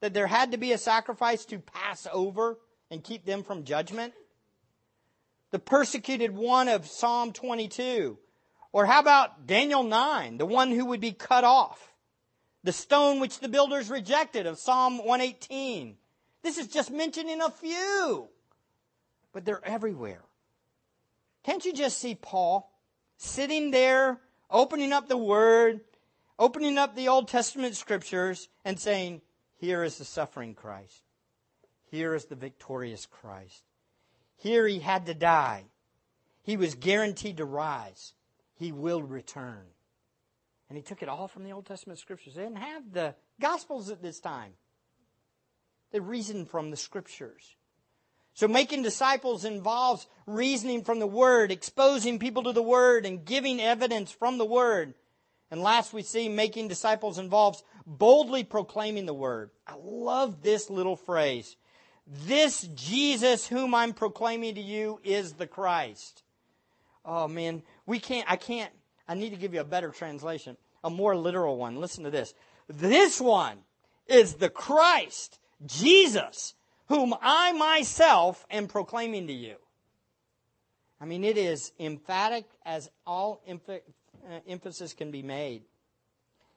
that 0.00 0.14
there 0.14 0.26
had 0.26 0.50
to 0.52 0.58
be 0.58 0.72
a 0.72 0.78
sacrifice 0.78 1.44
to 1.46 1.58
pass 1.58 2.06
over 2.12 2.58
and 2.90 3.04
keep 3.04 3.24
them 3.26 3.44
from 3.44 3.64
judgment? 3.64 4.14
The 5.50 5.58
persecuted 5.58 6.34
one 6.34 6.68
of 6.68 6.86
Psalm 6.86 7.32
22. 7.32 8.18
Or 8.72 8.86
how 8.86 9.00
about 9.00 9.46
Daniel 9.46 9.82
9, 9.82 10.38
the 10.38 10.46
one 10.46 10.70
who 10.70 10.86
would 10.86 11.00
be 11.00 11.12
cut 11.12 11.44
off? 11.44 11.92
The 12.62 12.72
stone 12.72 13.20
which 13.20 13.40
the 13.40 13.48
builders 13.48 13.90
rejected 13.90 14.46
of 14.46 14.58
Psalm 14.58 14.98
118. 14.98 15.96
This 16.42 16.58
is 16.58 16.68
just 16.68 16.90
mentioning 16.90 17.40
a 17.40 17.50
few, 17.50 18.28
but 19.32 19.44
they're 19.44 19.64
everywhere. 19.64 20.22
Can't 21.42 21.64
you 21.64 21.72
just 21.72 21.98
see 21.98 22.14
Paul 22.14 22.70
sitting 23.16 23.70
there, 23.70 24.20
opening 24.50 24.92
up 24.92 25.08
the 25.08 25.16
Word, 25.16 25.80
opening 26.38 26.78
up 26.78 26.94
the 26.94 27.08
Old 27.08 27.28
Testament 27.28 27.76
scriptures, 27.76 28.48
and 28.64 28.78
saying, 28.78 29.22
Here 29.56 29.82
is 29.82 29.98
the 29.98 30.04
suffering 30.04 30.54
Christ. 30.54 31.02
Here 31.90 32.14
is 32.14 32.26
the 32.26 32.36
victorious 32.36 33.06
Christ. 33.06 33.64
Here 34.40 34.66
he 34.66 34.78
had 34.78 35.04
to 35.06 35.14
die. 35.14 35.64
He 36.42 36.56
was 36.56 36.74
guaranteed 36.74 37.36
to 37.36 37.44
rise. 37.44 38.14
He 38.54 38.72
will 38.72 39.02
return. 39.02 39.66
And 40.68 40.78
he 40.78 40.82
took 40.82 41.02
it 41.02 41.10
all 41.10 41.28
from 41.28 41.44
the 41.44 41.52
Old 41.52 41.66
Testament 41.66 41.98
scriptures. 41.98 42.34
They 42.34 42.44
didn't 42.44 42.56
have 42.56 42.92
the 42.92 43.14
Gospels 43.38 43.90
at 43.90 44.00
this 44.00 44.18
time. 44.18 44.52
They 45.92 46.00
reasoned 46.00 46.48
from 46.48 46.70
the 46.70 46.76
scriptures. 46.76 47.56
So 48.32 48.48
making 48.48 48.82
disciples 48.82 49.44
involves 49.44 50.06
reasoning 50.26 50.84
from 50.84 51.00
the 51.00 51.06
Word, 51.06 51.52
exposing 51.52 52.18
people 52.18 52.44
to 52.44 52.52
the 52.52 52.62
Word, 52.62 53.04
and 53.04 53.24
giving 53.24 53.60
evidence 53.60 54.10
from 54.10 54.38
the 54.38 54.46
Word. 54.46 54.94
And 55.50 55.60
last 55.60 55.92
we 55.92 56.02
see 56.02 56.30
making 56.30 56.68
disciples 56.68 57.18
involves 57.18 57.62
boldly 57.84 58.44
proclaiming 58.44 59.04
the 59.04 59.12
Word. 59.12 59.50
I 59.66 59.74
love 59.82 60.42
this 60.42 60.70
little 60.70 60.96
phrase. 60.96 61.56
This 62.10 62.62
Jesus 62.74 63.46
whom 63.46 63.72
I'm 63.72 63.92
proclaiming 63.92 64.56
to 64.56 64.60
you 64.60 64.98
is 65.04 65.34
the 65.34 65.46
Christ. 65.46 66.24
Oh 67.04 67.28
man, 67.28 67.62
we 67.86 68.00
can't, 68.00 68.28
I 68.28 68.34
can't, 68.34 68.72
I 69.06 69.14
need 69.14 69.30
to 69.30 69.36
give 69.36 69.54
you 69.54 69.60
a 69.60 69.64
better 69.64 69.90
translation, 69.90 70.56
a 70.82 70.90
more 70.90 71.16
literal 71.16 71.56
one. 71.56 71.76
Listen 71.76 72.02
to 72.02 72.10
this. 72.10 72.34
This 72.66 73.20
one 73.20 73.58
is 74.08 74.34
the 74.34 74.50
Christ, 74.50 75.38
Jesus, 75.64 76.54
whom 76.88 77.14
I 77.22 77.52
myself 77.52 78.44
am 78.50 78.66
proclaiming 78.66 79.28
to 79.28 79.32
you. 79.32 79.56
I 81.00 81.06
mean, 81.06 81.22
it 81.22 81.38
is 81.38 81.72
emphatic 81.78 82.44
as 82.66 82.90
all 83.06 83.40
emph- 83.48 83.80
uh, 84.28 84.40
emphasis 84.48 84.94
can 84.94 85.12
be 85.12 85.22
made. 85.22 85.62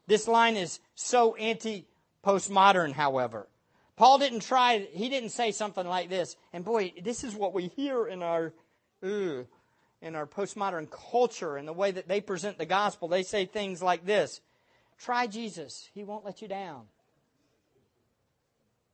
This 0.07 0.27
line 0.27 0.57
is 0.57 0.79
so 0.95 1.35
anti 1.35 1.85
postmodern, 2.25 2.93
however. 2.93 3.47
Paul 3.95 4.17
didn't 4.17 4.41
try, 4.41 4.87
he 4.91 5.09
didn't 5.09 5.29
say 5.29 5.51
something 5.51 5.87
like 5.87 6.09
this. 6.09 6.35
And 6.51 6.65
boy, 6.65 6.93
this 7.03 7.23
is 7.23 7.35
what 7.35 7.53
we 7.53 7.67
hear 7.67 8.07
in 8.07 8.23
our, 8.23 8.53
ugh, 9.03 9.45
in 10.01 10.15
our 10.15 10.25
postmodern 10.25 10.89
culture 10.89 11.57
and 11.57 11.67
the 11.67 11.73
way 11.73 11.91
that 11.91 12.07
they 12.07 12.19
present 12.19 12.57
the 12.57 12.65
gospel. 12.65 13.07
They 13.07 13.23
say 13.23 13.45
things 13.45 13.81
like 13.81 14.05
this 14.05 14.41
Try 14.97 15.27
Jesus, 15.27 15.89
he 15.93 16.03
won't 16.03 16.25
let 16.25 16.41
you 16.41 16.47
down. 16.47 16.85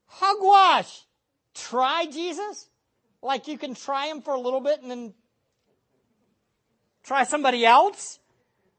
Hogwash! 0.08 1.06
Try 1.54 2.06
Jesus? 2.08 2.70
Like 3.22 3.48
you 3.48 3.58
can 3.58 3.76
try 3.76 4.08
him 4.08 4.22
for 4.22 4.34
a 4.34 4.40
little 4.40 4.62
bit 4.62 4.82
and 4.82 4.90
then 4.90 5.14
try 7.04 7.24
somebody 7.24 7.66
else? 7.66 8.20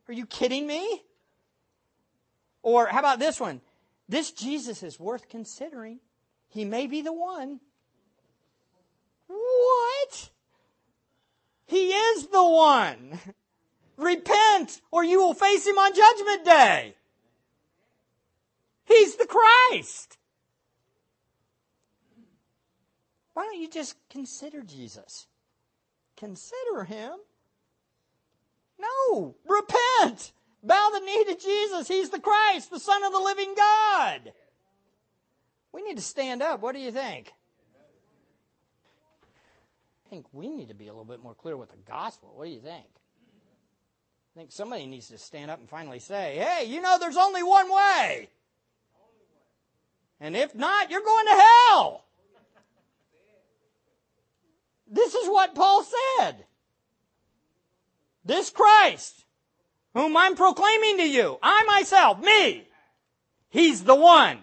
Are 0.09 0.15
you 0.15 0.27
kidding 0.27 0.67
me? 0.67 1.03
Or 2.63 2.87
how 2.87 2.99
about 2.99 3.19
this 3.19 3.39
one? 3.39 3.61
This 4.09 4.33
Jesus 4.33 4.83
is 4.83 4.99
worth 4.99 5.29
considering. 5.29 6.01
He 6.51 6.65
may 6.65 6.87
be 6.87 7.01
the 7.01 7.13
one. 7.13 7.61
What? 9.29 10.31
He 11.67 11.91
is 11.91 12.27
the 12.27 12.45
one. 12.45 13.19
Repent 13.97 14.81
or 14.91 15.05
you 15.05 15.21
will 15.21 15.35
face 15.35 15.67
him 15.67 15.79
on 15.79 15.95
judgment 15.95 16.45
day. 16.45 16.95
He's 18.85 19.17
the 19.17 19.27
Christ. 19.27 20.19
Why 23.35 23.45
don't 23.45 23.61
you 23.61 23.69
just 23.69 23.95
consider 24.11 24.63
Jesus? 24.63 25.29
Consider 26.17 26.85
him. 26.85 27.13
No, 28.79 29.37
repent. 29.47 30.33
Bow 30.63 30.91
the 30.93 31.01
knee 31.01 31.25
to 31.25 31.37
Jesus. 31.37 31.89
He's 31.89 32.11
the 32.11 32.19
Christ, 32.19 32.71
the 32.71 32.81
Son 32.81 33.05
of 33.05 33.13
the 33.13 33.21
living 33.21 33.55
God. 33.57 34.33
We 35.73 35.83
need 35.83 35.97
to 35.97 36.03
stand 36.03 36.43
up. 36.43 36.61
What 36.61 36.75
do 36.75 36.81
you 36.81 36.91
think? 36.91 37.33
I 40.07 40.11
think 40.11 40.27
we 40.33 40.49
need 40.49 40.69
to 40.69 40.75
be 40.75 40.89
a 40.89 40.93
little 40.93 41.05
bit 41.05 41.23
more 41.23 41.35
clear 41.35 41.57
with 41.57 41.71
the 41.71 41.77
gospel. 41.87 42.33
What 42.35 42.47
do 42.47 42.51
you 42.51 42.61
think? 42.61 42.87
I 44.35 44.41
think 44.41 44.53
somebody 44.53 44.87
needs 44.87 45.09
to 45.09 45.19
stand 45.19 45.51
up 45.51 45.61
and 45.61 45.69
finally 45.69 46.01
say, 46.01 46.37
hey, 46.37 46.65
you 46.67 46.81
know, 46.81 46.99
there's 46.99 47.17
only 47.17 47.43
one 47.43 47.73
way. 47.73 48.29
And 50.21 50.37
if 50.37 50.55
not, 50.55 50.91
you're 50.91 51.01
going 51.01 51.27
to 51.27 51.43
hell. 51.69 52.05
This 54.89 55.15
is 55.15 55.29
what 55.29 55.55
Paul 55.55 55.85
said. 56.19 56.45
This 58.25 58.51
Christ, 58.51 59.25
whom 59.95 60.17
I'm 60.17 60.35
proclaiming 60.35 60.99
to 60.99 61.09
you, 61.09 61.39
I 61.43 61.65
myself, 61.65 62.21
me, 62.21 62.67
He's 63.49 63.83
the 63.85 63.95
one. 63.95 64.39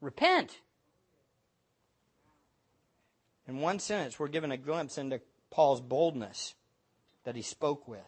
Repent. 0.00 0.58
In 3.48 3.60
one 3.60 3.78
sentence, 3.78 4.18
we're 4.18 4.28
given 4.28 4.50
a 4.52 4.56
glimpse 4.56 4.98
into 4.98 5.20
Paul's 5.50 5.80
boldness 5.80 6.54
that 7.24 7.36
he 7.36 7.42
spoke 7.42 7.86
with. 7.86 8.00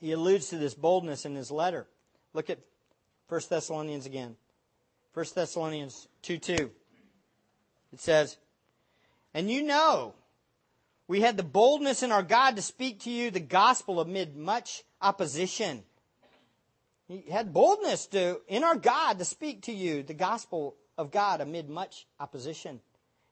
He 0.00 0.12
alludes 0.12 0.48
to 0.48 0.56
this 0.56 0.74
boldness 0.74 1.24
in 1.24 1.36
his 1.36 1.50
letter. 1.50 1.86
Look 2.32 2.50
at 2.50 2.58
1 3.28 3.40
Thessalonians 3.48 4.06
again. 4.06 4.36
1 5.14 5.26
Thessalonians 5.34 6.08
2 6.22 6.38
2. 6.38 6.70
It 7.92 8.00
says, 8.00 8.36
And 9.34 9.50
you 9.50 9.62
know, 9.62 10.14
we 11.06 11.20
had 11.20 11.36
the 11.36 11.42
boldness 11.42 12.02
in 12.02 12.10
our 12.10 12.22
God 12.22 12.56
to 12.56 12.62
speak 12.62 13.00
to 13.00 13.10
you 13.10 13.30
the 13.30 13.40
gospel 13.40 14.00
amid 14.00 14.36
much 14.36 14.82
opposition. 15.00 15.84
He 17.12 17.30
had 17.30 17.52
boldness 17.52 18.06
to, 18.06 18.40
in 18.48 18.64
our 18.64 18.74
God, 18.74 19.18
to 19.18 19.26
speak 19.26 19.62
to 19.62 19.72
you 19.72 20.02
the 20.02 20.14
gospel 20.14 20.76
of 20.96 21.10
God 21.10 21.42
amid 21.42 21.68
much 21.68 22.06
opposition. 22.18 22.80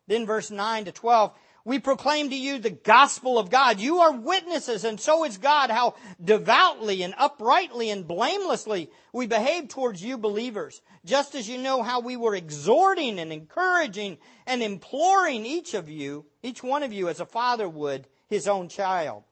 Then 0.07 0.27
verse 0.27 0.51
9 0.51 0.85
to 0.85 0.93
12, 0.93 1.33
we 1.65 1.79
proclaim 1.79 2.29
to 2.29 2.37
you 2.37 2.59
the 2.59 2.69
gospel 2.69 3.39
of 3.39 3.49
God. 3.49 3.81
You 3.81 4.01
are 4.01 4.13
witnesses, 4.13 4.85
and 4.85 5.01
so 5.01 5.25
is 5.25 5.39
God, 5.39 5.71
how 5.71 5.95
devoutly 6.23 7.03
and 7.03 7.15
uprightly 7.17 7.89
and 7.89 8.07
blamelessly 8.07 8.91
we 9.15 9.27
behave 9.27 9.69
towards 9.69 10.03
you 10.05 10.19
believers, 10.19 10.83
just 11.07 11.35
as 11.35 11.49
you 11.49 11.57
know 11.57 11.83
how 11.83 12.01
we 12.01 12.19
were 12.19 12.35
exhorting 12.35 13.19
and 13.19 13.33
encouraging 13.33 14.19
and 14.47 14.63
imploring 14.63 15.47
each 15.47 15.73
of 15.73 15.89
you, 15.89 16.27
each 16.43 16.63
one 16.63 16.83
of 16.83 16.93
you 16.93 17.09
as 17.09 17.21
a 17.21 17.25
father 17.25 17.67
would 17.69 18.07
his 18.29 18.47
own 18.47 18.69
child 18.69 19.25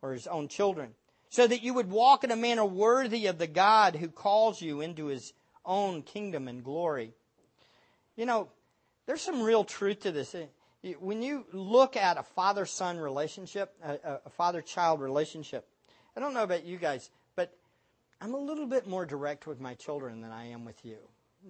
or 0.00 0.14
his 0.14 0.26
own 0.26 0.48
children, 0.48 0.94
so 1.32 1.46
that 1.46 1.62
you 1.62 1.72
would 1.72 1.90
walk 1.90 2.24
in 2.24 2.30
a 2.30 2.36
manner 2.36 2.64
worthy 2.64 3.26
of 3.26 3.38
the 3.38 3.46
God 3.46 3.96
who 3.96 4.08
calls 4.08 4.60
you 4.60 4.82
into 4.82 5.06
his 5.06 5.32
own 5.64 6.02
kingdom 6.02 6.46
and 6.46 6.62
glory. 6.62 7.14
You 8.16 8.26
know, 8.26 8.48
there's 9.06 9.22
some 9.22 9.40
real 9.40 9.64
truth 9.64 10.00
to 10.00 10.12
this. 10.12 10.36
When 11.00 11.22
you 11.22 11.46
look 11.54 11.96
at 11.96 12.18
a 12.18 12.22
father 12.22 12.66
son 12.66 12.98
relationship, 12.98 13.72
a, 13.82 14.28
father 14.28 14.60
child 14.60 15.00
relationship, 15.00 15.66
I 16.14 16.20
don't 16.20 16.34
know 16.34 16.42
about 16.42 16.66
you 16.66 16.76
guys, 16.76 17.08
but 17.34 17.50
I'm 18.20 18.34
a 18.34 18.38
little 18.38 18.66
bit 18.66 18.86
more 18.86 19.06
direct 19.06 19.46
with 19.46 19.58
my 19.58 19.72
children 19.72 20.20
than 20.20 20.32
I 20.32 20.48
am 20.48 20.66
with 20.66 20.84
you. 20.84 20.98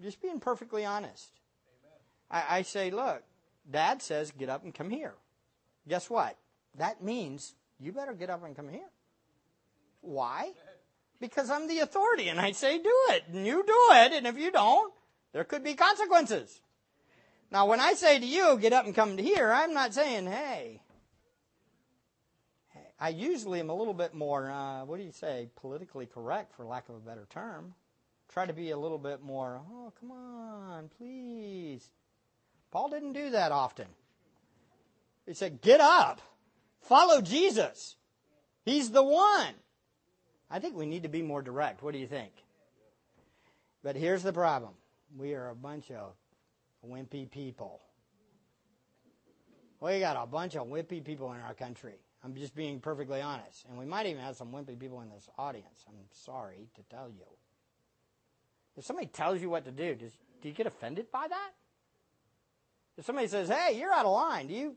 just 0.00 0.22
being 0.22 0.38
perfectly 0.38 0.84
honest. 0.84 1.32
I 2.30 2.62
say, 2.62 2.92
look, 2.92 3.24
dad 3.68 4.00
says, 4.00 4.30
get 4.30 4.48
up 4.48 4.62
and 4.62 4.72
come 4.72 4.90
here. 4.90 5.14
Guess 5.88 6.08
what? 6.08 6.36
That 6.78 7.02
means 7.02 7.56
you 7.80 7.90
better 7.90 8.14
get 8.14 8.30
up 8.30 8.44
and 8.44 8.54
come 8.54 8.68
here. 8.68 8.88
Why? 10.02 10.52
Because 11.20 11.48
I'm 11.48 11.68
the 11.68 11.78
authority 11.78 12.28
and 12.28 12.40
I 12.40 12.52
say 12.52 12.78
do 12.78 12.94
it 13.10 13.24
and 13.32 13.46
you 13.46 13.64
do 13.64 13.80
it 13.92 14.12
and 14.12 14.26
if 14.26 14.36
you 14.36 14.50
don't, 14.50 14.92
there 15.32 15.44
could 15.44 15.64
be 15.64 15.74
consequences. 15.74 16.60
Now, 17.50 17.66
when 17.66 17.80
I 17.80 17.94
say 17.94 18.18
to 18.18 18.26
you, 18.26 18.58
get 18.58 18.72
up 18.72 18.86
and 18.86 18.94
come 18.94 19.16
to 19.16 19.22
here, 19.22 19.52
I'm 19.52 19.72
not 19.72 19.94
saying, 19.94 20.26
hey. 20.26 20.80
I 22.98 23.08
usually 23.08 23.58
am 23.58 23.68
a 23.68 23.74
little 23.74 23.94
bit 23.94 24.14
more, 24.14 24.48
uh, 24.50 24.84
what 24.84 24.98
do 24.98 25.02
you 25.02 25.12
say, 25.12 25.48
politically 25.56 26.06
correct, 26.06 26.54
for 26.54 26.64
lack 26.64 26.88
of 26.88 26.94
a 26.94 27.00
better 27.00 27.26
term. 27.30 27.74
Try 28.28 28.46
to 28.46 28.52
be 28.52 28.70
a 28.70 28.78
little 28.78 28.98
bit 28.98 29.22
more, 29.22 29.60
oh, 29.70 29.92
come 29.98 30.12
on, 30.12 30.88
please. 30.96 31.90
Paul 32.70 32.90
didn't 32.90 33.12
do 33.12 33.30
that 33.30 33.52
often. 33.52 33.86
He 35.26 35.34
said, 35.34 35.60
get 35.60 35.80
up, 35.80 36.22
follow 36.80 37.20
Jesus. 37.20 37.96
He's 38.64 38.92
the 38.92 39.02
one. 39.02 39.54
I 40.52 40.58
think 40.58 40.76
we 40.76 40.84
need 40.84 41.02
to 41.04 41.08
be 41.08 41.22
more 41.22 41.40
direct. 41.40 41.82
What 41.82 41.94
do 41.94 41.98
you 41.98 42.06
think? 42.06 42.32
But 43.82 43.96
here's 43.96 44.22
the 44.22 44.34
problem 44.34 44.74
we 45.16 45.34
are 45.34 45.48
a 45.48 45.54
bunch 45.54 45.90
of 45.90 46.12
wimpy 46.86 47.30
people. 47.30 47.80
We 49.80 49.98
got 49.98 50.22
a 50.22 50.26
bunch 50.26 50.54
of 50.54 50.68
wimpy 50.68 51.02
people 51.02 51.32
in 51.32 51.40
our 51.40 51.54
country. 51.54 51.94
I'm 52.22 52.34
just 52.34 52.54
being 52.54 52.80
perfectly 52.80 53.20
honest. 53.20 53.64
And 53.68 53.78
we 53.78 53.84
might 53.84 54.06
even 54.06 54.22
have 54.22 54.36
some 54.36 54.52
wimpy 54.52 54.78
people 54.78 55.00
in 55.00 55.08
this 55.10 55.28
audience. 55.38 55.84
I'm 55.88 55.94
sorry 56.12 56.68
to 56.76 56.82
tell 56.94 57.08
you. 57.08 57.24
If 58.76 58.84
somebody 58.84 59.08
tells 59.08 59.40
you 59.40 59.50
what 59.50 59.64
to 59.64 59.72
do, 59.72 59.94
does, 59.94 60.12
do 60.40 60.48
you 60.48 60.54
get 60.54 60.66
offended 60.66 61.10
by 61.10 61.26
that? 61.28 61.50
If 62.96 63.06
somebody 63.06 63.26
says, 63.26 63.48
hey, 63.48 63.76
you're 63.78 63.92
out 63.92 64.06
of 64.06 64.12
line, 64.12 64.46
do 64.46 64.54
you, 64.54 64.76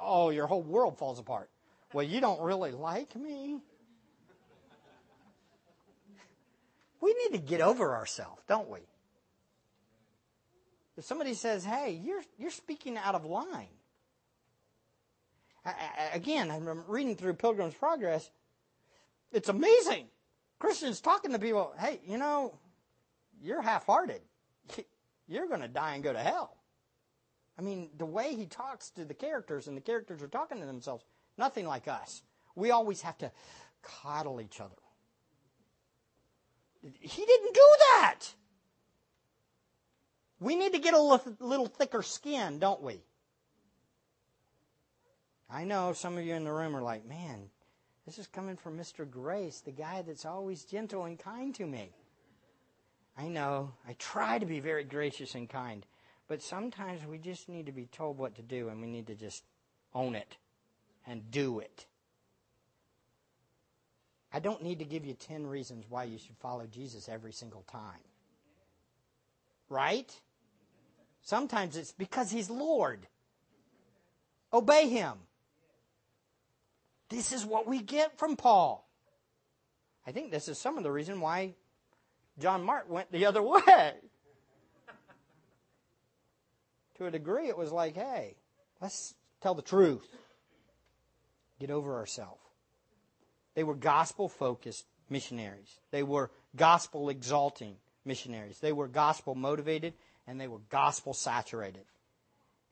oh, 0.00 0.30
your 0.30 0.46
whole 0.46 0.62
world 0.62 0.96
falls 0.96 1.18
apart. 1.18 1.50
Well, 1.92 2.04
you 2.04 2.20
don't 2.20 2.40
really 2.40 2.72
like 2.72 3.14
me. 3.16 3.58
We 7.04 7.12
need 7.12 7.36
to 7.36 7.44
get 7.44 7.60
over 7.60 7.94
ourselves, 7.94 8.40
don't 8.48 8.70
we? 8.70 8.78
If 10.96 11.04
somebody 11.04 11.34
says, 11.34 11.62
hey, 11.62 12.00
you're, 12.02 12.22
you're 12.38 12.50
speaking 12.50 12.96
out 12.96 13.14
of 13.14 13.26
line. 13.26 13.68
I, 15.66 15.70
I, 15.70 16.16
again, 16.16 16.50
I'm 16.50 16.66
reading 16.88 17.14
through 17.14 17.34
Pilgrim's 17.34 17.74
Progress. 17.74 18.30
It's 19.32 19.50
amazing. 19.50 20.06
Christians 20.58 21.02
talking 21.02 21.32
to 21.32 21.38
people, 21.38 21.74
hey, 21.78 22.00
you 22.06 22.16
know, 22.16 22.54
you're 23.42 23.60
half 23.60 23.84
hearted. 23.84 24.22
You're 25.28 25.46
going 25.46 25.60
to 25.60 25.68
die 25.68 25.94
and 25.94 26.04
go 26.04 26.12
to 26.12 26.18
hell. 26.18 26.56
I 27.58 27.62
mean, 27.62 27.90
the 27.98 28.06
way 28.06 28.34
he 28.34 28.46
talks 28.46 28.90
to 28.90 29.04
the 29.04 29.14
characters 29.14 29.68
and 29.68 29.76
the 29.76 29.82
characters 29.82 30.22
are 30.22 30.28
talking 30.28 30.60
to 30.60 30.66
themselves, 30.66 31.04
nothing 31.36 31.66
like 31.66 31.86
us. 31.86 32.22
We 32.54 32.70
always 32.70 33.02
have 33.02 33.18
to 33.18 33.30
coddle 33.82 34.40
each 34.40 34.60
other. 34.60 34.83
He 37.00 37.24
didn't 37.24 37.54
do 37.54 37.66
that. 37.90 38.20
We 40.40 40.56
need 40.56 40.72
to 40.72 40.78
get 40.78 40.94
a 40.94 41.00
little 41.00 41.66
thicker 41.66 42.02
skin, 42.02 42.58
don't 42.58 42.82
we? 42.82 43.02
I 45.48 45.64
know 45.64 45.92
some 45.92 46.18
of 46.18 46.24
you 46.24 46.34
in 46.34 46.44
the 46.44 46.52
room 46.52 46.76
are 46.76 46.82
like, 46.82 47.06
man, 47.06 47.48
this 48.04 48.18
is 48.18 48.26
coming 48.26 48.56
from 48.56 48.76
Mr. 48.76 49.08
Grace, 49.08 49.60
the 49.60 49.70
guy 49.70 50.02
that's 50.02 50.26
always 50.26 50.64
gentle 50.64 51.04
and 51.04 51.18
kind 51.18 51.54
to 51.54 51.66
me. 51.66 51.90
I 53.16 53.28
know. 53.28 53.72
I 53.88 53.94
try 53.94 54.38
to 54.38 54.46
be 54.46 54.60
very 54.60 54.84
gracious 54.84 55.34
and 55.34 55.48
kind. 55.48 55.86
But 56.26 56.42
sometimes 56.42 57.06
we 57.06 57.18
just 57.18 57.48
need 57.48 57.66
to 57.66 57.72
be 57.72 57.86
told 57.86 58.18
what 58.18 58.34
to 58.36 58.42
do 58.42 58.68
and 58.68 58.80
we 58.80 58.88
need 58.88 59.06
to 59.06 59.14
just 59.14 59.44
own 59.94 60.14
it 60.14 60.36
and 61.06 61.30
do 61.30 61.60
it. 61.60 61.86
I 64.34 64.40
don't 64.40 64.64
need 64.64 64.80
to 64.80 64.84
give 64.84 65.06
you 65.06 65.14
10 65.14 65.46
reasons 65.46 65.84
why 65.88 66.02
you 66.02 66.18
should 66.18 66.36
follow 66.38 66.66
Jesus 66.66 67.08
every 67.08 67.32
single 67.32 67.62
time. 67.70 68.00
Right? 69.68 70.12
Sometimes 71.22 71.76
it's 71.76 71.92
because 71.92 72.32
he's 72.32 72.50
Lord. 72.50 73.06
Obey 74.52 74.88
him. 74.88 75.12
This 77.10 77.30
is 77.30 77.46
what 77.46 77.68
we 77.68 77.80
get 77.80 78.18
from 78.18 78.34
Paul. 78.34 78.90
I 80.04 80.10
think 80.10 80.32
this 80.32 80.48
is 80.48 80.58
some 80.58 80.76
of 80.78 80.82
the 80.82 80.90
reason 80.90 81.20
why 81.20 81.54
John 82.40 82.64
Mark 82.64 82.90
went 82.90 83.12
the 83.12 83.26
other 83.26 83.42
way. 83.42 83.92
to 86.96 87.06
a 87.06 87.10
degree, 87.12 87.46
it 87.46 87.56
was 87.56 87.70
like, 87.70 87.94
hey, 87.94 88.34
let's 88.80 89.14
tell 89.40 89.54
the 89.54 89.62
truth. 89.62 90.08
Get 91.60 91.70
over 91.70 91.94
ourselves. 91.94 92.43
They 93.54 93.64
were 93.64 93.74
gospel 93.74 94.28
focused 94.28 94.84
missionaries. 95.08 95.78
They 95.90 96.02
were 96.02 96.30
gospel 96.56 97.08
exalting 97.08 97.76
missionaries. 98.04 98.58
They 98.58 98.72
were 98.72 98.88
gospel 98.88 99.34
motivated 99.34 99.94
and 100.26 100.40
they 100.40 100.48
were 100.48 100.60
gospel 100.70 101.14
saturated. 101.14 101.84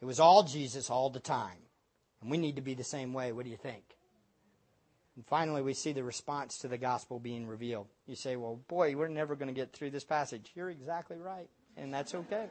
It 0.01 0.05
was 0.07 0.21
all 0.21 0.43
Jesus 0.43 0.91
all 0.91 1.11
the 1.11 1.21
time. 1.21 1.59
And 2.21 2.31
we 2.31 2.39
need 2.39 2.57
to 2.57 2.63
be 2.63 2.75
the 2.75 2.85
same 2.85 3.13
way. 3.13 3.33
What 3.33 3.45
do 3.45 3.51
you 3.51 3.57
think? 3.57 3.83
And 5.17 5.27
finally, 5.27 5.61
we 5.61 5.75
see 5.75 5.93
the 5.93 6.03
response 6.03 6.59
to 6.59 6.69
the 6.69 6.79
gospel 6.79 7.19
being 7.19 7.47
revealed. 7.47 7.89
You 8.07 8.17
say, 8.17 8.37
well, 8.37 8.61
boy, 8.69 8.97
we're 8.97 9.09
never 9.09 9.37
going 9.37 9.49
to 9.49 9.55
get 9.55 9.73
through 9.73 9.91
this 9.91 10.05
passage. 10.05 10.51
You're 10.55 10.71
exactly 10.71 11.19
right. 11.19 11.49
And 11.77 11.93
that's 11.93 12.15
okay. 12.15 12.47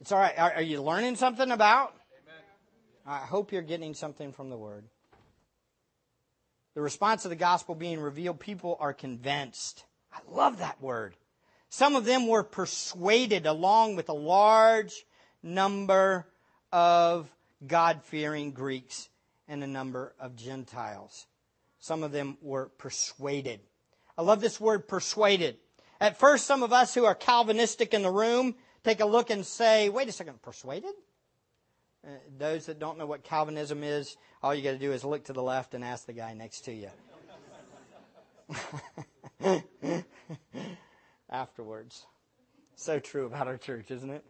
It's 0.00 0.12
all 0.12 0.18
right. 0.18 0.38
Are, 0.38 0.54
are 0.54 0.62
you 0.62 0.82
learning 0.82 1.16
something 1.16 1.50
about? 1.50 1.94
Amen. 2.22 2.42
I 3.06 3.18
hope 3.18 3.52
you're 3.52 3.62
getting 3.62 3.94
something 3.94 4.32
from 4.32 4.50
the 4.50 4.56
Word. 4.56 4.84
The 6.78 6.82
response 6.82 7.22
to 7.22 7.28
the 7.28 7.34
gospel 7.34 7.74
being 7.74 7.98
revealed, 7.98 8.38
people 8.38 8.76
are 8.78 8.92
convinced. 8.92 9.82
I 10.12 10.20
love 10.30 10.58
that 10.58 10.80
word. 10.80 11.16
Some 11.68 11.96
of 11.96 12.04
them 12.04 12.28
were 12.28 12.44
persuaded 12.44 13.46
along 13.46 13.96
with 13.96 14.08
a 14.08 14.12
large 14.12 15.04
number 15.42 16.28
of 16.70 17.34
God 17.66 18.04
fearing 18.04 18.52
Greeks 18.52 19.08
and 19.48 19.64
a 19.64 19.66
number 19.66 20.14
of 20.20 20.36
Gentiles. 20.36 21.26
Some 21.80 22.04
of 22.04 22.12
them 22.12 22.38
were 22.40 22.68
persuaded. 22.78 23.58
I 24.16 24.22
love 24.22 24.40
this 24.40 24.60
word 24.60 24.86
persuaded. 24.86 25.56
At 26.00 26.20
first, 26.20 26.46
some 26.46 26.62
of 26.62 26.72
us 26.72 26.94
who 26.94 27.06
are 27.06 27.14
Calvinistic 27.16 27.92
in 27.92 28.02
the 28.02 28.12
room 28.12 28.54
take 28.84 29.00
a 29.00 29.04
look 29.04 29.30
and 29.30 29.44
say, 29.44 29.88
wait 29.88 30.08
a 30.08 30.12
second, 30.12 30.42
persuaded? 30.42 30.94
Uh, 32.08 32.12
those 32.38 32.64
that 32.66 32.78
don't 32.78 32.96
know 32.96 33.04
what 33.04 33.22
Calvinism 33.22 33.84
is, 33.84 34.16
all 34.42 34.54
you 34.54 34.62
got 34.62 34.70
to 34.70 34.78
do 34.78 34.92
is 34.92 35.04
look 35.04 35.24
to 35.24 35.34
the 35.34 35.42
left 35.42 35.74
and 35.74 35.84
ask 35.84 36.06
the 36.06 36.14
guy 36.14 36.32
next 36.32 36.62
to 36.62 36.72
you. 36.72 36.88
afterwards. 41.30 42.06
So 42.76 42.98
true 42.98 43.26
about 43.26 43.46
our 43.46 43.58
church, 43.58 43.90
isn't 43.90 44.08
it? 44.08 44.24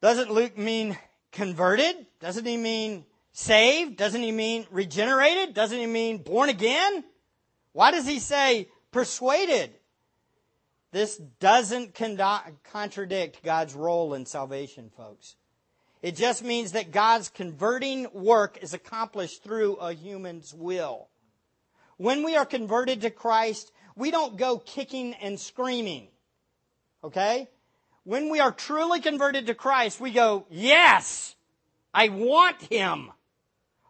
Doesn't 0.00 0.32
Luke 0.32 0.58
mean 0.58 0.98
converted? 1.30 1.94
Doesn't 2.20 2.44
he 2.44 2.56
mean 2.56 3.04
saved? 3.32 3.96
Doesn't 3.96 4.22
he 4.22 4.32
mean 4.32 4.66
regenerated? 4.70 5.54
Doesn't 5.54 5.78
he 5.78 5.86
mean 5.86 6.18
born 6.18 6.48
again? 6.48 7.04
Why 7.72 7.92
does 7.92 8.06
he 8.06 8.18
say 8.18 8.68
persuaded? 8.90 9.70
This 10.92 11.16
doesn't 11.40 11.94
contradict 12.64 13.44
God's 13.44 13.74
role 13.74 14.14
in 14.14 14.24
salvation, 14.26 14.90
folks. 14.96 15.36
It 16.02 16.16
just 16.16 16.44
means 16.44 16.72
that 16.72 16.90
God's 16.90 17.28
converting 17.28 18.06
work 18.12 18.58
is 18.62 18.74
accomplished 18.74 19.42
through 19.42 19.76
a 19.76 19.92
human's 19.92 20.52
will. 20.52 21.08
When 21.96 22.22
we 22.22 22.36
are 22.36 22.44
converted 22.44 23.00
to 23.00 23.10
Christ, 23.10 23.72
we 23.96 24.10
don't 24.10 24.36
go 24.36 24.58
kicking 24.58 25.14
and 25.14 25.40
screaming. 25.40 26.08
Okay? 27.02 27.48
When 28.04 28.30
we 28.30 28.40
are 28.40 28.52
truly 28.52 29.00
converted 29.00 29.46
to 29.46 29.54
Christ, 29.54 30.00
we 30.00 30.10
go, 30.10 30.46
yes, 30.50 31.34
I 31.92 32.10
want 32.10 32.60
him. 32.62 33.10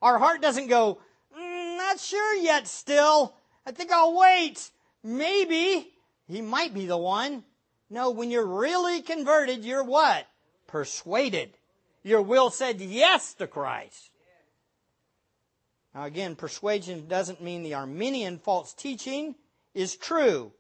Our 0.01 0.19
heart 0.19 0.41
doesn't 0.41 0.69
go, 0.69 1.01
mm, 1.37 1.77
not 1.77 1.99
sure 1.99 2.37
yet 2.37 2.69
still. 2.69 3.35
I 3.67 3.73
think 3.73 3.91
I'll 3.91 4.17
wait. 4.17 4.71
Maybe. 5.03 5.93
He 6.29 6.41
might 6.41 6.73
be 6.73 6.87
the 6.87 6.97
one. 6.97 7.45
No, 7.91 8.11
when 8.11 8.31
you're 8.31 8.47
really 8.47 9.03
converted, 9.03 9.65
you're 9.65 9.85
what? 9.85 10.27
Persuaded. 10.67 11.51
Your 12.07 12.23
will 12.23 12.51
said 12.51 12.81
yes 12.81 13.35
to 13.35 13.49
Christ. 13.49 14.13
Now 15.93 16.05
again, 16.05 16.37
persuasion 16.37 17.09
doesn't 17.09 17.43
mean 17.43 17.65
the 17.65 17.75
Arminian 17.75 18.39
false 18.39 18.73
teaching 18.73 19.35
is 19.75 19.97
true. 19.97 20.53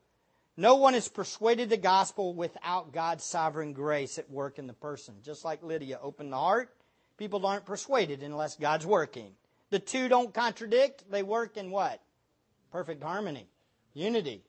No 0.57 0.75
one 0.75 0.97
is 0.97 1.07
persuaded 1.07 1.71
the 1.71 1.77
gospel 1.77 2.35
without 2.35 2.93
God's 2.93 3.23
sovereign 3.23 3.75
grace 3.75 4.19
at 4.19 4.29
work 4.29 4.59
in 4.59 4.67
the 4.67 4.73
person. 4.73 5.15
Just 5.23 5.45
like 5.45 5.63
Lydia 5.63 6.01
opened 6.03 6.33
the 6.33 6.37
heart, 6.37 6.75
people 7.17 7.47
aren't 7.47 7.65
persuaded 7.65 8.25
unless 8.25 8.57
God's 8.57 8.85
working. 8.85 9.31
The 9.71 9.79
two 9.79 10.09
don't 10.09 10.35
contradict, 10.35 11.09
they 11.13 11.23
work 11.23 11.57
in 11.57 11.71
what? 11.71 12.03
Perfect 12.73 13.05
harmony, 13.05 13.47
unity. 13.95 14.43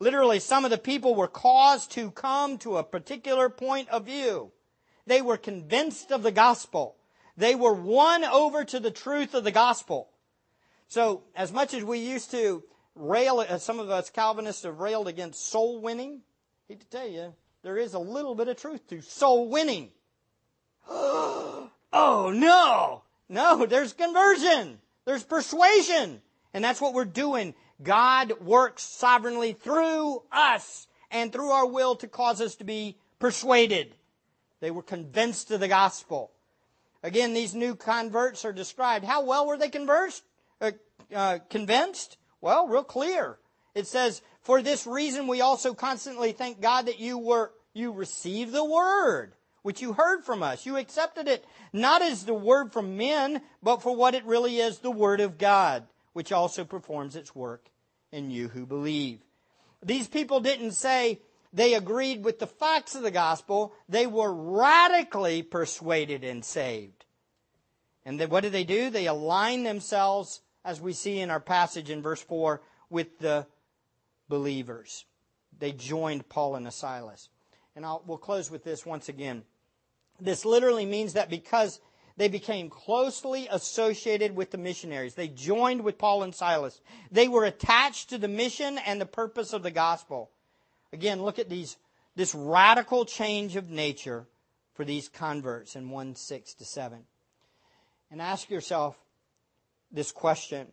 Literally, 0.00 0.40
some 0.40 0.64
of 0.64 0.72
the 0.72 0.78
people 0.78 1.14
were 1.14 1.28
caused 1.28 1.92
to 1.92 2.10
come 2.10 2.58
to 2.58 2.78
a 2.78 2.82
particular 2.82 3.48
point 3.48 3.88
of 3.90 4.06
view. 4.06 4.50
They 5.06 5.22
were 5.22 5.36
convinced 5.36 6.12
of 6.12 6.22
the 6.22 6.32
gospel. 6.32 6.96
They 7.36 7.54
were 7.54 7.72
won 7.72 8.24
over 8.24 8.64
to 8.64 8.80
the 8.80 8.90
truth 8.90 9.34
of 9.34 9.44
the 9.44 9.50
gospel. 9.50 10.08
So, 10.88 11.22
as 11.34 11.52
much 11.52 11.74
as 11.74 11.82
we 11.82 11.98
used 11.98 12.30
to 12.32 12.62
rail, 12.94 13.40
uh, 13.40 13.58
some 13.58 13.80
of 13.80 13.90
us 13.90 14.10
Calvinists 14.10 14.64
have 14.64 14.78
railed 14.78 15.08
against 15.08 15.48
soul 15.48 15.80
winning. 15.80 16.20
I 16.68 16.74
hate 16.74 16.80
to 16.80 16.86
tell 16.86 17.08
you, 17.08 17.34
there 17.62 17.78
is 17.78 17.94
a 17.94 17.98
little 17.98 18.34
bit 18.34 18.48
of 18.48 18.56
truth 18.56 18.86
to 18.88 19.00
soul 19.00 19.48
winning. 19.48 19.90
oh 20.88 21.70
no! 21.92 23.02
No, 23.28 23.64
there's 23.64 23.94
conversion. 23.94 24.78
There's 25.06 25.24
persuasion. 25.24 26.20
And 26.52 26.62
that's 26.62 26.80
what 26.80 26.92
we're 26.92 27.06
doing. 27.06 27.54
God 27.82 28.40
works 28.40 28.82
sovereignly 28.82 29.54
through 29.54 30.22
us 30.30 30.86
and 31.10 31.32
through 31.32 31.50
our 31.50 31.66
will 31.66 31.96
to 31.96 32.08
cause 32.08 32.40
us 32.40 32.56
to 32.56 32.64
be 32.64 32.98
persuaded. 33.18 33.94
They 34.62 34.70
were 34.70 34.84
convinced 34.84 35.50
of 35.50 35.58
the 35.58 35.66
gospel. 35.66 36.30
Again, 37.02 37.34
these 37.34 37.52
new 37.52 37.74
converts 37.74 38.44
are 38.44 38.52
described. 38.52 39.04
How 39.04 39.24
well 39.24 39.44
were 39.44 39.58
they 39.58 39.68
conversed? 39.68 40.22
Uh, 40.60 40.70
uh, 41.12 41.40
convinced? 41.50 42.16
Well, 42.40 42.68
real 42.68 42.84
clear. 42.84 43.40
It 43.74 43.88
says, 43.88 44.22
"For 44.40 44.62
this 44.62 44.86
reason, 44.86 45.26
we 45.26 45.40
also 45.40 45.74
constantly 45.74 46.30
thank 46.30 46.60
God 46.60 46.86
that 46.86 47.00
you 47.00 47.18
were 47.18 47.52
you 47.72 47.90
received 47.90 48.52
the 48.52 48.64
word 48.64 49.34
which 49.62 49.82
you 49.82 49.94
heard 49.94 50.24
from 50.24 50.44
us. 50.44 50.64
You 50.64 50.76
accepted 50.76 51.26
it 51.26 51.44
not 51.72 52.00
as 52.00 52.24
the 52.24 52.34
word 52.34 52.72
from 52.72 52.96
men, 52.96 53.42
but 53.64 53.82
for 53.82 53.96
what 53.96 54.14
it 54.14 54.24
really 54.24 54.58
is, 54.58 54.78
the 54.78 54.92
word 54.92 55.18
of 55.18 55.38
God, 55.38 55.88
which 56.12 56.30
also 56.30 56.64
performs 56.64 57.16
its 57.16 57.34
work 57.34 57.68
in 58.12 58.30
you 58.30 58.46
who 58.46 58.64
believe." 58.64 59.22
These 59.82 60.06
people 60.06 60.38
didn't 60.38 60.72
say 60.72 61.20
they 61.52 61.74
agreed 61.74 62.24
with 62.24 62.38
the 62.38 62.46
facts 62.46 62.94
of 62.94 63.02
the 63.02 63.10
gospel. 63.10 63.74
They 63.88 64.06
were 64.06 64.32
radically 64.32 65.42
persuaded 65.42 66.24
and 66.24 66.44
saved. 66.44 67.04
And 68.04 68.20
what 68.30 68.40
did 68.40 68.52
they 68.52 68.64
do? 68.64 68.90
They 68.90 69.06
aligned 69.06 69.66
themselves, 69.66 70.40
as 70.64 70.80
we 70.80 70.92
see 70.92 71.20
in 71.20 71.30
our 71.30 71.40
passage 71.40 71.90
in 71.90 72.02
verse 72.02 72.22
4, 72.22 72.62
with 72.90 73.18
the 73.18 73.46
believers. 74.28 75.04
They 75.58 75.72
joined 75.72 76.28
Paul 76.28 76.56
and 76.56 76.72
Silas. 76.72 77.28
And 77.76 77.84
I'll, 77.84 78.02
we'll 78.06 78.18
close 78.18 78.50
with 78.50 78.64
this 78.64 78.84
once 78.84 79.08
again. 79.08 79.44
This 80.20 80.44
literally 80.44 80.86
means 80.86 81.12
that 81.12 81.30
because 81.30 81.80
they 82.16 82.28
became 82.28 82.68
closely 82.68 83.48
associated 83.50 84.34
with 84.34 84.50
the 84.50 84.58
missionaries, 84.58 85.14
they 85.14 85.28
joined 85.28 85.82
with 85.82 85.98
Paul 85.98 86.22
and 86.22 86.34
Silas. 86.34 86.80
They 87.10 87.28
were 87.28 87.44
attached 87.44 88.10
to 88.10 88.18
the 88.18 88.28
mission 88.28 88.78
and 88.78 89.00
the 89.00 89.06
purpose 89.06 89.52
of 89.52 89.62
the 89.62 89.70
gospel. 89.70 90.30
Again, 90.92 91.22
look 91.22 91.38
at 91.38 91.48
these, 91.48 91.76
this 92.16 92.34
radical 92.34 93.04
change 93.04 93.56
of 93.56 93.70
nature 93.70 94.26
for 94.74 94.84
these 94.84 95.08
converts 95.08 95.76
in 95.76 95.90
1 95.90 96.14
6 96.14 96.54
to 96.54 96.64
7. 96.64 96.98
And 98.10 98.20
ask 98.20 98.50
yourself 98.50 98.98
this 99.90 100.12
question 100.12 100.68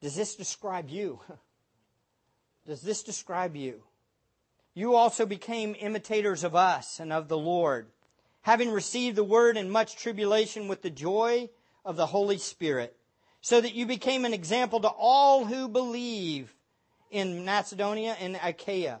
Does 0.00 0.14
this 0.14 0.36
describe 0.36 0.88
you? 0.88 1.20
Does 2.66 2.82
this 2.82 3.02
describe 3.02 3.56
you? 3.56 3.82
You 4.74 4.94
also 4.94 5.26
became 5.26 5.74
imitators 5.78 6.44
of 6.44 6.54
us 6.54 7.00
and 7.00 7.12
of 7.12 7.26
the 7.28 7.38
Lord, 7.38 7.88
having 8.42 8.70
received 8.70 9.16
the 9.16 9.24
word 9.24 9.56
in 9.56 9.68
much 9.68 9.96
tribulation 9.96 10.68
with 10.68 10.82
the 10.82 10.90
joy 10.90 11.48
of 11.84 11.96
the 11.96 12.06
Holy 12.06 12.38
Spirit, 12.38 12.96
so 13.40 13.60
that 13.60 13.74
you 13.74 13.86
became 13.86 14.24
an 14.24 14.34
example 14.34 14.80
to 14.80 14.88
all 14.88 15.44
who 15.44 15.66
believe 15.66 16.54
in 17.10 17.44
Macedonia 17.44 18.16
and 18.20 18.38
Achaia. 18.42 19.00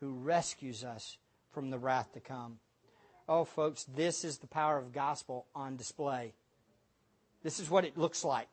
who 0.00 0.12
rescues 0.12 0.84
us 0.84 1.18
from 1.50 1.70
the 1.70 1.78
wrath 1.78 2.12
to 2.12 2.20
come. 2.20 2.58
Oh, 3.28 3.44
folks, 3.44 3.84
this 3.84 4.24
is 4.24 4.38
the 4.38 4.46
power 4.46 4.78
of 4.78 4.92
gospel 4.92 5.46
on 5.54 5.76
display. 5.76 6.34
This 7.42 7.58
is 7.58 7.70
what 7.70 7.84
it 7.84 7.98
looks 7.98 8.24
like. 8.24 8.48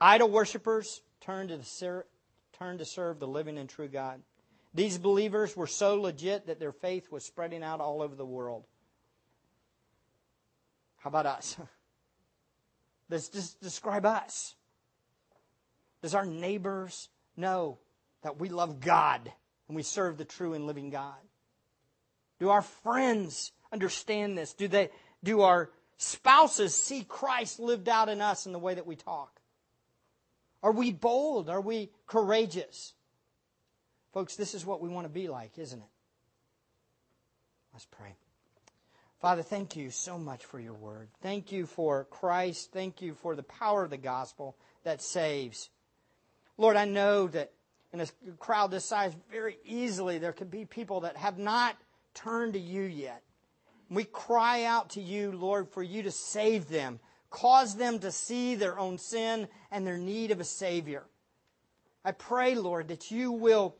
Idol 0.00 0.30
worshippers 0.30 1.02
turn 1.20 1.48
to, 1.48 1.56
the, 1.56 2.04
turn 2.58 2.78
to 2.78 2.84
serve 2.84 3.18
the 3.18 3.26
living 3.26 3.58
and 3.58 3.68
true 3.68 3.88
God. 3.88 4.20
These 4.74 4.98
believers 4.98 5.56
were 5.56 5.66
so 5.66 6.00
legit 6.00 6.46
that 6.46 6.58
their 6.58 6.72
faith 6.72 7.10
was 7.10 7.24
spreading 7.24 7.62
out 7.62 7.80
all 7.80 8.02
over 8.02 8.14
the 8.14 8.24
world. 8.24 8.64
How 10.96 11.08
about 11.08 11.26
us? 11.26 11.56
Let's 13.10 13.28
just 13.28 13.60
describe 13.60 14.06
us. 14.06 14.54
Does 16.00 16.14
our 16.14 16.24
neighbors 16.24 17.08
know 17.36 17.78
that 18.22 18.38
we 18.40 18.48
love 18.48 18.80
God 18.80 19.30
and 19.68 19.76
we 19.76 19.82
serve 19.82 20.18
the 20.18 20.24
true 20.24 20.54
and 20.54 20.66
living 20.66 20.90
God? 20.90 21.14
Do 22.38 22.50
our 22.50 22.62
friends 22.62 23.52
understand 23.72 24.36
this? 24.36 24.52
Do 24.52 24.68
they 24.68 24.90
do 25.22 25.42
our 25.42 25.70
spouses 25.96 26.74
see 26.74 27.04
Christ 27.04 27.60
lived 27.60 27.88
out 27.88 28.08
in 28.08 28.20
us 28.20 28.46
in 28.46 28.52
the 28.52 28.58
way 28.58 28.74
that 28.74 28.86
we 28.86 28.96
talk? 28.96 29.40
Are 30.62 30.72
we 30.72 30.92
bold? 30.92 31.48
Are 31.48 31.60
we 31.60 31.90
courageous? 32.06 32.94
Folks, 34.12 34.36
this 34.36 34.54
is 34.54 34.66
what 34.66 34.80
we 34.80 34.88
want 34.88 35.06
to 35.06 35.12
be 35.12 35.28
like, 35.28 35.58
isn't 35.58 35.78
it? 35.78 35.88
Let's 37.72 37.86
pray. 37.86 38.14
Father, 39.20 39.42
thank 39.42 39.76
you 39.76 39.90
so 39.90 40.18
much 40.18 40.44
for 40.44 40.58
your 40.58 40.74
word. 40.74 41.08
Thank 41.22 41.52
you 41.52 41.66
for 41.66 42.04
Christ. 42.10 42.72
Thank 42.72 43.00
you 43.00 43.14
for 43.14 43.36
the 43.36 43.44
power 43.44 43.84
of 43.84 43.90
the 43.90 43.96
gospel 43.96 44.56
that 44.82 45.00
saves. 45.00 45.70
Lord, 46.58 46.76
I 46.76 46.84
know 46.84 47.28
that 47.28 47.52
in 47.92 48.00
a 48.00 48.06
crowd 48.38 48.70
this 48.70 48.84
size, 48.84 49.14
very 49.30 49.58
easily 49.64 50.18
there 50.18 50.32
could 50.32 50.50
be 50.50 50.64
people 50.64 51.00
that 51.00 51.16
have 51.16 51.38
not 51.38 51.76
turned 52.14 52.54
to 52.54 52.58
you 52.58 52.82
yet. 52.82 53.22
We 53.90 54.04
cry 54.04 54.64
out 54.64 54.90
to 54.90 55.02
you, 55.02 55.32
Lord, 55.32 55.68
for 55.68 55.82
you 55.82 56.02
to 56.04 56.10
save 56.10 56.68
them, 56.68 57.00
cause 57.30 57.76
them 57.76 57.98
to 57.98 58.10
see 58.10 58.54
their 58.54 58.78
own 58.78 58.98
sin 58.98 59.48
and 59.70 59.86
their 59.86 59.98
need 59.98 60.30
of 60.30 60.40
a 60.40 60.44
Savior. 60.44 61.04
I 62.04 62.12
pray, 62.12 62.54
Lord, 62.54 62.88
that 62.88 63.10
you 63.10 63.32
will 63.32 63.76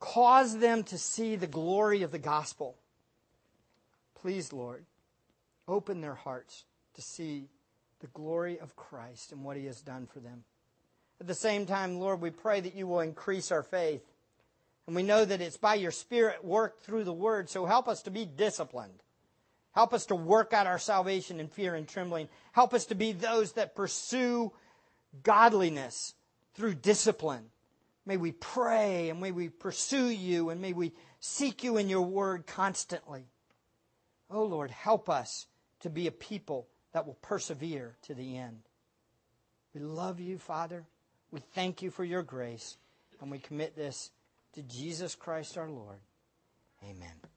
cause 0.00 0.58
them 0.58 0.82
to 0.84 0.98
see 0.98 1.36
the 1.36 1.46
glory 1.46 2.02
of 2.02 2.10
the 2.10 2.18
gospel. 2.18 2.76
Please, 4.20 4.52
Lord, 4.52 4.84
open 5.68 6.00
their 6.00 6.14
hearts 6.14 6.64
to 6.94 7.02
see 7.02 7.48
the 8.00 8.08
glory 8.08 8.58
of 8.58 8.74
Christ 8.74 9.30
and 9.30 9.44
what 9.44 9.56
he 9.56 9.66
has 9.66 9.80
done 9.80 10.08
for 10.12 10.18
them. 10.18 10.44
At 11.22 11.28
the 11.28 11.34
same 11.36 11.66
time, 11.66 12.00
Lord, 12.00 12.20
we 12.20 12.30
pray 12.30 12.58
that 12.58 12.74
you 12.74 12.88
will 12.88 12.98
increase 12.98 13.52
our 13.52 13.62
faith. 13.62 14.02
And 14.88 14.96
we 14.96 15.04
know 15.04 15.24
that 15.24 15.40
it's 15.40 15.56
by 15.56 15.76
your 15.76 15.92
Spirit 15.92 16.44
worked 16.44 16.82
through 16.82 17.04
the 17.04 17.12
Word, 17.12 17.48
so 17.48 17.64
help 17.64 17.86
us 17.86 18.02
to 18.02 18.10
be 18.10 18.24
disciplined. 18.24 19.04
Help 19.70 19.94
us 19.94 20.06
to 20.06 20.16
work 20.16 20.52
out 20.52 20.66
our 20.66 20.80
salvation 20.80 21.38
in 21.38 21.46
fear 21.46 21.76
and 21.76 21.86
trembling. 21.86 22.28
Help 22.50 22.74
us 22.74 22.86
to 22.86 22.96
be 22.96 23.12
those 23.12 23.52
that 23.52 23.76
pursue 23.76 24.50
godliness 25.22 26.14
through 26.54 26.74
discipline. 26.74 27.44
May 28.04 28.16
we 28.16 28.32
pray 28.32 29.08
and 29.08 29.20
may 29.20 29.30
we 29.30 29.48
pursue 29.48 30.08
you 30.08 30.50
and 30.50 30.60
may 30.60 30.72
we 30.72 30.90
seek 31.20 31.62
you 31.62 31.76
in 31.76 31.88
your 31.88 32.02
word 32.02 32.48
constantly. 32.48 33.26
Oh 34.28 34.42
Lord, 34.42 34.72
help 34.72 35.08
us 35.08 35.46
to 35.82 35.88
be 35.88 36.08
a 36.08 36.10
people 36.10 36.66
that 36.90 37.06
will 37.06 37.18
persevere 37.22 37.96
to 38.02 38.14
the 38.14 38.36
end. 38.38 38.62
We 39.72 39.82
love 39.82 40.18
you, 40.18 40.36
Father. 40.36 40.84
We 41.32 41.40
thank 41.54 41.80
you 41.80 41.90
for 41.90 42.04
your 42.04 42.22
grace, 42.22 42.76
and 43.20 43.30
we 43.30 43.38
commit 43.38 43.74
this 43.74 44.10
to 44.52 44.62
Jesus 44.62 45.14
Christ 45.14 45.56
our 45.56 45.70
Lord. 45.70 45.98
Amen. 46.84 47.31